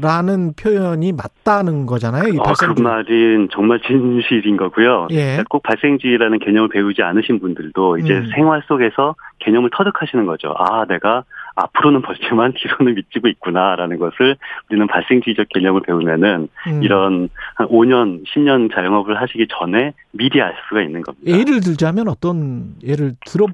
[0.00, 2.28] 라는 표현이 맞다는 거잖아요.
[2.28, 2.84] 이 어, 그 발생주의.
[2.84, 5.08] 말은 정말 진실인 거고요.
[5.10, 5.42] 예.
[5.48, 8.30] 꼭 발생주의라는 개념을 배우지 않으신 분들도 이제 음.
[8.34, 10.54] 생활 속에서 개념을 터득하시는 거죠.
[10.58, 11.24] 아, 내가
[11.58, 14.36] 앞으로는 벌지만 뒤로는 미치고 있구나라는 것을
[14.70, 16.82] 우리는 발생주의적 개념을 배우면은 음.
[16.82, 21.30] 이런 한 5년, 10년 자영업을 하시기 전에 미리 알 수가 있는 겁니다.
[21.30, 23.46] 예를 들자면 어떤 예를 들어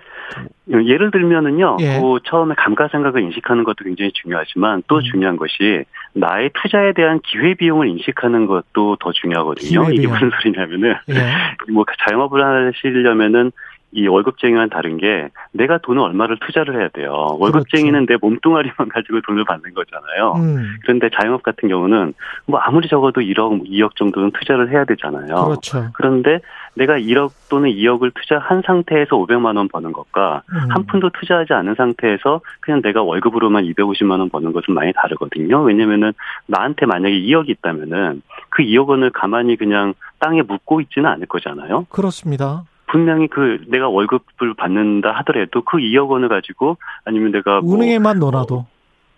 [0.70, 2.00] 예를 들면은요, 예.
[2.00, 5.02] 그 처음에 감가상각을 인식하는 것도 굉장히 중요하지만 또 음.
[5.02, 5.84] 중요한 것이
[6.14, 9.82] 나의 투자에 대한 기회 비용을 인식하는 것도 더 중요하거든요.
[9.84, 10.12] 이게 기회비용.
[10.12, 11.14] 무슨 소리냐면은 예.
[11.72, 12.42] 뭐 자영업을
[12.72, 13.52] 하시려면은
[13.94, 17.36] 이 월급쟁이와는 다른 게 내가 돈을 얼마를 투자를 해야 돼요.
[17.38, 20.32] 월급쟁이는 내 몸뚱아리만 가지고 돈을 받는 거잖아요.
[20.36, 20.76] 음.
[20.82, 22.12] 그런데 자영업 같은 경우는
[22.46, 25.44] 뭐 아무리 적어도 1억, 2억 정도는 투자를 해야 되잖아요.
[25.44, 25.90] 그렇죠.
[25.94, 26.40] 그런데
[26.74, 30.70] 내가 1억 또는 2억을 투자한 상태에서 500만 원 버는 것과 음.
[30.70, 35.62] 한 푼도 투자하지 않은 상태에서 그냥 내가 월급으로만 250만 원 버는 것은 많이 다르거든요.
[35.62, 36.12] 왜냐면은
[36.46, 41.86] 나한테 만약에 2억이 있다면은 그 2억 원을 가만히 그냥 땅에 묻고 있지는 않을 거잖아요.
[41.90, 42.64] 그렇습니다.
[42.86, 48.66] 분명히 그 내가 월급을 받는다 하더라도 그 2억 원을 가지고 아니면 내가 뭐 은행에만 넣어놔도.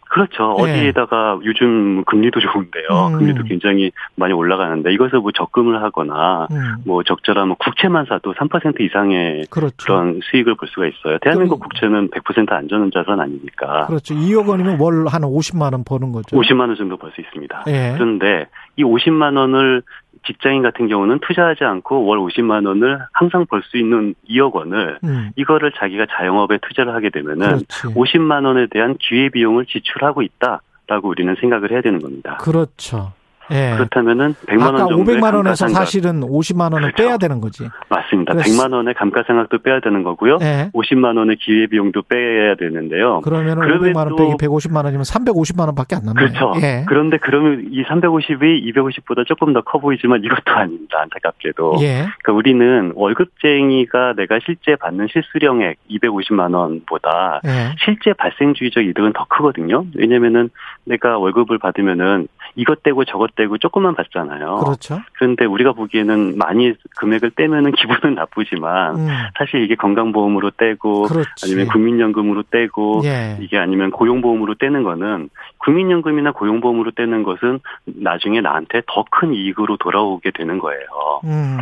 [0.08, 0.54] 그렇죠.
[0.60, 0.62] 예.
[0.62, 3.08] 어디에다가 요즘 금리도 좋은데요.
[3.12, 3.18] 음.
[3.18, 6.76] 금리도 굉장히 많이 올라가는데 이것을 뭐 적금을 하거나 음.
[6.86, 9.74] 뭐 적절하면 국채만 사도 3% 이상의 그렇죠.
[9.84, 11.18] 그런 수익을 볼 수가 있어요.
[11.22, 14.14] 대한민국 그럼- 국채는 100% 안전자산 아니니까 그렇죠.
[14.14, 16.36] 2억 원이면 월 한 50만 원 버는 거죠.
[16.36, 17.64] 50만 원 정도 벌 수 있습니다.
[17.66, 17.94] 예.
[17.94, 18.46] 그런데
[18.76, 19.82] 이 50만 원을
[20.26, 25.30] 직장인 같은 경우는 투자하지 않고 월 50만 원을 항상 벌 수 있는 2억 원을 음.
[25.36, 27.94] 이거를 자기가 자영업에 투자를 하게 되면은 그렇지.
[27.94, 32.36] 50만 원에 대한 기회 비용을 지출하고 있다라고 우리는 생각을 해야 되는 겁니다.
[32.40, 33.12] 그렇죠.
[33.50, 33.72] 예.
[33.76, 36.96] 그렇다면은 100만 원 아까 정도의 500만 원에서 사실은 50만 원을 그렇죠.
[37.02, 37.68] 빼야 되는 거지.
[37.88, 38.32] 맞습니다.
[38.34, 40.38] 그래서- 100만 원의 감가상각도 빼야 되는 거고요.
[40.42, 40.70] 예.
[40.74, 43.20] 50만 원의 기회 비용도 빼야 되는데요.
[43.22, 46.20] 그러면 그럼에도- 500만 원 빼기 150만 원이면 350만 원밖에 안 남네.
[46.20, 46.52] 그렇죠.
[46.62, 46.84] 예.
[46.88, 51.00] 그런데 그러면 이 350이 250보다 조금 더 커 보이지만 이것도 아닙니다.
[51.02, 51.76] 안타깝게도.
[51.80, 52.06] 예.
[52.22, 57.74] 그러니까 우리는 월급쟁이가 내가 실제 받는 실수령액 250만 원보다 예.
[57.84, 59.84] 실제 발생주의적 이득은 더 크거든요.
[59.94, 60.50] 왜냐면은
[60.84, 64.56] 내가 월급을 받으면은 이것 떼고 저것 떼고 조금만 받잖아요.
[64.64, 65.00] 그렇죠.
[65.12, 69.08] 그런데 우리가 보기에는 많이 금액을 떼면은 기분은 나쁘지만 음.
[69.38, 71.28] 사실 이게 건강보험으로 떼고 그렇지.
[71.44, 73.36] 아니면 국민연금으로 떼고 예.
[73.40, 75.28] 이게 아니면 고용보험으로 떼는 거는
[75.58, 80.80] 국민연금이나 고용보험으로 떼는 것은 나중에 나한테 더 큰 이익으로 돌아오게 되는 거예요.
[81.24, 81.58] 음.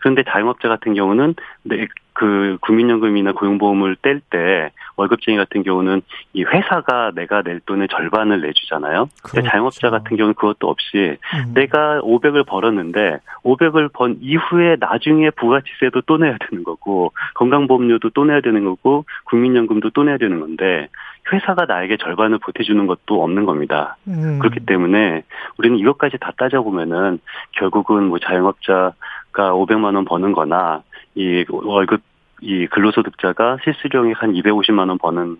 [0.00, 1.34] 그런데 자영업자 같은 경우는
[1.64, 6.02] 내그 국민연금이나 고용보험을 뗄 때 월급쟁이 같은 경우는
[6.32, 9.08] 이 회사가 내가 낼 돈의 절반을 내주잖아요.
[9.22, 9.48] 근데 그렇죠.
[9.48, 11.54] 자영업자 같은 경우는 그것도 없이 음.
[11.54, 18.40] 내가 500을 벌었는데 500을 번 이후에 나중에 부가치세도 또 내야 되는 거고 건강보험료도 또 내야
[18.40, 20.88] 되는 거고 국민연금도 또 내야 되는 건데
[21.32, 23.96] 회사가 나에게 절반을 보태주는 것도 없는 겁니다.
[24.08, 24.38] 음.
[24.40, 25.22] 그렇기 때문에
[25.56, 27.20] 우리는 이것까지 다 따져보면은
[27.52, 28.92] 결국은 뭐 자영업자가
[29.32, 30.82] 500만 원 버는 거나
[31.14, 32.02] 이 월급
[32.40, 35.36] 이 근로소득자가 실수령액 한 250만 원 버는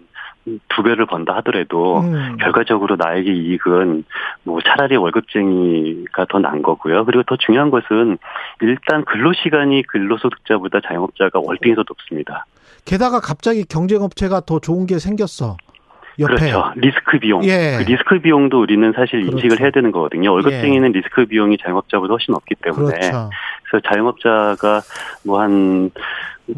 [0.69, 2.37] 두 배를 번다 하더라도 음.
[2.39, 4.05] 결과적으로 나에게 이익은
[4.45, 7.05] 뭐 차라리 월급쟁이가 더 난 거고요.
[7.05, 8.19] 그리고 더 중요한 것은
[8.61, 12.47] 일단 근로시간이 근로소득자보다 자영업자가 월등히 더 높습니다.
[12.85, 15.57] 게다가 갑자기 경쟁업체가 더 좋은 게 생겼어.
[16.19, 16.35] 옆에.
[16.35, 16.73] 그렇죠.
[16.77, 17.43] 리스크 비용.
[17.45, 17.79] 예.
[17.79, 19.63] 그 리스크 비용도 우리는 사실 인식을 그렇죠.
[19.65, 20.33] 해야 되는 거거든요.
[20.33, 22.99] 월급쟁이는 리스크 비용이 자영업자보다 훨씬 없기 때문에.
[22.99, 23.31] 그렇죠.
[23.73, 24.83] 그래서 자영업자가
[25.25, 25.91] 뭐 한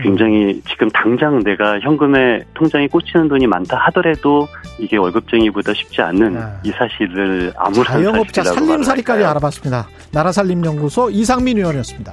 [0.01, 4.49] 굉장히 지금 당장 내가 현금에 통장에 꽂히는 돈이 많다 하더라도
[4.79, 6.59] 이게 월급쟁이보다 쉽지 않는 아.
[6.65, 9.25] 이 사실을 아무런 자영업자 살림살이까지?
[9.25, 9.87] 알아봤습니다.
[10.11, 12.13] 나라살림연구소 이상민 의원이었습니다.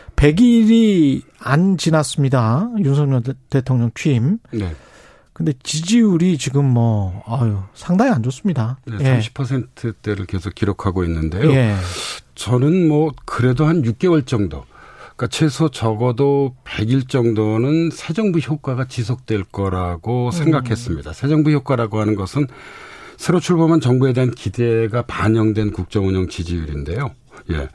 [0.21, 2.69] 100일이 안 지났습니다.
[2.77, 4.37] 윤석열 대- 대통령 취임.
[4.51, 4.75] 네.
[5.33, 8.77] 근데 지지율이 지금 뭐, 아유, 상당히 안 좋습니다.
[8.85, 9.19] 네, 예.
[9.19, 11.49] 30%대를 계속 기록하고 있는데요.
[11.51, 11.73] 예.
[12.35, 14.63] 저는 뭐 그래도 한 6개월 정도
[15.15, 20.31] 그러니까 최소 적어도 100일 정도는 새 정부 효과가 지속될 거라고 음.
[20.31, 21.13] 생각했습니다.
[21.13, 22.45] 새 정부 효과라고 하는 것은
[23.17, 27.09] 새로 출범한 정부에 대한 기대가 반영된 국정 운영 지지율인데요.
[27.51, 27.67] 예.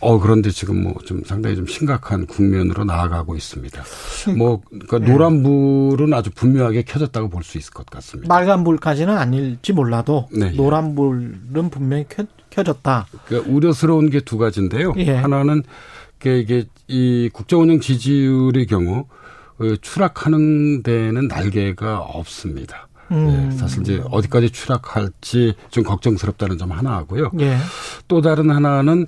[0.00, 3.82] 어 그런데 지금 뭐 좀 상당히 좀 심각한 국면으로 나아가고 있습니다.
[4.36, 5.12] 뭐 그러니까 예.
[5.12, 8.32] 노란 불은 아주 분명하게 켜졌다고 볼 수 있을 것 같습니다.
[8.32, 10.56] 빨간 불까지는 아닐지 몰라도 네, 예.
[10.56, 13.06] 노란 불은 분명히 켜, 켜졌다.
[13.26, 14.94] 그 우려스러운 게 두 가지인데요.
[14.98, 15.14] 예.
[15.16, 15.62] 하나는
[16.20, 19.06] 이게 이게 이 국정운영 지지율의 경우
[19.58, 22.88] 어, 추락하는 데는 날개가 없습니다.
[23.10, 23.50] 음.
[23.52, 27.30] 예, 사실 이제 어디까지 추락할지 좀 걱정스럽다는 점 하나 하고요.
[27.40, 27.56] 예.
[28.06, 29.06] 또 다른 하나는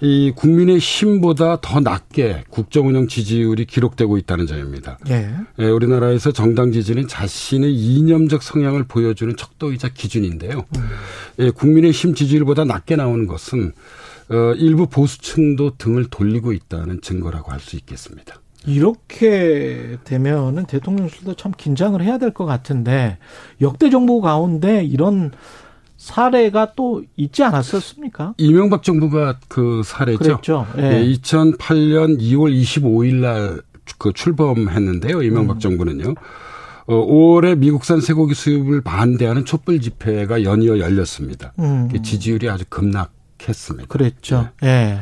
[0.00, 4.98] 이 국민의 힘보다 더 낮게 국정 운영 지지율이 기록되고 있다는 점입니다.
[5.08, 5.30] 예.
[5.58, 10.64] 예, 우리나라에서 정당 지지는 자신의 이념적 성향을 보여주는 척도이자 기준인데요.
[10.76, 10.82] 음.
[11.38, 13.72] 예, 국민의 힘 지지율보다 낮게 나오는 것은
[14.28, 18.34] 어, 일부 보수층도 등을 돌리고 있다는 증거라고 할 수 있겠습니다.
[18.66, 23.18] 이렇게 되면은 대통령실도 참 긴장을 해야 될 것 같은데
[23.60, 25.30] 역대 정부 가운데 이런
[25.96, 28.34] 사례가 또 있지 않았었습니까?
[28.38, 30.18] 이명박 정부가 그 사례죠.
[30.18, 30.66] 그랬죠.
[30.78, 30.82] 예.
[31.02, 33.62] 예, 2008년 2월 25일 날
[33.98, 35.22] 그 출범했는데요.
[35.22, 35.60] 이명박 음.
[35.60, 36.14] 정부는요.
[36.88, 41.52] 어, 5월에 미국산 쇠고기 수입을 반대하는 촛불 집회가 연이어 열렸습니다.
[41.58, 41.88] 음.
[42.02, 43.86] 지지율이 아주 급락했습니다.
[43.88, 44.48] 그랬죠.
[44.62, 45.00] 예.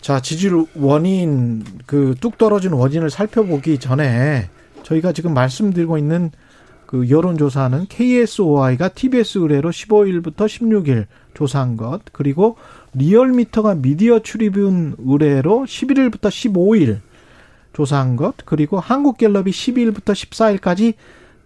[0.00, 4.48] 자, 지지율 원인, 그 뚝 떨어진 원인을 살펴보기 전에
[4.82, 6.30] 저희가 지금 말씀드리고 있는
[6.94, 12.56] 그 여론조사는 KSOI가 TBS 의뢰로 15일부터 16일 조사한 것, 그리고
[12.92, 17.00] 리얼미터가 미디어 출입은 의뢰로 11일부터 15일
[17.72, 20.12] 조사한 것, 그리고 한국갤럽이 12일부터
[20.60, 20.94] 14일까지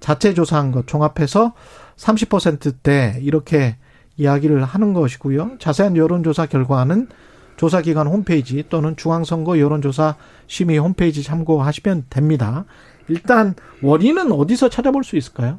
[0.01, 1.55] 자체 조사한 것 종합해서
[1.97, 3.77] 30%대 이렇게
[4.19, 5.53] 이야기를 하는 것이고요.
[5.61, 7.09] 자세한 여론조사 결과는
[7.57, 12.67] 조사기관 홈페이지 또는 중앙선거 여론조사 심의 홈페이지 참고하시면 됩니다.
[13.09, 15.59] 일단 원인은 어디서 찾아볼 수 있을까요?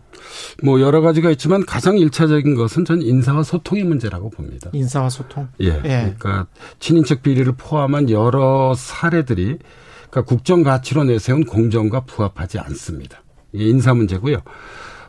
[0.64, 4.70] 뭐 여러 가지가 있지만 가장 일차적인 것은 전 인사와 소통의 문제라고 봅니다.
[4.74, 5.48] 인사와 소통.
[5.62, 5.80] 예.
[5.82, 6.48] 그러니까
[6.80, 9.58] 친인척 비리를 포함한 여러 사례들이
[10.10, 13.22] 그러니까 국정 가치로 내세운 공정과 부합하지 않습니다.
[13.54, 14.38] 인사 문제고요.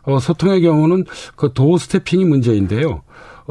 [0.02, 1.04] 어, 소통의 경우는
[1.36, 3.02] 그 도어 스태핑이 문제인데요.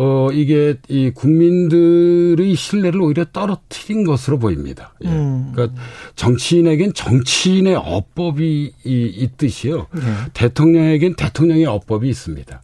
[0.02, 4.94] 어, 이게 이 국민들의 신뢰를 오히려 떨어뜨린 것으로 보입니다.
[5.04, 5.10] 예.
[5.10, 5.52] 음.
[5.54, 5.82] 그러니까
[6.16, 9.88] 정치인에겐 정치인의 어법이 이- 있듯이요.
[9.98, 10.02] 예.
[10.34, 12.62] 대통령에겐 대통령의 어법이 있습니다.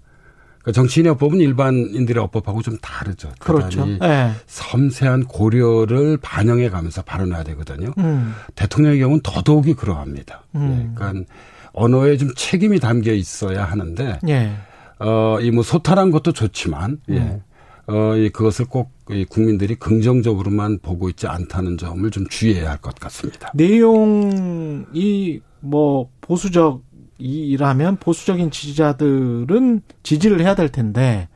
[0.61, 3.31] 그러니까 정치인의 어법은 일반인들의 어법하고 좀 다르죠.
[3.39, 3.85] 그렇죠.
[4.01, 4.31] 예.
[4.47, 7.91] 섬세한 고려를 반영해 가면서 발언해야 되거든요.
[7.97, 8.33] 음.
[8.55, 10.43] 대통령의 경우는 더더욱이 그러합니다.
[10.55, 10.89] 음.
[10.91, 11.29] 예, 그러니까
[11.73, 14.53] 언어에 좀 책임이 담겨 있어야 하는데 예.
[14.99, 17.17] 어, 이 뭐 소탈한 것도 좋지만 예.
[17.17, 17.41] 음.
[17.87, 23.51] 어, 이 그것을 꼭이 국민들이 긍정적으로만 보고 있지 않다는 점을 좀 주의해야 할 것 같습니다.
[23.53, 31.27] 내용이 뭐 보수적이라면 보수적인 지지자들은 지지를 해야 될 텐데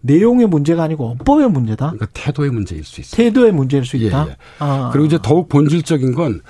[0.00, 1.86] 내용의 문제가 아니고 어법의 문제다.
[1.90, 3.16] 그러니까 태도의 문제일 수 있습니다.
[3.16, 4.26] 태도의 문제일 수 있다.
[4.26, 4.36] 예, 예.
[4.60, 4.90] 아.
[4.92, 6.40] 그리고 이제 더욱 본질적인 건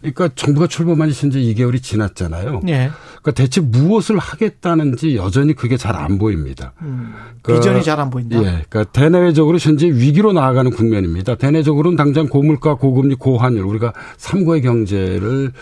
[0.00, 2.62] 그러니까 정부가 출범한 지 현재 2개월이 지났잖아요.
[2.68, 2.90] 예.
[3.20, 6.72] 그러니까 대체 무엇을 하겠다는지 여전히 그게 잘 안 보입니다.
[6.80, 7.12] 음.
[7.42, 8.38] 그러니까 비전이 잘 안 보인다.
[8.38, 11.34] 예, 그러니까 대내적으로 현재 위기로 나아가는 국면입니다.
[11.34, 15.52] 대내적으로는 당장 고물가, 고금리, 고환율 우리가 삼고의 경제를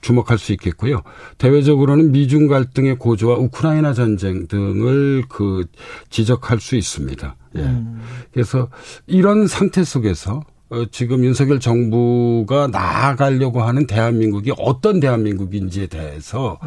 [0.00, 1.02] 주목할 수 있겠고요.
[1.38, 5.64] 대외적으로는 미중 갈등의 고조와 우크라이나 전쟁 등을 그
[6.10, 7.36] 지적할 수 있습니다.
[7.56, 7.60] 예.
[7.62, 8.00] 음.
[8.32, 8.68] 그래서
[9.06, 10.42] 이런 상태 속에서 어,
[10.90, 16.58] 지금 윤석열 정부가 나아가려고 하는 대한민국이 어떤 대한민국인지에 대해서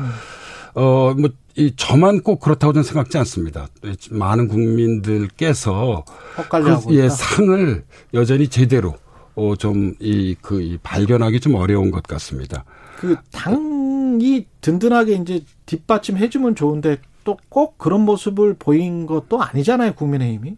[0.73, 3.67] 어, 뭐, 이, 저만 꼭 그렇다고 저는 생각지 않습니다.
[4.09, 6.05] 많은 국민들께서
[6.49, 7.09] 그, 예.
[7.09, 7.83] 상을
[8.13, 8.95] 여전히 제대로
[9.35, 12.63] 어, 좀, 이, 그, 이 발견하기 좀 어려운 것 같습니다.
[12.97, 20.55] 그 당이 든든하게 이제 뒷받침 해주면 좋은데 또 꼭 그런 모습을 보인 것도 아니잖아요 국민의힘이.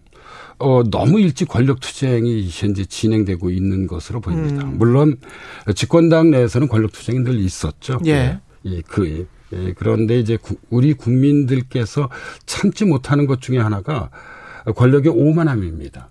[0.60, 4.64] 어, 너무 일찍 권력 투쟁이 현재 진행되고 있는 것으로 보입니다.
[4.66, 4.78] 음.
[4.78, 5.18] 물론
[5.76, 8.00] 집권당 내에서는 권력 투쟁이 늘 있었죠.
[8.06, 8.40] 예.
[8.66, 12.10] 예, 그, 예, 그런데 이제 구- 우리 국민들께서
[12.46, 14.10] 참지 못하는 것 중에 하나가
[14.76, 16.10] 권력의 오만함입니다.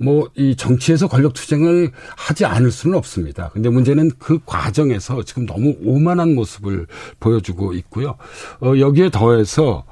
[0.00, 3.50] 뭐, 이 정치에서 권력 투쟁을 하지 않을 수는 없습니다.
[3.52, 6.86] 근데 문제는 그 과정에서 지금 너무 오만한 모습을
[7.18, 8.14] 보여주고 있고요.
[8.60, 9.84] 어, 여기에 더해서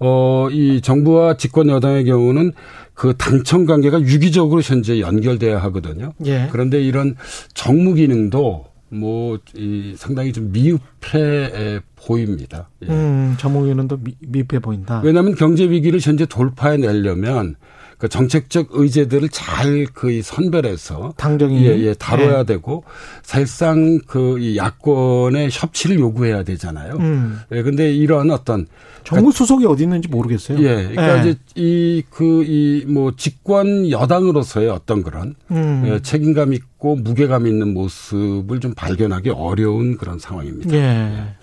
[0.00, 2.52] 어, 이 정부와 집권 여당의 경우는
[2.94, 6.12] 그 당청 관계가 유기적으로 현재 연결돼야 하거든요.
[6.26, 6.48] 예.
[6.52, 7.16] 그런데 이런
[7.54, 12.68] 정무 기능도 뭐, 이 상당히 좀 미흡해 보입니다.
[12.82, 12.88] 예.
[12.88, 15.00] 음, 전문위원도 미흡해 보인다.
[15.02, 17.56] 왜냐하면 경제 위기를 현재 돌파해 내려면
[18.02, 22.44] 그 정책적 의제들을 잘 그 선별해서 당정이 예, 예, 다뤄야 예.
[22.44, 22.82] 되고
[23.22, 26.94] 사실상 그 이 야권의 협치를 요구해야 되잖아요.
[26.98, 27.38] 음.
[27.52, 28.66] 예, 근데 이런 어떤
[29.04, 30.58] 정무 수석이 어디 있는지 모르겠어요.
[30.58, 31.30] 예, 그러니까 예.
[31.30, 35.84] 이제 이 그 이 뭐 집권 여당으로서의 어떤 그런 음.
[35.86, 40.74] 예, 책임감 있고 무게감 있는 모습을 좀 발견하기 어려운 그런 상황입니다.
[40.74, 41.34] 예.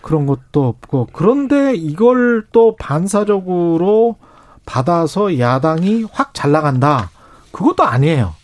[0.00, 4.16] 그런 것도 없고 그런데 이걸 또 반사적으로
[4.70, 7.10] 받아서 야당이 확 잘 나간다.
[7.50, 8.34] 그것도 아니에요.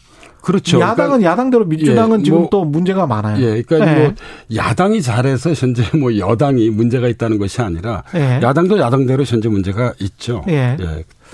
[0.43, 0.81] 그렇죠.
[0.81, 3.44] 야당은 그러니까, 야당대로 민주당은 예, 지금 뭐, 또 문제가 많아요.
[3.44, 4.03] 예, 그러니까 예.
[4.05, 4.15] 뭐
[4.55, 8.40] 야당이 잘해서 현재 뭐 여당이 문제가 있다는 것이 아니라 예.
[8.43, 10.44] 야당도 야당대로 현재 문제가 있죠.
[10.48, 10.77] 예.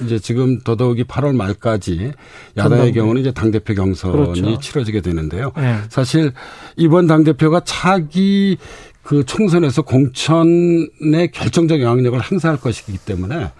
[0.02, 2.12] 이제 지금 더더욱이 8월 말까지
[2.56, 2.92] 야당의.
[2.92, 4.58] 경우는 이제 당대표 경선이 그렇죠.
[4.60, 5.52] 치러지게 되는데요.
[5.58, 5.76] 예.
[5.88, 6.32] 사실
[6.76, 8.56] 이번 당대표가 차기
[9.02, 13.50] 그 총선에서 공천의 결정적 영향력을 행사할 것이기 때문에 어,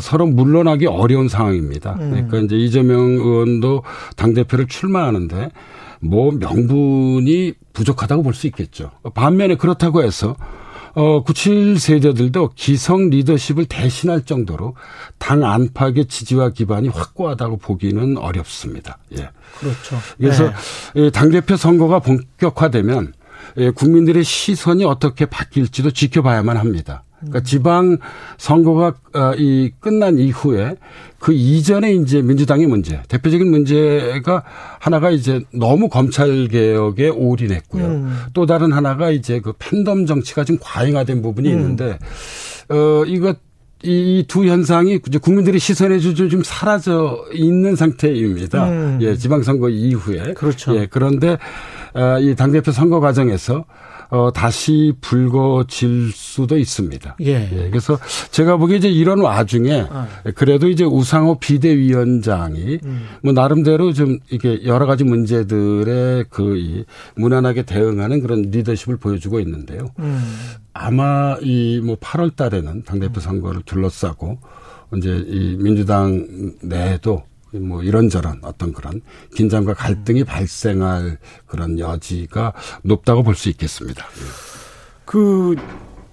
[0.00, 1.96] 서로 물러나기 어려운 상황입니다.
[2.00, 2.10] 음.
[2.10, 3.82] 그러니까 이제 이재명 의원도
[4.16, 5.50] 당 대표를 출마하는데
[6.00, 8.90] 뭐 명분이 부족하다고 볼 수 있겠죠.
[9.14, 10.36] 반면에 그렇다고 해서
[10.94, 14.74] 어, 97 세대들도 기성 리더십을 대신할 정도로
[15.18, 18.98] 당 안팎의 지지와 기반이 확고하다고 보기는 어렵습니다.
[19.16, 19.28] 예.
[19.60, 19.96] 그렇죠.
[20.18, 20.50] 그래서
[20.96, 23.12] 예, 당대표 선거가 본격화되면
[23.58, 27.04] 예, 국민들의 시선이 어떻게 바뀔지도 지켜봐야만 합니다.
[27.18, 27.98] 그러니까 지방
[28.36, 30.76] 선거가 어, 이 끝난 이후에
[31.18, 34.44] 그 이전에 이제 민주당의 문제, 대표적인 문제가
[34.78, 37.84] 하나가 이제 너무 검찰 개혁에 올인했고요.
[37.84, 38.18] 음.
[38.32, 41.58] 또 다른 하나가 이제 그 팬덤 정치가 좀 과잉화된 부분이 음.
[41.58, 41.98] 있는데
[42.68, 43.34] 어 이거
[43.82, 48.68] 이두 현상이 이제 국민들의 시선에 좀좀 사라져 있는 상태입니다.
[48.68, 48.98] 음.
[49.00, 50.34] 예, 지방선거 이후에.
[50.34, 50.76] 그렇죠.
[50.76, 51.38] 예, 그런데
[51.94, 53.64] 어, 이 당대표 선거 과정에서
[54.10, 57.16] 어, 다시 불거질 수도 있습니다.
[57.20, 57.68] 예.
[57.70, 57.98] 그래서
[58.30, 60.08] 제가 보기에 이제 이런 와중에 아.
[60.34, 63.06] 그래도 이제 우상호 비대위원장이 음.
[63.22, 66.84] 뭐 나름대로 좀 이게 여러 가지 문제들에 그이
[67.16, 69.90] 무난하게 대응하는 그런 리더십을 보여주고 있는데요.
[69.98, 70.22] 음.
[70.72, 74.38] 아마 이 뭐 8월 달에는 당대표 선거를 둘러싸고
[74.96, 77.22] 이제 이 민주당 내에도
[77.52, 79.00] 뭐 이런저런 어떤 그런
[79.34, 82.52] 긴장과 갈등이 발생할 그런 여지가
[82.82, 84.04] 높다고 볼 수 있겠습니다.
[85.04, 85.56] 그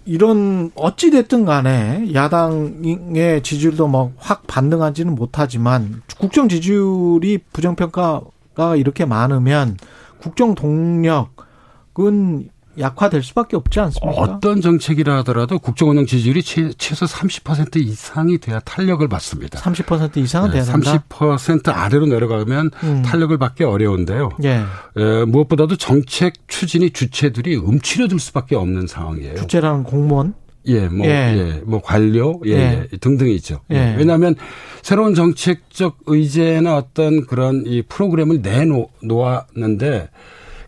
[0.06, 9.78] 이런 어찌 됐든 간에 야당의 지지율도 뭐확 반등하지는 못하지만 국정 지지율이 부정평가가 이렇게 많으면
[10.22, 12.50] 국정 동력은
[12.80, 14.22] 약화될 수밖에 없지 않습니까?
[14.22, 19.60] 어떤 정책이라 하더라도 국정운영 지지율이 최, 최소 30% 이상이 돼야 탄력을 받습니다.
[19.60, 21.04] 30% 이상은 네, 돼야 된다.
[21.10, 23.02] 30% 아래로 내려가면 음.
[23.04, 24.30] 탄력을 받기 어려운데요.
[24.44, 24.64] 예.
[24.98, 29.36] 에, 무엇보다도 정책 추진이 주체들이 움츠려들 수밖에 없는 상황이에요.
[29.36, 30.34] 주체라는 공무원.
[30.68, 31.12] 예, 뭐, 예.
[31.12, 32.88] 예, 뭐 관료, 예, 예.
[32.92, 33.60] 예, 등등이죠.
[33.72, 33.96] 예.
[33.98, 34.36] 왜냐하면
[34.82, 40.10] 새로운 정책적 의제나 어떤 그런 이 프로그램을 내놓았는데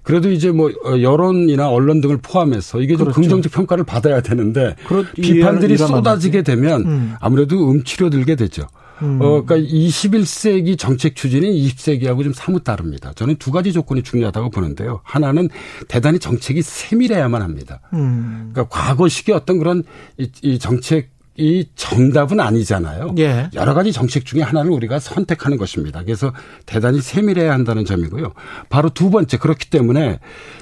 [0.08, 3.20] 그래도 이제 뭐 어, 여론이나 언론 등을 포함해서 이게 좀 그렇죠.
[3.20, 7.14] 긍정적 평가를 받아야 되는데 그렇- 비판들이 이해는 쏟아지게 되면 음.
[7.20, 8.68] 아무래도 움츠려들게 되죠.
[9.02, 9.20] 음.
[9.22, 13.12] 어, 그러니까 21세기 정책 추진이 20세기하고 좀 사뭇 다릅니다.
[13.16, 15.02] 저는 두 가지 조건이 중요하다고 보는데요.
[15.04, 15.50] 하나는
[15.90, 17.82] 대단히 정책이 세밀해야만 합니다.
[17.94, 18.52] 음.
[18.54, 19.84] 그러니까 과거식의 어떤 그런
[20.18, 23.14] 이, 이 정책 이 정답은 아니잖아요.
[23.20, 23.50] 예.
[23.54, 26.04] 여러 가지 정책 중에 하나를 우리가 선택하는 것입니다.
[26.04, 26.34] 그래서
[26.66, 28.34] 대단히 세밀해야 한다는 점이고요.
[28.70, 30.20] 바로 두 번째 그렇기 때문에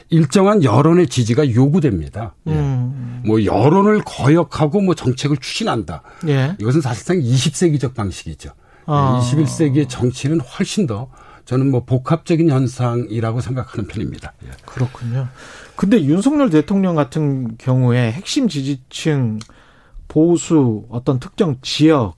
[0.09, 2.35] 일정한 여론의 지지가 요구됩니다.
[2.47, 2.51] 예.
[2.51, 3.23] 음.
[3.25, 6.03] 뭐 여론을 거역하고 뭐 정책을 추진한다.
[6.27, 6.55] 예.
[6.59, 8.51] 이것은 사실상 20세기적 방식이죠.
[8.85, 9.21] 아.
[9.23, 11.09] 21세기의 정치는 훨씬 더
[11.45, 14.33] 저는 뭐 복합적인 현상이라고 생각하는 편입니다.
[14.43, 14.49] 예.
[14.65, 15.29] 그렇군요.
[15.77, 19.39] 근데 윤석열 대통령 같은 경우에 핵심 지지층
[20.15, 22.15] 보수 어떤 특정 지역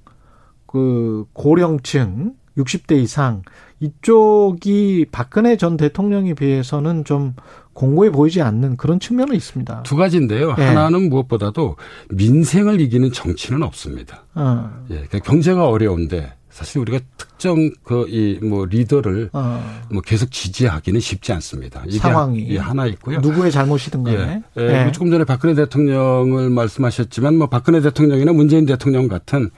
[0.67, 3.41] 그 고령층 60대 이상
[3.79, 7.33] 이쪽이 박근혜 전 대통령에 비해서는 좀
[7.73, 9.81] 공고해 보이지 않는 그런 측면은 있습니다.
[9.81, 10.53] 두 가지인데요.
[10.59, 10.63] 예.
[10.63, 11.75] 하나는 무엇보다도
[12.09, 14.25] 민생을 이기는 정치는 없습니다.
[14.35, 20.31] 어, 예, 그러니까 경제가 어려운데 사실 우리가 특정 그 이 뭐 리더를 어, 뭐 계속
[20.31, 21.83] 지지하기는 쉽지 않습니다.
[21.87, 23.19] 이게 상황이 예, 하나 있고요.
[23.19, 24.41] 누구의 잘못이든 간에.
[24.57, 24.61] 예.
[24.61, 24.87] 예.
[24.87, 24.91] 예.
[24.91, 29.49] 조금 전에 박근혜 대통령을 말씀하셨지만 뭐 박근혜 대통령이나 문재인 대통령 같은 어,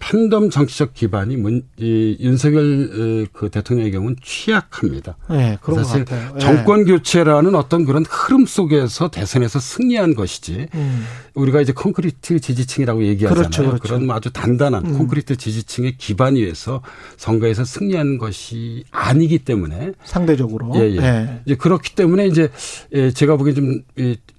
[0.00, 5.16] 팬덤 정치적 기반이 문, 이 윤석열 어, 그 대통령의 경우는 취약합니다.
[5.30, 6.32] 예, 그런 것 사실 같아요.
[6.34, 6.40] 예.
[6.40, 11.04] 정권 교체라는 어떤 그런 흐름 속에서 대선에서 승리한 것이지 음.
[11.34, 13.48] 우리가 이제 콘크리트 지지층이라고 얘기하잖아요.
[13.48, 13.82] 그렇죠, 그렇죠.
[13.82, 14.98] 그런 뭐 아주 단단한 음.
[14.98, 16.82] 콘크리트 지지층의 기반 위에서
[17.16, 20.72] 선거에서 승리한 것이 아니기 때문에 상대적으로.
[20.74, 20.96] 예, 예.
[20.96, 21.40] 예.
[21.46, 22.50] 이제 그렇기 때문에 이제
[22.92, 23.82] 예, 제가 보기엔 좀,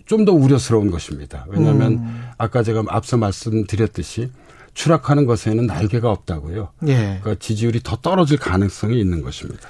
[0.06, 1.46] 좀더 우려스러운 것입니다.
[1.48, 2.24] 왜냐하면 음.
[2.38, 4.30] 아까 제가 앞서 말씀드렸듯이
[4.74, 6.70] 추락하는 것에는 날개가 없다고요.
[6.88, 7.20] 예.
[7.22, 9.62] 그러니까 지지율이 더 떨어질 가능성이 있는 것입니다.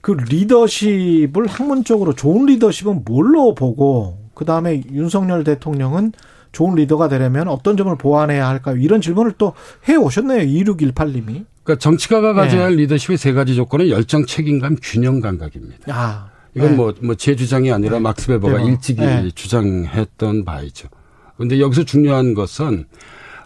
[0.00, 6.12] 그 리더십을 학문적으로 좋은 리더십은 뭘로 보고 그 다음에 윤석열 대통령은
[6.52, 8.76] 좋은 리더가 되려면 어떤 점을 보완해야 할까요?
[8.76, 9.54] 이런 질문을 또
[9.88, 10.42] 해 오셨네요.
[10.42, 11.44] 2618님이.
[11.62, 12.62] 그러니까 정치가가 가져야 네.
[12.62, 15.94] 할 리더십의 세 가지 조건은 열정, 책임감, 균형 감각입니다.
[15.94, 16.30] 아.
[16.56, 16.76] 이건 네.
[16.76, 18.68] 뭐, 뭐, 제 주장이 아니라 막스 베버가 베버.
[18.68, 19.30] 일찍이 네.
[19.32, 20.88] 주장했던 바이죠.
[21.36, 22.86] 그런데 여기서 중요한 것은,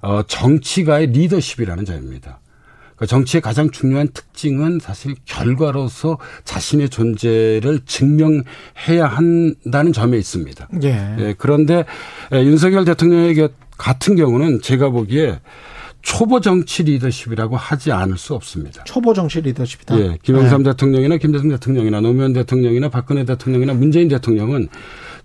[0.05, 2.41] 어, 정치가의 리더십이라는 점입니다.
[2.97, 10.69] 그 정치의 가장 중요한 특징은 사실 결과로서 자신의 존재를 증명해야 한다는 점에 있습니다.
[10.85, 11.17] 예.
[11.19, 11.85] 예, 그런데
[12.33, 15.41] 윤석열 대통령의 같은 경우는 제가 보기에
[16.03, 18.85] 초보 정치 리더십이라고 하지 않을 수 없습니다.
[18.85, 19.99] 초보 정치 리더십이다.
[19.99, 20.71] 예, 김영삼 네.
[20.71, 24.69] 대통령이나 김대중 대통령이나 노무현 대통령이나 박근혜 대통령이나 문재인 대통령은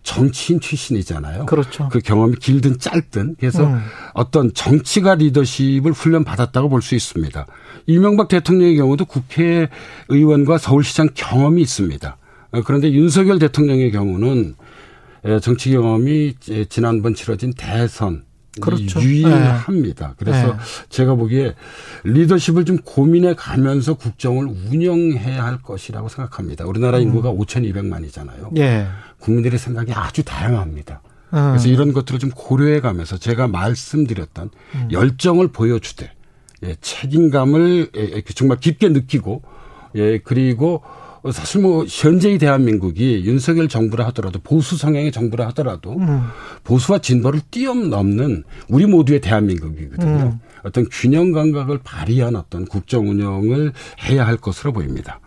[0.03, 1.45] 정치인 출신이잖아요.
[1.45, 1.89] 그렇죠.
[1.89, 3.81] 그 경험이 길든 짧든 그래서 음.
[4.13, 7.45] 어떤 정치가 리더십을 훈련 받았다고 볼 수 있습니다.
[7.85, 12.17] 이명박 대통령의 경우도 국회의원과 서울시장 경험이 있습니다.
[12.51, 14.55] 어, 그런데 윤석열 대통령의 경우는
[15.25, 16.35] 예, 정치 경험이
[16.69, 18.23] 지난번 치러진 대선
[18.61, 19.01] 그렇죠.
[19.01, 20.15] 유일합니다.
[20.17, 20.53] 그래서 네.
[20.89, 21.55] 제가 보기에
[22.03, 26.65] 리더십을 좀 고민해 가면서 국정을 운영해야 할 것이라고 생각합니다.
[26.65, 27.03] 우리나라 음.
[27.03, 28.57] 인구가 5,200만이잖아요.
[28.57, 28.87] 예.
[29.19, 31.01] 국민들의 생각이 아주 다양합니다.
[31.33, 31.49] 음.
[31.49, 34.49] 그래서 이런 것들을 좀 고려해 가면서 제가 말씀드렸던
[34.91, 36.11] 열정을 보여주되
[36.63, 39.43] 예, 책임감을 예, 이렇게 정말 깊게 느끼고
[39.95, 40.83] 예, 그리고
[41.31, 46.23] 사실 뭐 현재의 대한민국이 윤석열 정부라 하더라도 보수 성향의 정부라 하더라도 음.
[46.63, 50.09] 보수와 진보를 뛰어넘는 우리 모두의 대한민국이거든요.
[50.09, 50.39] 음.
[50.63, 53.73] 어떤 균형 감각을 발휘한 어떤 국정 운영을
[54.03, 55.19] 해야 할 것으로 보입니다.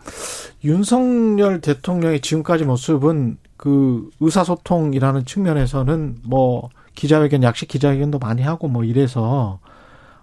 [0.65, 9.59] 윤석열 대통령의 지금까지 모습은 그 의사소통이라는 측면에서는 뭐 기자회견, 약식 기자회견도 많이 하고 뭐 이래서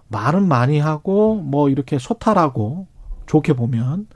[0.10, 2.88] 말은 많이 하고 뭐 이렇게 소탈하고
[3.28, 4.08] 좋게 보면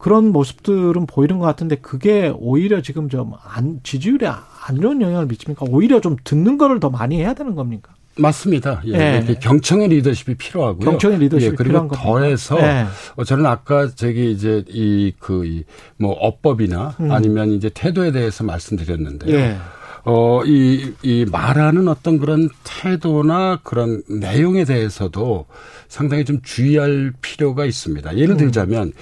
[0.00, 5.66] 그런 모습들은 보이는 것 같은데 그게 오히려 지금 좀 안, 지지율에 안 좋은 영향을 미칩니까?
[5.68, 7.92] 오히려 좀 듣는 거를 더 많이 해야 되는 겁니까?
[8.16, 8.82] 맞습니다.
[8.86, 9.16] 예, 예.
[9.18, 10.90] 이렇게 경청의 리더십이 필요하고요.
[10.90, 11.88] 경청의 리더십이 예, 그리고.
[11.88, 12.86] 더해서 예.
[13.16, 17.12] 어, 저는 아까 저기 이제 이그뭐 어법이나 음.
[17.12, 19.36] 아니면 이제 태도에 대해서 말씀드렸는데요.
[19.36, 19.56] 예.
[20.04, 25.46] 어, 이, 이 말하는 어떤 그런 태도나 그런 내용에 대해서도
[25.88, 28.10] 상당히 좀 주의할 필요가 있습니다.
[28.12, 28.18] 음.
[28.18, 28.92] 예를 들자면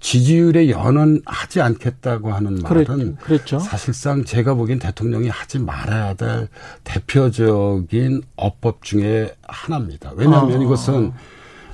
[0.00, 2.86] 지지율에 연연하지 않겠다고 하는 말은 그랬-
[3.20, 3.58] 그랬죠.
[3.60, 6.48] 사실상 제가 보기엔 대통령이 하지 말아야 될
[6.84, 10.12] 대표적인 어법 중에 하나입니다.
[10.16, 10.64] 왜냐하면 아.
[10.64, 11.12] 이것은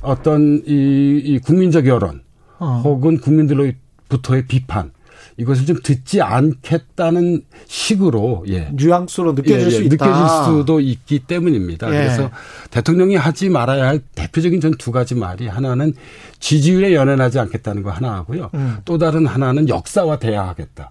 [0.03, 2.23] 어떤 이, 이 국민적 여론
[2.59, 2.81] 어.
[2.85, 4.91] 혹은 국민들로부터의 비판
[5.39, 8.71] 이것을 좀 듣지 않겠다는 식으로 예.
[8.73, 10.07] 뉘앙스로 느껴질 예, 수 예, 있다.
[10.07, 10.25] 느껴질
[10.59, 11.89] 수도 있기 때문입니다.
[11.89, 11.93] 예.
[11.93, 12.31] 그래서
[12.71, 15.95] 대통령이 하지 말아야 할 대표적인 전 두 가지 말이 하나는
[16.39, 18.51] 지지율에 연연하지 않겠다는 거 하나 하고요.
[18.55, 18.77] 음.
[18.85, 20.91] 또 다른 하나는 역사와 대화하겠다.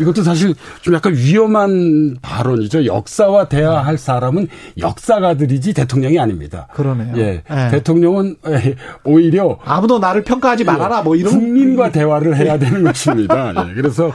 [0.00, 2.84] 이것도 사실 좀 약간 위험한 발언이죠.
[2.84, 4.48] 역사와 대화할 사람은
[4.78, 6.68] 역사가들이지 대통령이 아닙니다.
[6.74, 7.14] 그러네요.
[7.16, 7.42] 예.
[7.50, 7.68] 예.
[7.70, 13.54] 대통령은 예, 오히려 아무도 나를 평가하지 말아라 뭐 이런 국민과 대화를 해야 되는 것입니다.
[13.68, 14.12] 예, 그래서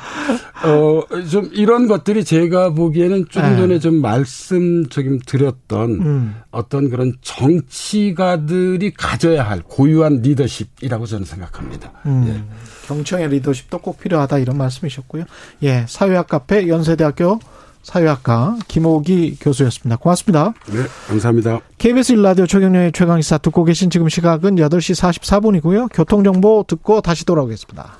[0.63, 3.57] 어좀 이런 것들이 제가 보기에는 조금 예.
[3.57, 6.35] 전에 좀 말씀 조금 드렸던 음.
[6.51, 11.91] 어떤 그런 정치가들이 가져야 할 고유한 리더십이라고 저는 생각합니다.
[12.05, 12.47] 음,
[12.87, 15.25] 경청의 리더십도 꼭 필요하다 이런 말씀이셨고요.
[15.63, 17.39] 예, 사회학 카페 연세대학교
[17.83, 19.97] 사회학과 김호기 교수였습니다.
[19.97, 20.53] 고맙습니다.
[20.67, 21.59] 네, 감사합니다.
[21.77, 25.89] KBS 일라디오 최경련의 최강시사 듣고 계신 지금 시각은 8시 44분이고요.
[25.93, 27.99] 교통정보 듣고 다시 돌아오겠습니다.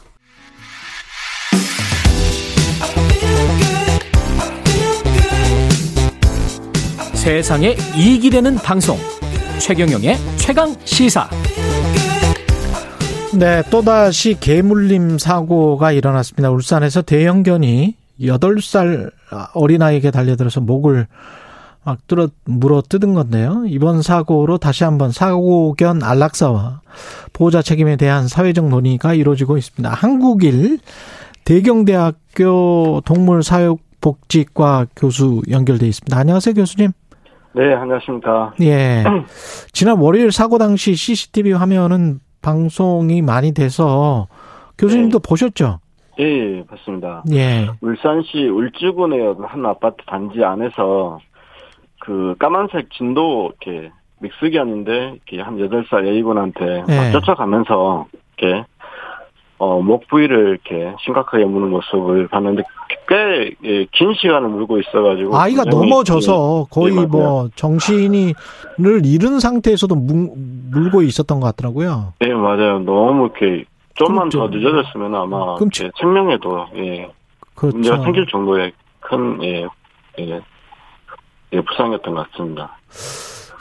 [7.14, 9.00] 세상에 이익이 되는 방송
[9.60, 11.28] 최경영의 최강 시사
[13.38, 16.52] 네, 또다시 개물림 사고가 일어났습니다.
[16.52, 19.12] 울산에서 대형견이 8살
[19.54, 21.08] 어린아이에게 달려들어서 목을
[21.84, 23.66] 막 뚫어, 물어 뜯은 건데요.
[23.68, 26.80] 이번 사고로 다시 한번 사고견 안락사와
[27.34, 29.94] 보호자 책임에 대한 사회적 논의가 이루어지고 있습니다.
[29.94, 30.80] 한국일
[31.44, 36.18] 대경대학교 동물사육복지과 교수 연결돼 있습니다.
[36.18, 36.92] 안녕하세요, 교수님.
[37.54, 38.54] 네, 안녕하십니까.
[38.62, 39.04] 예.
[39.74, 44.28] 지난 월요일 사고 당시 CCTV 화면은 방송이 많이 돼서
[44.78, 45.80] 교수님도 보셨죠?
[46.20, 47.24] 예, 예, 봤습니다.
[47.32, 47.68] 예.
[47.82, 51.20] 울산시 울주군의 한 아파트 단지 안에서
[52.00, 56.96] 그 까만색 진도 이렇게 믹스견인데 이렇게 한 8살 A군한테 예.
[56.96, 58.06] 막 쫓아가면서
[58.38, 58.64] 이렇게
[59.58, 62.64] 어, 목 부위를 이렇게 심각하게 무는 모습을 봤는데
[63.08, 63.56] 꽤
[63.92, 67.08] 긴 시간을 물고 있어가지고 아이가 넘어져서 예, 거의 예, 맞아요.
[67.08, 70.32] 뭐 정신이를 잃은 상태에서도 물,
[70.72, 72.14] 물고 있었던 것 같더라고요.
[72.20, 72.80] 네, 맞아요.
[72.80, 77.10] 너무 이렇게 좀만 더 끔찍- 늦어졌으면 아마 끔찍- 이렇게 생명에도 예,
[77.54, 77.78] 그렇죠.
[77.78, 79.66] 문제가 생길 정도의 큰 예,
[80.20, 80.42] 예,
[81.54, 82.78] 예, 부상이었던 것 같습니다.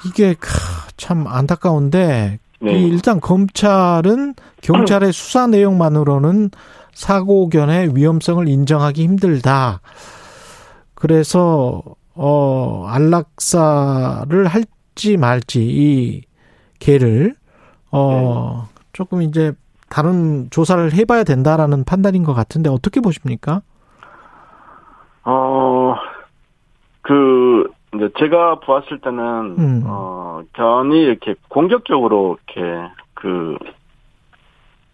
[0.06, 0.48] 이게 크,
[0.96, 2.78] 참 안타까운데 네.
[2.78, 6.50] 이 일단 검찰은 경찰의 수사 내용만으로는
[6.94, 9.80] 사고견의 위험성을 인정하기 힘들다.
[10.94, 11.82] 그래서
[12.14, 16.22] 어 안락사를 할지 말지 이
[16.78, 17.34] 개를
[17.90, 19.52] 어 조금 이제
[19.88, 23.62] 다른 조사를 해봐야 된다라는 판단인 것 같은데 어떻게 보십니까?
[25.24, 25.94] 어,
[27.02, 29.82] 그, 이제 제가 보았을 때는, 음.
[29.86, 33.56] 어, 견이 이렇게 공격적으로 이렇게 그,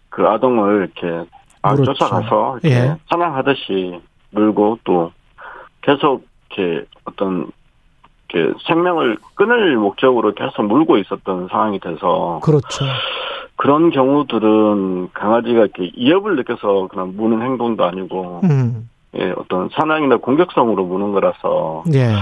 [0.09, 1.29] 그 아동을 이렇게
[1.61, 1.93] 아, 그렇죠.
[1.93, 2.95] 쫓아가서 이렇게 예.
[3.09, 3.99] 사냥하듯이
[4.31, 5.11] 물고 또
[5.81, 7.51] 계속 이렇게 어떤
[8.29, 12.85] 이렇게 생명을 끊을 목적으로 계속 물고 있었던 상황이 돼서 그렇죠.
[13.55, 18.89] 그런 경우들은 강아지가 이렇게 위협을 느껴서 그냥 무는 행동도 아니고 음.
[19.17, 22.13] 예, 어떤 사냥이나 공격성으로 무는 거라서 예.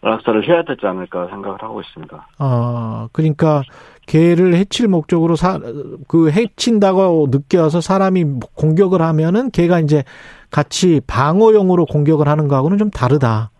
[0.00, 2.26] 낙사를 해야 되지 않을까 생각을 하고 있습니다.
[2.38, 3.62] 어, 그러니까
[4.06, 5.60] 개를 해칠 목적으로 사,
[6.08, 8.24] 그 해친다고 느껴서 사람이
[8.56, 10.02] 공격을 하면은 개가 이제
[10.50, 13.50] 같이 방어용으로 공격을 하는 거하고는 좀 다르다.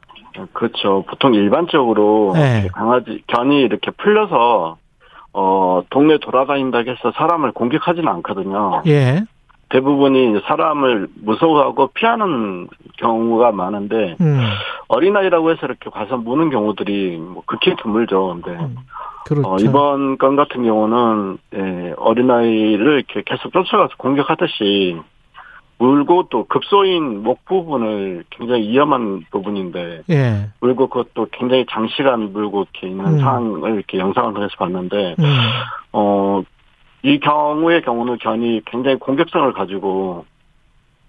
[0.53, 1.05] 그렇죠.
[1.09, 2.69] 보통 일반적으로 네.
[2.73, 4.79] 강아지 견이 이렇게 풀려서
[5.35, 8.83] 어 동네 돌아다닌다고 해서 사람을 공격하지는 않거든요.
[8.87, 9.23] 예.
[9.73, 12.69] 대부분이 사람을 무서워하고 피하는
[12.99, 14.41] 경우가 많은데 음.
[14.89, 18.39] 어린아이라고 해서 이렇게 가서 무는 경우들이 뭐 극히 드물죠.
[18.43, 18.75] 근데
[19.25, 19.49] 그렇죠.
[19.49, 25.01] 어, 이번 건 같은 경우는 예, 어린아이를 이렇게 계속 쫓아가서 공격하듯이
[25.79, 30.51] 물고 또 급소인 목 부분을 굉장히 위험한 부분인데 예.
[30.61, 33.19] 물고 그것도 굉장히 장시간 물고 이렇게 있는 음.
[33.19, 35.25] 상황을 이렇게 영상을 통해서 봤는데 음.
[35.93, 36.43] 어,
[37.03, 40.25] 이 경우의 경우는 견이 굉장히 공격성을 가지고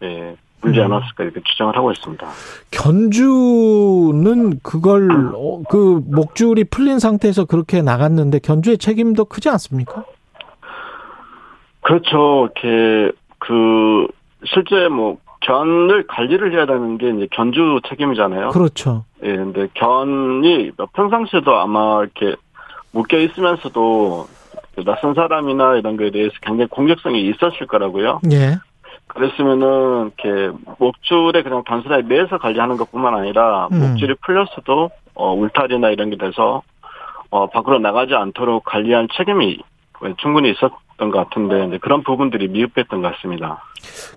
[0.02, 0.86] 예, 물지 음.
[0.86, 2.28] 않았을까 이렇게 추정을 하고 있습니다.
[2.72, 10.04] 견주는 그걸 어, 그 목줄이 풀린 상태에서 그렇게 나갔는데 견주의 책임도 크지 않습니까?
[11.82, 12.50] 그렇죠.
[12.56, 14.08] 이렇게 그
[14.46, 18.50] 실제 뭐 견을 관리를 해야 되는 게 이제 견주 책임이잖아요.
[18.50, 19.06] 그렇죠.
[19.24, 22.36] 예, 근데 견이 평상시에도 아마 이렇게
[22.92, 24.28] 묶여 있으면서도
[24.86, 28.22] 낯선 사람이나 이런 거에 대해서 굉장히 공격성이 있었을 거라고요.
[28.32, 28.58] 예.
[29.08, 33.80] 그랬으면은 이렇게 목줄에 그냥 단순하게 매서 관리하는 것뿐만 아니라 음.
[33.80, 36.64] 목줄이 풀렸어도 어 울타리나 이런 게 돼서
[37.30, 39.60] 어 밖으로 나가지 않도록 관리할 책임이
[40.22, 43.64] 충분히 있었던 것 같은데 그런 부분들이 미흡했던 것 같습니다.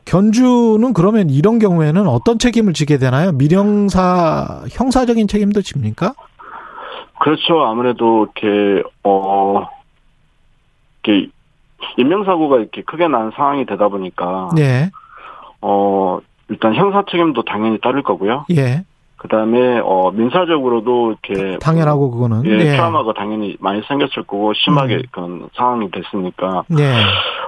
[0.07, 3.33] 견주는 그러면 이런 경우에는 어떤 책임을 지게 되나요?
[3.33, 6.15] 미령사 형사적인 책임도 집니까?
[7.21, 7.65] 그렇죠.
[7.65, 9.67] 아무래도 이렇게 어
[11.07, 11.31] 이렇게
[11.97, 14.91] 인명사고가 이렇게 크게 난 상황이 되다 보니까 예.
[15.61, 16.19] 어
[16.49, 18.47] 일단 형사 책임도 당연히 따를 거고요.
[18.51, 18.85] 예.
[19.17, 22.71] 그다음에 어 민사적으로도 이렇게 당연하고 그거는 예, 예.
[22.73, 25.03] 트라우마가 당연히 많이 생겼을 거고 심하게 음.
[25.11, 26.93] 그런 상황이 됐으니까 예.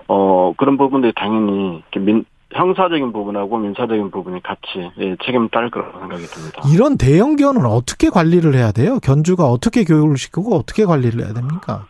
[0.08, 2.24] 어 그런 부분들이 당연히 이렇게 민
[2.54, 6.62] 형사적인 부분하고 민사적인 부분이 같이 예, 책임을 따를 거라고 생각이 듭니다.
[6.72, 8.98] 이런 대형 견은 어떻게 관리를 해야 돼요?
[9.00, 11.84] 견주가 어떻게 교육을 시키고 어떻게 관리를 해야 됩니까?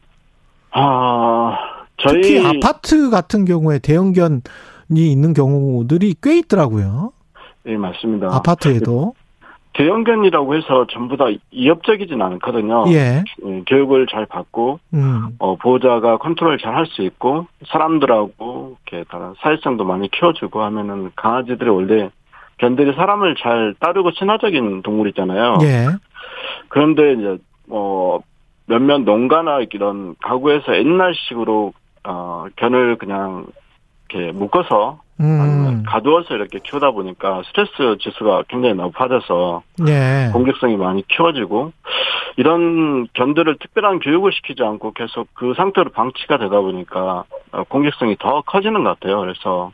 [0.72, 1.56] 아
[1.98, 4.40] 저희 특히 아파트 같은 경우에 대형견이
[4.94, 7.12] 있는 경우들이 꽤 있더라고요.
[7.66, 8.28] 예 맞습니다.
[8.34, 9.14] 아파트에도.
[9.74, 12.86] 대형견이라고 해서 전부 다 이협적이진 않거든요.
[12.88, 13.22] 예.
[13.46, 15.36] 예, 교육을 잘 받고 음.
[15.38, 21.70] 어, 보호자가 컨트롤 잘 할 수 있고 사람들하고 이렇게 다 사회성도 많이 키워주고 하면은 강아지들이
[21.70, 22.10] 원래
[22.58, 25.58] 견들이 사람을 잘 따르고 친화적인 동물이잖아요.
[25.62, 25.86] 예.
[26.68, 27.38] 그런데 이제
[27.68, 28.22] 뭐
[28.68, 31.72] 몇몇 농가나 이런 가구에서 옛날식으로
[32.04, 33.46] 어 견을 그냥
[34.08, 35.82] 이렇게 묶어서 음.
[35.86, 40.30] 가두어서 이렇게 키우다 보니까 스트레스 지수가 굉장히 높아져서 예.
[40.32, 41.72] 공격성이 많이 키워지고
[42.36, 48.42] 이런 견들을 특별한 교육을 시키지 않고 계속 그 상태로 방치가 되다 보니까 어, 공격성이 더
[48.42, 49.20] 커지는 것 같아요.
[49.20, 49.72] 그래서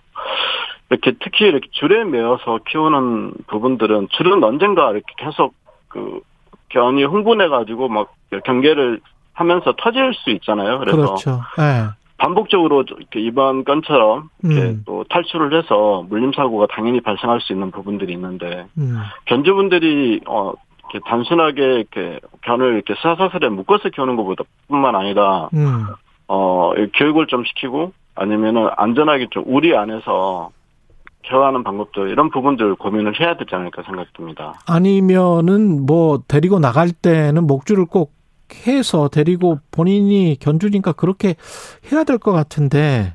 [0.89, 5.55] 이렇게 특히 이렇게 줄에 매어서 키우는 부분들은 줄은 언젠가 이렇게 계속
[5.89, 6.21] 그
[6.69, 8.15] 견이 흥분해 가지고 막
[8.45, 9.01] 경계를
[9.33, 10.79] 하면서 터질 수 있잖아요.
[10.79, 11.41] 그래서 그렇죠.
[11.59, 11.89] 예.
[12.17, 14.83] 반복적으로 이렇게 이번 건처럼 이렇게 음.
[14.87, 18.99] 또 탈출을 해서 물림 사고가 당연히 발생할 수 있는 부분들이 있는데 음.
[19.27, 25.87] 견주분들이 어 이렇게 단순하게 이렇게 견을 이렇게 사사슬에 묶어서 키우는 것보다뿐만 아니라 음.
[26.29, 30.51] 어 교육을 좀 시키고 아니면은 안전하게 좀 우리 안에서
[31.29, 34.55] 케어하는 방법들 이런 부분들 고민을 해야 되지 않을까 생각됩니다.
[34.67, 38.13] 아니면은 뭐 데리고 나갈 때는 목줄을 꼭
[38.67, 41.35] 해서 데리고 본인이 견주니까 그렇게
[41.91, 43.15] 해야 될 것 같은데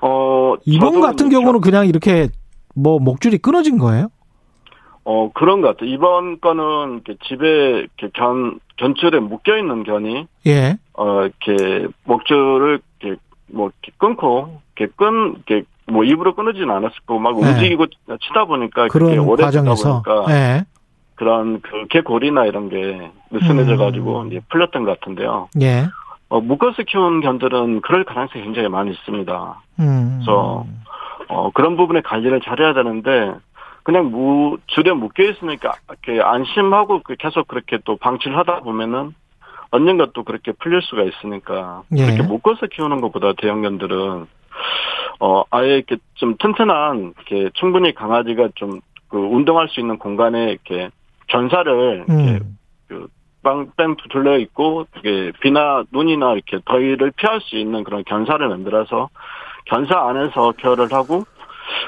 [0.00, 2.28] 어 이번 같은 경우는 그냥 이렇게
[2.74, 4.08] 뭐 목줄이 끊어진 거예요?
[5.04, 5.90] 어 그런 것 같아요.
[5.90, 7.46] 이번 건은 이렇게 집에
[7.80, 10.78] 이렇게 견 견줄에 묶여 있는 견이 예.
[10.94, 17.20] 어 이렇게 목줄을 이렇게 뭐 이렇게 끊고 이렇게 끈 이렇게 뭐 입으로 끊어지는 않았을 거고
[17.20, 17.48] 막 네.
[17.48, 17.86] 움직이고
[18.20, 20.64] 치다 보니까 그렇게 오래 치다 과정에서 보니까 예.
[21.14, 23.78] 그런 그 개골이나 이런 게 느슨해져 음.
[23.78, 25.48] 가지고 이제 풀렸던 것 같은데요.
[25.60, 25.86] 예.
[26.28, 29.62] 어, 묶어서 키우는 견들은 그럴 가능성이 굉장히 많이 있습니다.
[29.80, 30.20] 음.
[30.24, 30.66] 그래서
[31.28, 33.34] 어, 그런 부분에 관리를 잘해야 되는데
[33.82, 39.14] 그냥 무 줄에 묶여 있으니까 이렇게 안심하고 그 계속 그렇게 또 방치를 하다 보면은
[39.70, 42.06] 언젠가 또 그렇게 풀릴 수가 있으니까 예.
[42.06, 44.26] 그렇게 묶어서 키우는 것보다 대형견들은
[45.20, 48.80] 어 아예 이렇게 좀 튼튼한 이렇게 충분히 강아지가 좀
[49.14, 50.90] 그 운동할 수 있는 공간에 이렇게
[51.28, 52.40] 견사를 이렇게
[52.90, 53.06] 음.
[53.44, 59.10] 빵뺑 둘러 있고 이게 비나 눈이나 이렇게 더위를 피할 수 있는 그런 견사를 만들어서
[59.66, 61.22] 견사 안에서 케어를 하고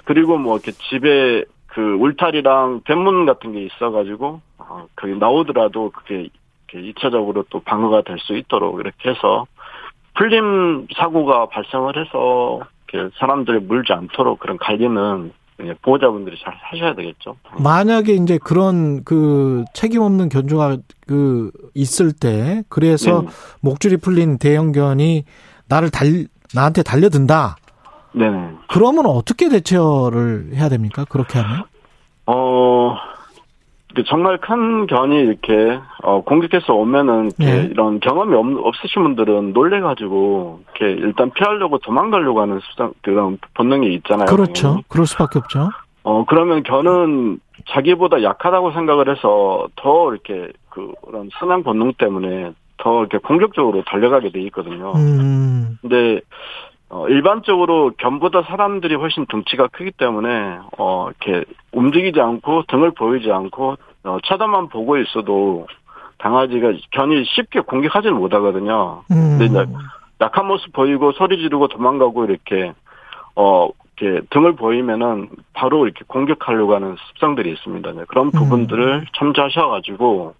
[0.04, 6.28] 그리고 뭐 이렇게 집에 그 울타리랑 대문 같은 게 있어가지고 어, 그게 나오더라도 그게
[6.68, 9.46] 이렇게 이차적으로 또 방어가 될 수 있도록 이렇게 해서
[10.14, 12.60] 풀림 사고가 발생을 해서
[13.18, 15.32] 사람들이 물지 않도록 그런 관리는
[15.62, 17.36] 예, 보호자분들이 잘 하셔야 되겠죠.
[17.58, 20.76] 만약에 이제 그런 그 책임 없는 견주가
[21.06, 23.28] 그 있을 때 그래서 네.
[23.62, 25.24] 목줄이 풀린 대형견이
[25.68, 27.56] 나를 달 나한테 달려든다.
[28.12, 28.50] 네네.
[28.68, 31.04] 그러면 어떻게 대처를 해야 됩니까?
[31.08, 31.64] 그렇게 하면?
[32.26, 33.15] 어, 그
[34.04, 37.68] 정말 큰 견이 이렇게, 어, 공격해서 오면은, 이렇게 네.
[37.70, 44.26] 이런 경험이 없, 없으신 분들은 놀래가지고, 이렇게 일단 피하려고 도망가려고 하는 수상, 그런 본능이 있잖아요.
[44.26, 44.62] 그렇죠.
[44.62, 44.84] 당연히.
[44.88, 45.70] 그럴 수밖에 없죠.
[46.02, 53.18] 어, 그러면 견은 자기보다 약하다고 생각을 해서 더 이렇게 그런 사냥 본능 때문에 더 이렇게
[53.18, 54.92] 공격적으로 달려가게 돼 있거든요.
[54.94, 55.78] 음.
[55.80, 56.20] 근데
[56.88, 63.76] 어, 일반적으로 견보다 사람들이 훨씬 덩치가 크기 때문에 어, 이렇게 움직이지 않고 등을 보이지 않고
[64.04, 65.66] 어, 쳐다만 보고 있어도
[66.18, 69.02] 강아지가 견이 쉽게 공격하지는 못하거든요.
[69.10, 69.38] 음.
[69.38, 69.66] 근데 이제
[70.20, 72.72] 약한 모습 보이고 소리 지르고 도망가고 이렇게
[73.34, 73.68] 어
[73.98, 77.92] 이렇게 등을 보이면은 바로 이렇게 공격하려고 하는 습성들이 있습니다.
[77.92, 80.34] 네, 그런 부분들을 참조하셔가지고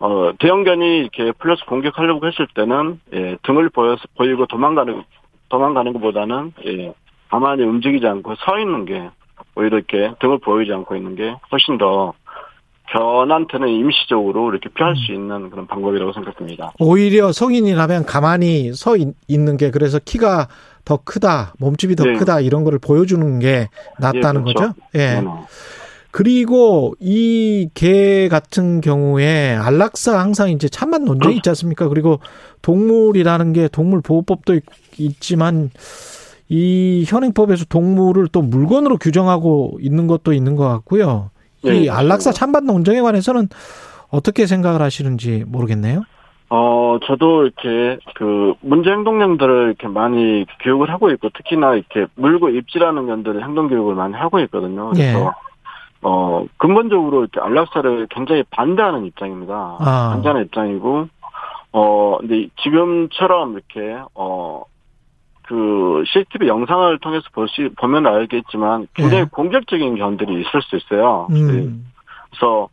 [0.00, 5.02] 어 대형견이 이렇게 풀려서 공격하려고 했을 때는 예, 등을 보여서 보이고 도망가는
[5.50, 6.94] 도망가는 것보다는 예,
[7.28, 9.10] 가만히 움직이지 않고 서 있는 게
[9.54, 12.14] 오히려 이렇게 등을 보이지 않고 있는 게 훨씬 더
[12.92, 16.72] 견한테는 임시적으로 이렇게 피할 수 있는 그런 방법이라고 생각합니다.
[16.80, 20.48] 오히려 성인이라면 가만히 서 있, 는게 그래서 키가
[20.84, 22.14] 더 크다, 몸집이 더 네.
[22.14, 23.68] 크다 이런 거를 보여주는 게
[24.00, 24.54] 낫다는 예, 그렇죠.
[24.54, 24.74] 거죠.
[24.94, 24.98] 예.
[24.98, 25.30] 네네.
[26.10, 31.88] 그리고 이 개 같은 경우에 안락사 항상 이제 찬반 논쟁이 있지 않습니까?
[31.88, 32.18] 그리고
[32.62, 34.64] 동물이라는 게 동물 보호법도 있-
[34.98, 35.70] 있지만
[36.48, 41.30] 이 현행법에서 동물을 또 물건으로 규정하고 있는 것도 있는 것 같고요.
[41.62, 43.48] 이 네, 안락사 찬반 논쟁에 관해서는
[44.08, 46.02] 어떻게 생각을 하시는지 모르겠네요.
[46.52, 53.06] 어, 저도 이렇게 그 문제 행동령들을 이렇게 많이 교육을 하고 있고 특히나 이렇게 물고 입질하는
[53.06, 54.90] 년들의 행동 교육을 많이 하고 있거든요.
[54.90, 55.24] 그래서 예.
[56.02, 59.76] 어, 근본적으로 이렇게 안락사를 굉장히 반대하는 입장입니다.
[59.80, 60.10] 아.
[60.12, 61.08] 반대하는 입장이고
[61.72, 64.64] 어, 근데 지금처럼 이렇게 어,
[65.42, 69.28] 그 CCTV 영상을 통해서 볼 수, 보면 알겠지만 굉장히 예.
[69.30, 71.26] 공격적인 견들이 있을 수 있어요.
[71.30, 71.90] 음.
[72.30, 72.68] 그래서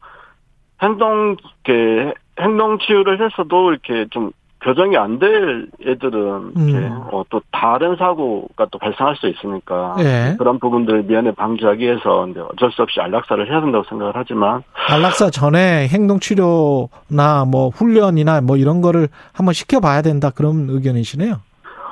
[0.82, 1.36] 행동
[1.66, 4.32] 이렇게 행동 치유를 해서도 이렇게 좀
[4.62, 7.02] 교정이 안 될 애들은 음.
[7.12, 10.36] 어, 또 다른 사고가 또 발생할 수 있으니까 예.
[10.38, 15.30] 그런 부분들을 미연에 방지하기 위해서 이제 어쩔 수 없이 안락사를 해야 된다고 생각을 하지만 안락사
[15.30, 21.36] 전에 행동 치료나 뭐 훈련이나 뭐 이런 거를 한번 시켜봐야 된다 그런 의견이시네요.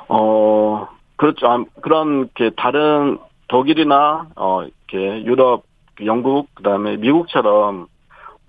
[0.09, 3.17] 어 그렇죠 아, 그런 이렇게 다른
[3.47, 5.63] 독일이나 어 이렇게 유럽
[6.03, 7.87] 영국 그다음에 미국처럼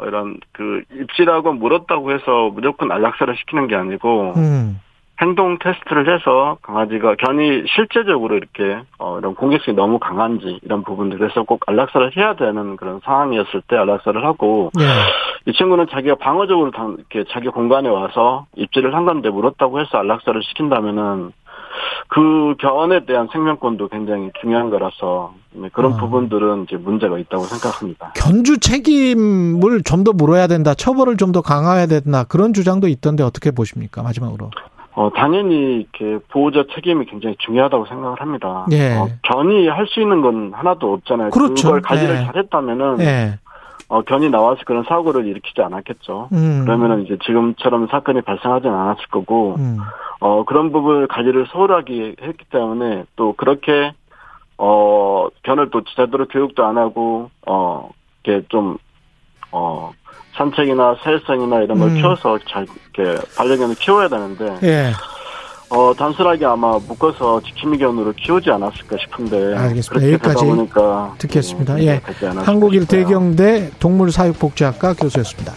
[0.00, 4.80] 이런 그 입질하고 물었다고 해서 무조건 안락사를 시키는 게 아니고 음.
[5.20, 11.60] 행동 테스트를 해서 강아지가 견이 실제적으로 이렇게 어 이런 공격성이 너무 강한지 이런 부분들에서 꼭
[11.66, 15.50] 안락사를 해야 되는 그런 상황이었을 때 안락사를 하고 예.
[15.50, 20.42] 이 친구는 자기가 방어적으로 당- 이렇게 자기 공간에 와서 입질을 한 건데 물었다고 해서 안락사를
[20.42, 21.32] 시킨다면은
[22.08, 25.96] 그 견에 대한 생명권도 굉장히 중요한 거라서 네, 그런 아.
[25.96, 28.12] 부분들은 이제 문제가 있다고 생각합니다.
[28.14, 30.74] 견주 책임을 좀 더 물어야 된다.
[30.74, 32.24] 처벌을 좀 더 강화해야 된다.
[32.24, 34.02] 그런 주장도 있던데 어떻게 보십니까?
[34.02, 34.50] 마지막으로.
[34.94, 38.64] 어, 당연히 이렇게 보호자 책임이 굉장히 중요하다고 생각을 합니다.
[38.72, 38.94] 예.
[38.96, 41.30] 어, 견이 할 수 있는 건 하나도 없잖아요.
[41.30, 41.68] 그렇죠.
[41.68, 42.24] 걸 관리를 예.
[42.24, 43.38] 잘했다면은 예.
[43.88, 46.28] 어, 견이 나와서 그런 사고를 일으키지 않았겠죠.
[46.32, 46.64] 음.
[46.64, 49.78] 그러면은 이제 지금처럼 사건이 발생하지는 않았을 거고, 음.
[50.18, 53.92] 어, 그런 부분을 관리를 소홀하게 했기 때문에 또 그렇게,
[54.58, 57.90] 어, 견을 또 제대로 교육도 안 하고, 어,
[58.24, 58.76] 이렇게 좀,
[59.52, 59.92] 어,
[60.34, 61.94] 산책이나 사회성이나 이런 걸 음.
[61.94, 64.92] 키워서 잘, 이렇게 반려견을 키워야 되는데, 예.
[65.68, 69.56] 어, 단순하게 아마 묶어서 지킴이견으로 키우지 않았을까 싶은데.
[69.56, 70.12] 알겠습니다.
[70.12, 71.14] 여기까지 보니까.
[71.18, 71.74] 듣겠습니다.
[71.74, 72.00] 음, 예.
[72.06, 73.04] 되지 않았을까 한국일 싶어요.
[73.04, 75.52] 대경대 동물사육복지학과 교수였습니다.